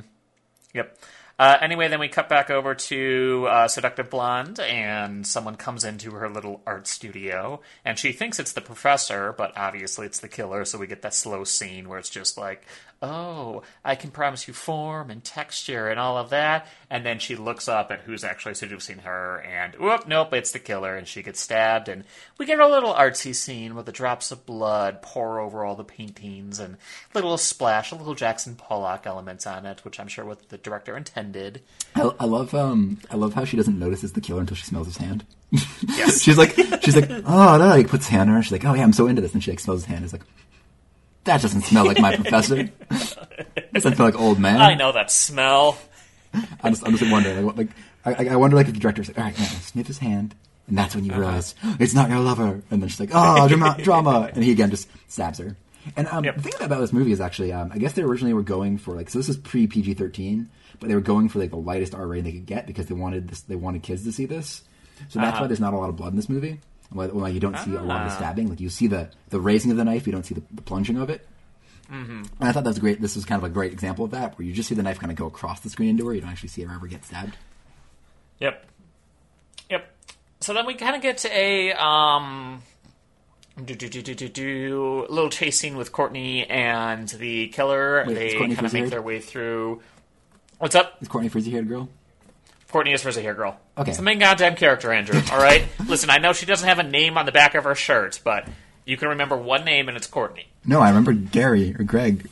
[0.74, 0.98] Yep.
[1.38, 6.12] Uh, anyway, then we cut back over to uh, Seductive Blonde, and someone comes into
[6.12, 10.64] her little art studio, and she thinks it's the professor, but obviously it's the killer,
[10.64, 12.64] so we get that slow scene where it's just like,
[13.00, 17.34] oh, I can promise you form and texture and all of that, and then she
[17.34, 21.22] looks up at who's actually seducing her, and whoop, nope, it's the killer, and she
[21.22, 22.04] gets stabbed, and
[22.38, 25.82] we get a little artsy scene where the drops of blood pour over all the
[25.82, 30.24] paintings, and a little splash, a little Jackson Pollock elements on it, which I'm sure
[30.24, 31.21] what the director intended.
[31.94, 34.64] I, I love um I love how she doesn't notice it's the killer until she
[34.64, 35.24] smells his hand.
[35.96, 36.22] Yes.
[36.22, 38.42] she's like she's like oh no like puts his hand on her.
[38.42, 39.34] She's like oh yeah I'm so into this.
[39.34, 40.04] And she like smells his hand.
[40.04, 40.22] Is like
[41.24, 42.64] that doesn't smell like my professor.
[43.72, 44.60] Doesn't smell like old man.
[44.60, 45.78] I know that smell.
[46.62, 47.68] I'm just I'm just wondering like, what, like
[48.28, 50.34] I, I wonder like if the director's like all right now sniff his hand
[50.68, 52.62] and that's when you realize it's not your lover.
[52.70, 54.30] And then she's like oh drama drama.
[54.34, 55.56] And he again just stabs her.
[55.96, 56.36] And um, Yep.
[56.36, 58.94] the thing about this movie is actually um, I guess they originally were going for
[58.94, 60.48] like so this is pre PG thirteen
[60.82, 62.94] but they were going for like the lightest R rating they could get because they
[62.94, 64.62] wanted this they wanted kids to see this
[65.08, 66.60] so that's why there's not a lot of blood in this movie
[66.90, 68.16] why, why you don't see a lot of the Ah.
[68.18, 70.62] stabbing like you see the the raising of the knife you don't see the, the
[70.62, 71.26] plunging of it
[71.90, 73.02] and I thought that was great.
[73.02, 74.98] This was kind of a great example of that, where you just see the knife
[74.98, 76.14] kind of go across the screen into her.
[76.14, 77.36] You don't actually see her ever get stabbed.
[78.40, 78.64] Yep.
[79.68, 79.90] Yep.
[80.40, 82.62] So then we kind of get to a um
[83.62, 88.04] do, do, do, do, do, do, little chase scene with Courtney and the killer.
[88.06, 89.82] Wait, they kind of make their way through.
[90.62, 90.98] What's up?
[91.02, 91.88] Is Courtney frizzy haired girl?
[92.70, 93.58] Courtney is frizzy hair girl.
[93.76, 93.90] Okay.
[93.90, 95.20] It's the main goddamn character, Andrew.
[95.32, 95.64] All right.
[95.88, 98.46] Listen, I know she doesn't have a name on the back of her shirt, but
[98.84, 100.46] you can remember one name, and it's Courtney.
[100.64, 102.28] No, I remember Gary or Greg,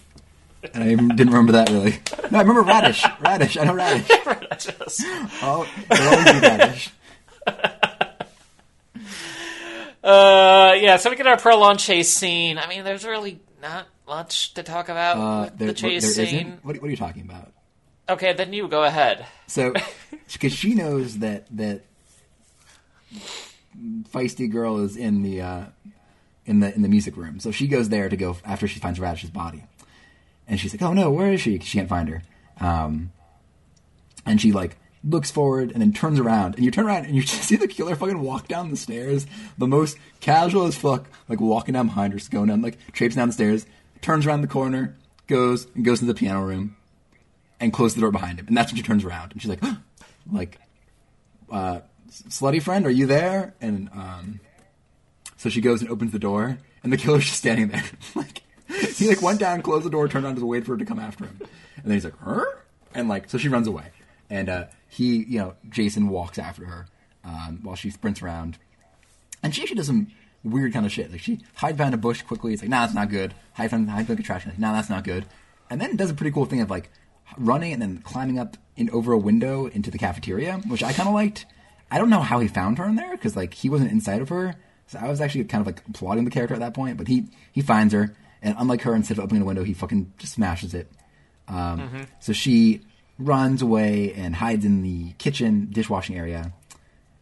[0.72, 1.98] and I didn't remember that really.
[2.30, 3.04] No, I remember Radish.
[3.20, 3.56] Radish.
[3.56, 4.06] I know Radish.
[4.64, 5.02] Just-
[5.42, 6.90] Oh, it'll always be Radish.
[10.04, 10.98] uh, yeah.
[10.98, 12.58] So we get our prolonged chase scene.
[12.58, 16.26] I mean, there's really not much to talk about Uh, with there, the chase there
[16.26, 16.58] scene.
[16.62, 17.52] What, what are you talking about?
[18.10, 19.24] Okay, then you go ahead.
[19.46, 19.72] So,
[20.32, 21.82] because she knows that that
[24.12, 25.64] feisty girl is in the uh,
[26.44, 28.98] in the in the music room, so she goes there to go after she finds
[28.98, 29.62] Radish's body,
[30.48, 31.60] and she's like, "Oh no, where is she?
[31.60, 32.22] She can't find her,
[32.58, 33.12] um,
[34.26, 37.22] and she like looks forward and then turns around, and you turn around and you
[37.22, 39.24] just see the killer fucking walk down the stairs,
[39.56, 43.20] the most casual as fuck, like walking down behind her, just going down like traipsing
[43.20, 43.66] down the stairs,
[44.00, 44.96] turns around the corner,
[45.28, 46.76] goes and goes to the piano room,
[47.60, 48.46] and closes the door behind him.
[48.48, 49.62] And that's when she turns around and she's like,
[50.32, 50.58] like,
[51.50, 51.80] uh,
[52.10, 53.54] slutty friend, are you there?
[53.60, 54.40] And um,
[55.36, 57.84] so she goes and opens the door, and the killer's just standing there.
[58.14, 58.42] like
[58.94, 60.98] he like went down, closed the door, turned around, just waited for her to come
[60.98, 61.38] after him.
[61.76, 62.62] And then he's like, her?
[62.94, 63.84] And like, so she runs away,
[64.28, 66.86] and uh, he, you know, Jason walks after her
[67.24, 68.58] um, while she sprints around.
[69.42, 70.08] And she actually does some
[70.44, 71.10] weird kind of shit.
[71.10, 72.52] Like she hides behind a bush quickly.
[72.52, 73.34] It's like, nah, that's not good.
[73.54, 74.52] Hide behind, hide behind a trash can.
[74.52, 75.26] Like, nah, that's not good.
[75.70, 76.90] And then does a pretty cool thing of like
[77.36, 81.08] running and then climbing up in over a window into the cafeteria, which I kind
[81.08, 81.46] of liked.
[81.90, 84.28] I don't know how he found her in there because like he wasn't inside of
[84.28, 84.54] her.
[84.86, 86.96] So I was actually kind of like applauding the character at that point.
[86.96, 90.12] But he he finds her, and unlike her, instead of opening the window, he fucking
[90.18, 90.90] just smashes it.
[91.48, 92.82] Um, So she
[93.18, 96.52] runs away and hides in the kitchen dishwashing area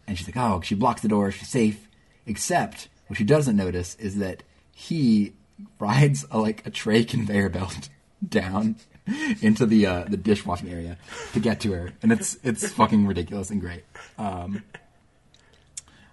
[0.07, 1.89] and she's like, oh, she blocks the door, she's safe.
[2.27, 4.43] Except what she doesn't notice is that
[4.73, 5.33] he
[5.81, 7.89] rides a, like a tray conveyor belt
[8.29, 8.77] down
[9.43, 10.97] into the uh, the dishwashing area
[11.33, 13.85] to get to her, and it's it's fucking ridiculous and great.
[14.17, 14.63] Um,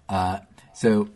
[0.08, 0.40] uh,
[0.74, 1.08] so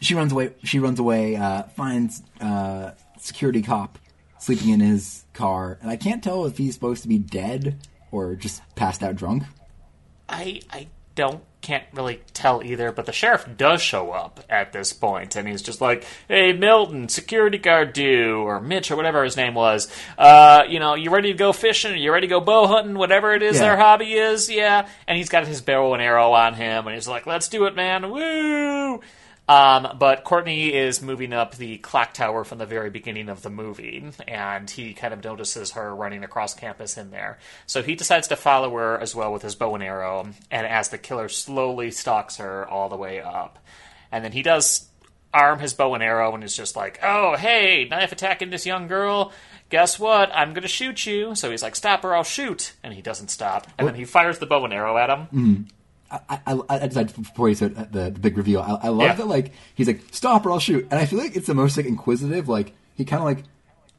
[0.00, 0.52] she runs away.
[0.62, 1.36] She runs away.
[1.36, 3.98] Uh, finds uh, security cop
[4.38, 7.78] sleeping in his car, and I can't tell if he's supposed to be dead
[8.14, 9.42] or just passed out drunk?
[10.28, 14.92] I I don't can't really tell either, but the sheriff does show up at this
[14.92, 19.34] point, and he's just like, "Hey, Milton, security guard due, or Mitch, or whatever his
[19.36, 19.88] name was.
[20.18, 21.96] Uh, you know, you ready to go fishing?
[21.96, 22.98] You ready to go bow hunting?
[22.98, 23.62] Whatever it is Yeah.
[23.62, 27.08] their hobby is, yeah." And he's got his bow and arrow on him, and he's
[27.08, 28.10] like, "Let's do it, man!
[28.10, 29.00] Woo!"
[29.46, 33.50] Um, but Courtney is moving up the clock tower from the very beginning of the
[33.50, 37.38] movie, and he kind of notices her running across campus in there.
[37.66, 40.88] So he decides to follow her as well with his bow and arrow, and as
[40.88, 43.58] the killer slowly stalks her all the way up.
[44.10, 44.88] And then he does
[45.34, 48.86] arm his bow and arrow and is just like, oh, hey, knife attacking this young
[48.86, 49.32] girl.
[49.68, 50.30] Guess what?
[50.32, 51.34] I'm going to shoot you.
[51.34, 52.72] So he's like, stop or I'll shoot.
[52.82, 53.66] And he doesn't stop.
[53.76, 55.66] And then he fires the bow and arrow at him.
[56.10, 58.60] I, I, I decided before you said uh, the, the big reveal.
[58.60, 59.14] I, I love Yeah.
[59.14, 61.76] that like he's like stop or I'll shoot, and I feel like it's the most
[61.76, 62.48] like inquisitive.
[62.48, 63.44] Like he kind of like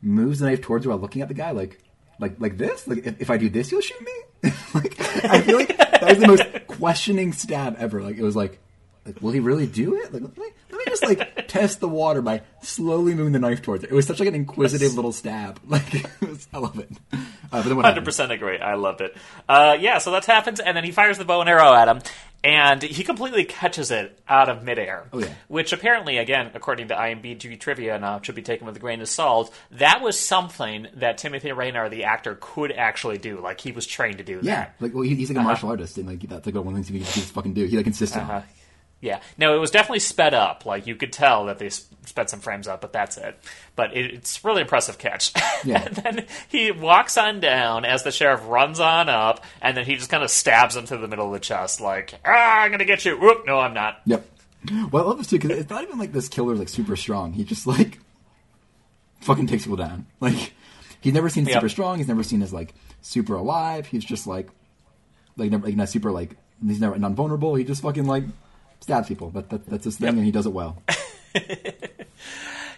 [0.02, 1.82] moves the knife towards her while looking at the guy, like
[2.20, 2.88] like like this.
[2.88, 4.52] Like if, if I do this, you'll shoot me.
[4.74, 8.02] like I feel like that was the most questioning stab ever.
[8.02, 8.60] Like it was like
[9.06, 10.14] like will he really do it?
[10.14, 10.54] Like let me, let me
[11.00, 13.92] just like test the water by slowly moving the knife towards it.
[13.92, 15.60] It was such like an inquisitive little stab.
[15.68, 16.90] Like it was, I love it.
[17.12, 17.18] Uh,
[17.52, 18.06] but then what Hundred happened?
[18.06, 18.60] percent agree.
[18.60, 19.16] I loved it.
[19.48, 22.02] Uh, yeah, so that happens, and then he fires the bow and arrow at him,
[22.44, 25.08] and he completely catches it out of midair.
[25.14, 25.34] Oh, yeah.
[25.48, 29.08] Which apparently, again, according to IMDb trivia, now should be taken with a grain of
[29.10, 29.54] salt.
[29.72, 33.40] That was something that Timothy Raynor, the actor, could actually do.
[33.40, 34.76] Like he was trained to do Yeah, that.
[34.80, 36.88] like well, he's like a martial artist, and like that's like one of the things
[36.88, 37.66] he can just fucking do.
[37.66, 38.30] He like insists on.
[38.30, 38.44] Uh,
[39.06, 39.22] yeah.
[39.38, 40.66] No, it was definitely sped up.
[40.66, 43.40] Like you could tell that they sped some frames up, but that's it.
[43.78, 45.32] But it, it's really impressive catch.
[45.64, 45.84] Yeah.
[45.86, 49.96] and then he walks on down as the sheriff runs on up, and then he
[49.96, 52.86] just kind of stabs him through the middle of the chest, like, "Ah, I'm gonna
[52.86, 53.46] get you." Whoop!
[53.48, 54.02] No, I'm not.
[54.06, 54.26] Yep.
[54.92, 57.34] Well, I love this too because it's not even like this killer's like super strong.
[57.34, 58.00] He just like
[59.22, 60.06] fucking takes people down.
[60.20, 60.54] Like
[61.02, 61.54] he's never seen Yep.
[61.54, 61.98] super strong.
[61.98, 63.86] He's never seen as like super alive.
[63.88, 64.50] He's just like
[65.38, 66.36] like never like not super like
[66.66, 67.56] he's never non vulnerable.
[67.56, 68.24] He just fucking like
[68.82, 69.30] stabs people.
[69.32, 70.16] That, that that's his thing, Yep.
[70.16, 70.82] and he does it well.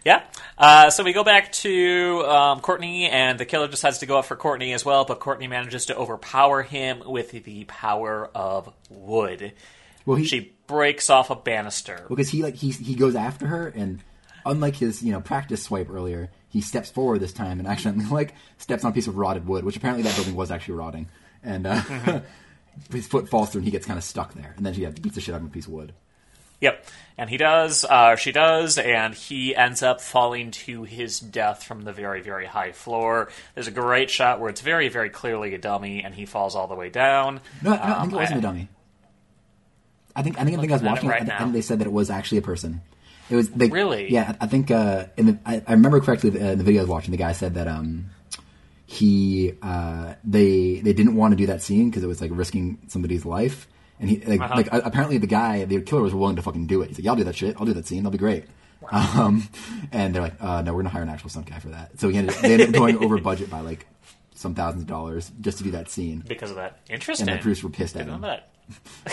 [0.06, 0.24] Yeah.
[0.58, 4.26] Uh, so we go back to um, Courtney, and the killer decides to go up
[4.26, 9.52] for Courtney as well, but Courtney manages to overpower him with the power of wood.
[10.06, 12.06] Well, he She breaks off a banister.
[12.08, 14.02] because he like he he goes after her, and
[14.46, 18.34] unlike his you know practice swipe earlier, he steps forward this time and accidentally like
[18.60, 21.10] steps on a piece of rotted wood, which apparently that building was actually rotting,
[21.44, 22.26] and uh, Mm-hmm.
[22.92, 24.90] his foot falls through and he gets kind of stuck there, and then she yeah,
[24.90, 25.94] beats the shit out of a piece of wood.
[26.60, 26.86] Yep.
[27.20, 31.84] And he does, uh, she does, and he ends up falling to his death from
[31.84, 33.30] the very, very high floor.
[33.54, 36.68] There's a great shot where it's very, very clearly a dummy, and he falls all
[36.68, 37.42] the way down.
[37.62, 38.70] No, no I think it Um, wasn't I- a dummy.
[40.16, 41.32] I think I think I think I was Looking at it watching it, right and,
[41.32, 42.82] and they said that it was actually a person.
[43.30, 44.12] It was they, Really?
[44.12, 46.82] Yeah, I I think uh, in the, I, I remember correctly uh, in the video
[46.82, 47.12] I was watching.
[47.12, 48.10] The guy said that um,
[48.90, 52.80] he uh, they they didn't want to do that scene because it was like risking
[52.88, 53.68] somebody's life,
[54.00, 54.56] and he like Uh-huh.
[54.56, 56.88] like uh, apparently the guy the killer was willing to fucking do it.
[56.88, 57.56] He's like, "Yeah, I'll do that shit.
[57.60, 58.00] I'll do that scene.
[58.04, 58.46] That'll be great."
[58.92, 59.50] Um,
[59.92, 62.08] and they're like, uh, "No, we're gonna hire an actual stunt guy for that." So
[62.10, 63.86] he ended, they ended up going over budget by like
[64.34, 66.24] some thousands of dollars just to do that scene.
[66.26, 66.80] Because of that.
[66.90, 67.28] Interesting.
[67.28, 68.22] And the producers were pissed at him.
[68.22, 68.50] that.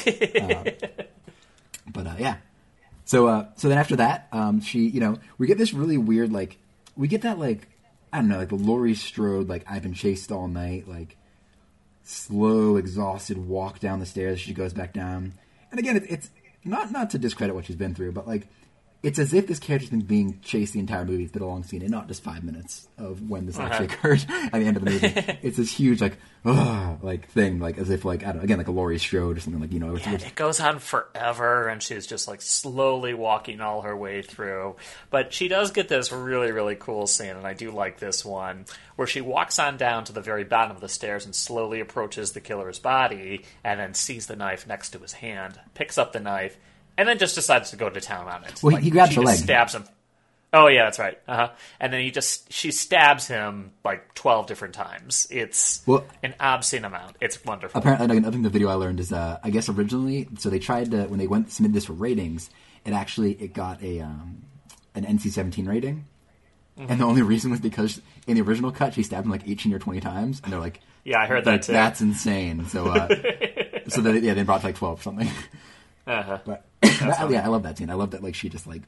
[1.93, 2.37] But uh, yeah,
[3.05, 6.33] so uh, so then after that, um, she you know we get this really weird
[6.33, 6.57] like
[6.97, 7.69] we get that like
[8.15, 11.17] I don't know like the Laurie Strode like I've been chased all night like
[12.05, 14.39] slow exhausted walk down the stairs.
[14.39, 15.35] She goes back down,
[15.73, 16.31] and again it, it's
[16.65, 18.47] not not to discredit what she's been through, but like.
[19.05, 21.25] It's as if this character's been being chased the entire movie.
[21.25, 23.69] It's been a long scene, and not just five minutes of when this uh-huh.
[23.69, 25.07] actually occurred at the end of the movie.
[25.43, 26.17] it's this huge, like,
[26.47, 29.37] ugh, like thing, like as if, like, I don't know, again, like a Laurie Strode
[29.37, 32.27] or something, like you know, it's, Yeah, it's- it goes on forever, and she's just
[32.27, 34.77] like slowly walking all her way through.
[35.11, 38.65] But she does get this really, really cool scene, and I do like this one,
[38.97, 42.33] where she walks on down to the very bottom of the stairs and slowly approaches
[42.33, 46.21] the killer's body, and then sees the knife next to his hand, picks up the
[46.21, 46.57] knife,
[46.99, 48.63] and then just decides to go to town on it.
[48.63, 49.37] Well, he- he grabs just leg.
[49.39, 49.85] stabs him.
[50.53, 51.19] Oh yeah, that's right.
[51.27, 51.51] Uh huh.
[51.81, 55.27] And then he just she stabs him like twelve different times.
[55.31, 57.17] It's Well- an obscene amount.
[57.21, 57.79] It's wonderful.
[57.79, 60.93] apparently I think the video I learned is uh, I guess originally so they tried
[60.93, 62.51] to when they went submitted this for ratings
[62.85, 64.43] it actually it got a um,
[64.95, 66.05] an NC-17 rating
[66.79, 66.91] Mm-hmm.
[66.91, 69.73] and the only reason was because in the original cut she stabbed him like 18
[69.73, 71.71] or 20 times and they're like Yeah, I heard that like, too.
[71.73, 73.07] that's insane so uh,
[73.89, 75.29] so they, yeah they brought like 12 or something
[76.07, 76.39] Uh-huh.
[76.45, 78.83] but yeah I love that scene I love that like she just like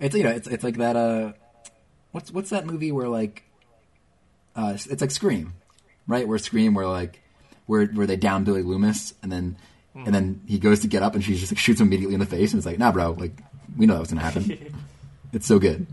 [0.00, 1.32] it's you know it's it's like that uh
[2.12, 3.44] what's what's that movie where like
[4.56, 5.54] uh it's, it's like Scream
[6.06, 7.20] right where Scream where like
[7.66, 9.56] where where they down Billy Loomis and then
[9.94, 12.20] and then he goes to get up and she just like shoots him immediately in
[12.20, 13.32] the face and it's like nah bro like
[13.76, 14.74] we know that was gonna happen
[15.32, 15.86] it's so good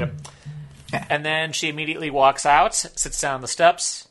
[0.00, 0.12] Yep.
[0.92, 1.06] Yeah.
[1.08, 4.08] And then she immediately walks out, sits down on the steps,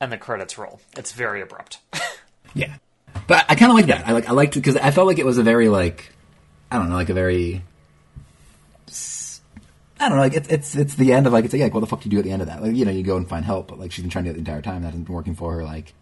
[0.00, 0.80] and the credits roll.
[0.96, 1.78] It's very abrupt.
[2.54, 2.76] Yeah,
[3.26, 4.06] but I kind of like that.
[4.06, 6.12] I like I liked it because I felt like it was a very like
[6.70, 7.62] I don't know, like a very
[9.98, 11.80] I don't know, like it's it's it's the end of like it's like, yeah, what
[11.80, 12.62] the fuck do you do at the end of that?
[12.62, 14.32] Like you know, you go and find help, but like she's been trying to do
[14.32, 14.82] it the entire time.
[14.82, 15.64] That hasn't been working for her.
[15.64, 15.94] Like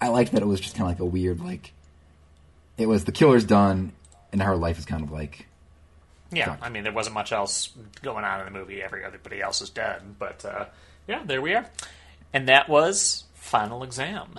[0.00, 1.72] I liked that it was just kind of like a weird like
[2.76, 3.92] it was the killer's done,
[4.32, 5.46] and her life is kind of like
[6.30, 6.56] yeah.
[6.60, 7.70] I mean, there wasn't much else
[8.02, 8.82] going on in the movie.
[8.82, 10.66] Every everybody else is dead, but uh,
[11.06, 11.66] yeah, there we are.
[12.32, 14.38] And that was Final Exam.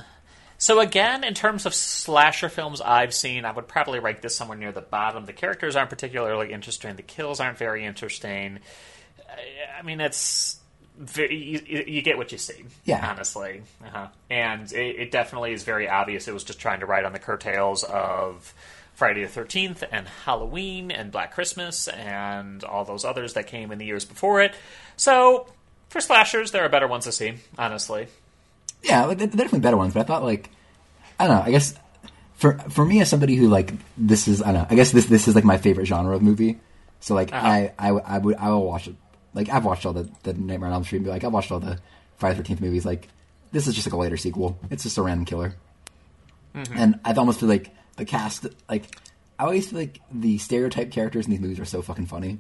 [0.59, 4.57] So again, in terms of slasher films I've seen, I would probably rank this somewhere
[4.57, 5.25] near the bottom.
[5.25, 6.97] The characters aren't particularly interesting.
[6.97, 8.59] The kills aren't very interesting.
[9.79, 10.59] I- mean, it's
[10.97, 12.65] very, you, you get what you see.
[12.83, 13.09] Yeah.
[13.09, 14.07] honestly, uh-huh.
[14.29, 16.27] and it, it definitely is very obvious.
[16.27, 18.53] It was just trying to ride on the curtails of
[18.95, 23.77] Friday the Thirteenth and Halloween and Black Christmas and all those others that came in
[23.77, 24.53] the years before it.
[24.97, 25.47] So
[25.87, 27.35] for slashers, there are better ones to see.
[27.57, 28.07] Honestly,
[28.83, 29.93] yeah, like, they're definitely better ones.
[29.93, 30.49] But I thought like
[31.19, 31.43] I don't know.
[31.43, 31.73] I guess
[32.35, 34.67] for for me as somebody who like this is I don't know.
[34.69, 36.59] I guess this this is like my favorite genre of movie.
[36.99, 37.45] So like Uh-huh.
[37.47, 38.95] I, I I would I will watch it.
[39.33, 41.03] Like I've watched all the the Nightmare on Elm Street.
[41.05, 41.79] Like I've watched all the
[42.17, 42.85] Friday Thirteenth movies.
[42.85, 43.07] Like
[43.51, 44.57] this is just like a later sequel.
[44.69, 45.55] It's just a random killer.
[46.75, 48.85] And I've almost feel like the cast like
[49.37, 52.39] I always feel like the stereotype characters in these movies are so fucking funny.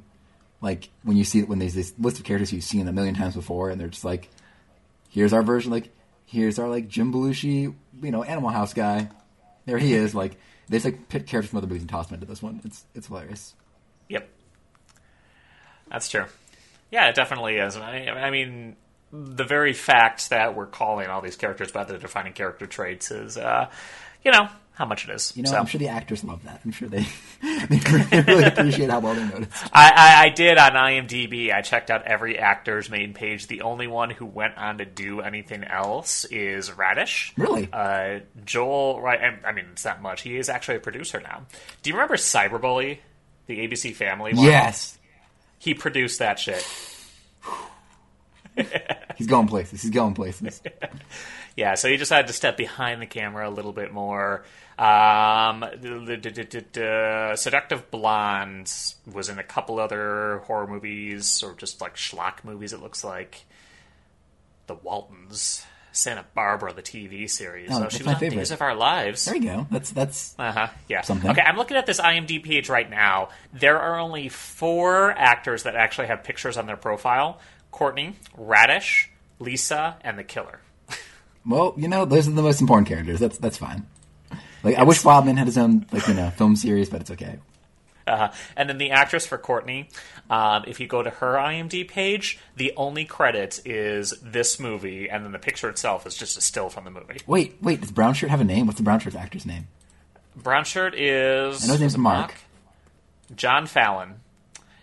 [0.61, 3.35] Like when you see when there's this list of characters you've seen a million times
[3.35, 4.29] before, and they're just like,
[5.09, 5.71] here's our version.
[5.71, 5.89] Like
[6.29, 9.09] here's our like Jim Belushi, you know, Animal House guy.
[9.65, 10.13] There he is.
[10.13, 10.37] Like
[10.69, 12.61] they just like pick characters from other movies and toss them into this one.
[12.63, 13.55] It's it's hilarious.
[14.09, 14.29] Yep.
[15.91, 16.25] That's true.
[16.91, 17.77] Yeah, it definitely is.
[17.77, 18.75] I, mean,
[19.11, 23.37] the very fact that we're calling all these characters by their defining character traits is,
[23.37, 23.69] uh,
[24.23, 24.49] you know,
[24.79, 25.33] how much it is.
[25.35, 26.61] You know, So- I'm sure the actors love that.
[26.63, 27.05] I'm sure they
[27.67, 29.51] they really appreciate how well they noticed.
[29.73, 31.53] I, I, I did on IMDb.
[31.53, 33.47] I checked out every actor's main page.
[33.47, 37.33] The only one who went on to do anything else is Radish.
[37.37, 37.67] Really?
[37.73, 39.19] Uh, Joel, right?
[39.21, 40.21] I, I mean, it's not much.
[40.21, 41.41] He is actually a producer now.
[41.83, 42.99] Do you remember Cyberbully,
[43.47, 44.45] the ABC Family one?
[44.45, 44.97] Yes,
[45.57, 46.65] He produced that shit.
[49.17, 49.81] he's going places.
[49.81, 50.61] He's going places.
[51.59, 54.45] Yeah, so he just had to step behind the camera a little bit more.
[54.77, 55.65] Um,
[57.35, 58.71] Seductive Blonde
[59.11, 63.43] was in a couple other horror movies, or just like schlock movies, it looks like.
[64.67, 67.71] The Waltons, Santa Barbara, the TV series.
[67.73, 68.37] Oh, that's she was on favorite.
[68.37, 69.25] Days of Our Lives.
[69.25, 69.67] There you go.
[69.69, 70.67] That's that's Uh huh.
[70.87, 71.01] Yeah.
[71.01, 71.31] Something.
[71.31, 73.31] Okay, I'm looking at this IMDb page right now.
[73.51, 77.41] There are only four actors that actually have pictures on their profile:
[77.71, 80.61] Courtney, Radish, Lisa, and the Killer.
[81.49, 83.19] Well, you know, those are the most important characters.
[83.19, 83.85] That's that's fine.
[84.63, 87.39] Like I wish Wildman had his own like you know film series, but it's okay.
[88.07, 89.87] Uh, and then the actress for Courtney,
[90.31, 95.23] um, if you go to her IMDb page, the only credit is this movie, and
[95.23, 97.19] then the picture itself is just a still from the movie.
[97.27, 97.81] Wait, wait.
[97.81, 98.65] Does Brown Shirt have a name?
[98.65, 99.67] What's the Brown Shirt's actor's name?
[100.35, 102.35] Brown shirt is I know his name's it Mark.
[103.35, 104.15] John Fallon,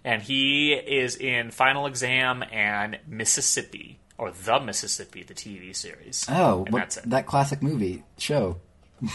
[0.04, 6.26] and he is in Final Exam and Mississippi, or The Mississippi, the TV series.
[6.28, 7.10] Oh, and what, that's it.
[7.10, 8.58] that classic movie show.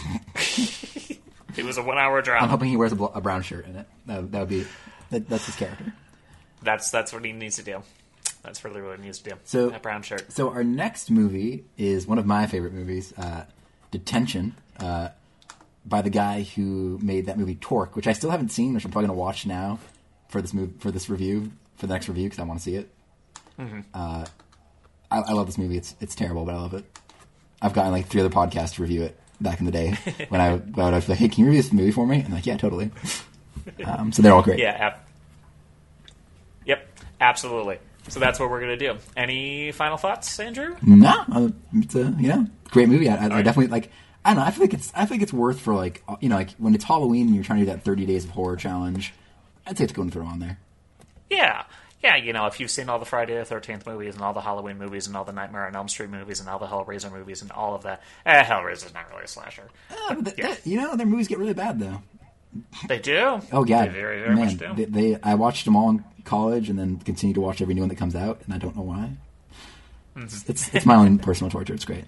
[1.56, 2.44] It was a one-hour drama.
[2.44, 3.86] I'm hoping he wears a, bl- a brown shirt in it.
[4.06, 4.64] That, that would be
[5.10, 5.92] that, that's his character.
[6.62, 7.82] That's that's what he needs to do.
[8.42, 9.36] That's really what he needs to do.
[9.44, 10.32] So- that brown shirt.
[10.32, 13.44] So our next movie is one of my favorite movies, uh,
[13.90, 15.10] Detention, uh,
[15.84, 18.90] by the guy who made that movie Torque, which I still haven't seen, which I'm
[18.90, 19.78] probably going to watch now
[20.28, 22.76] for this move for this review for the next review because I want to see
[22.76, 22.88] it.
[23.92, 24.24] Uh,
[25.12, 25.76] I, I love this movie.
[25.76, 26.84] It's it's terrible, but I love it.
[27.60, 29.90] I've gotten like three other podcasts to review it back in the day
[30.28, 32.26] when I when I was like, "Hey, can you review this movie for me?" And
[32.26, 32.90] I'm like, "Yeah, totally."
[33.84, 34.58] Um, so they're all great.
[34.58, 34.70] Yeah.
[34.72, 35.00] Ab-
[36.66, 36.88] yep.
[37.20, 37.78] Absolutely.
[38.08, 38.98] So that's what we're gonna do.
[39.16, 40.76] Any final thoughts, Andrew?
[40.82, 43.08] No, uh, it's a you know great movie.
[43.08, 43.90] I, I, I definitely like.
[44.24, 44.46] I don't know.
[44.46, 44.92] I feel like it's.
[44.94, 47.60] I think it's worth for like you know like when it's Halloween and you're trying
[47.60, 49.12] to do that 30 days of horror challenge.
[49.66, 50.58] I'd say it's going to throw on there.
[51.30, 51.64] Yeah.
[52.02, 54.40] Yeah, you know, if you've seen all the Friday the Thirteenth movies and all the
[54.40, 57.42] Halloween movies and all the Nightmare on Elm Street movies and all the Hellraiser movies
[57.42, 59.68] and all of that, eh, Hellraiser's not really a slasher.
[59.90, 60.48] Uh, but Yeah.
[60.48, 62.02] that- you know their movies get really bad though.
[62.88, 63.40] They do.
[63.52, 64.44] Oh god, they very, very man.
[64.46, 64.74] much do.
[64.74, 67.80] They, they I watched them all in college and then continue to watch every new
[67.82, 69.12] one that comes out, and I don't know why.
[70.16, 70.24] Mm-hmm.
[70.24, 71.72] It's, it's it's my own personal torture.
[71.74, 72.04] It's great.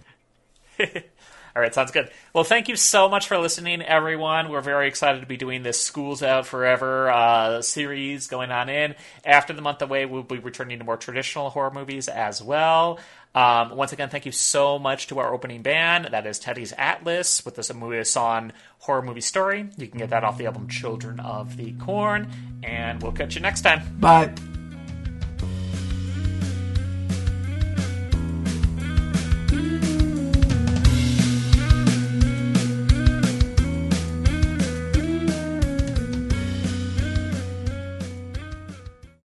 [1.56, 2.10] All right, sounds good.
[2.32, 4.48] Well, thank you so much for listening, everyone.
[4.48, 8.96] We're very excited to be doing this Schools Out Forever uh, series going on in.
[9.24, 12.98] After the month away, we'll be returning to more traditional horror movies as well.
[13.36, 16.08] Um, once again, thank you so much to our opening band.
[16.10, 19.68] That is Teddy's Atlas with this movie song Horror Movie Story.
[19.76, 22.28] You can get that off the album Children of the Corn.
[22.64, 23.82] And we'll catch you next time.
[24.00, 24.34] Bye.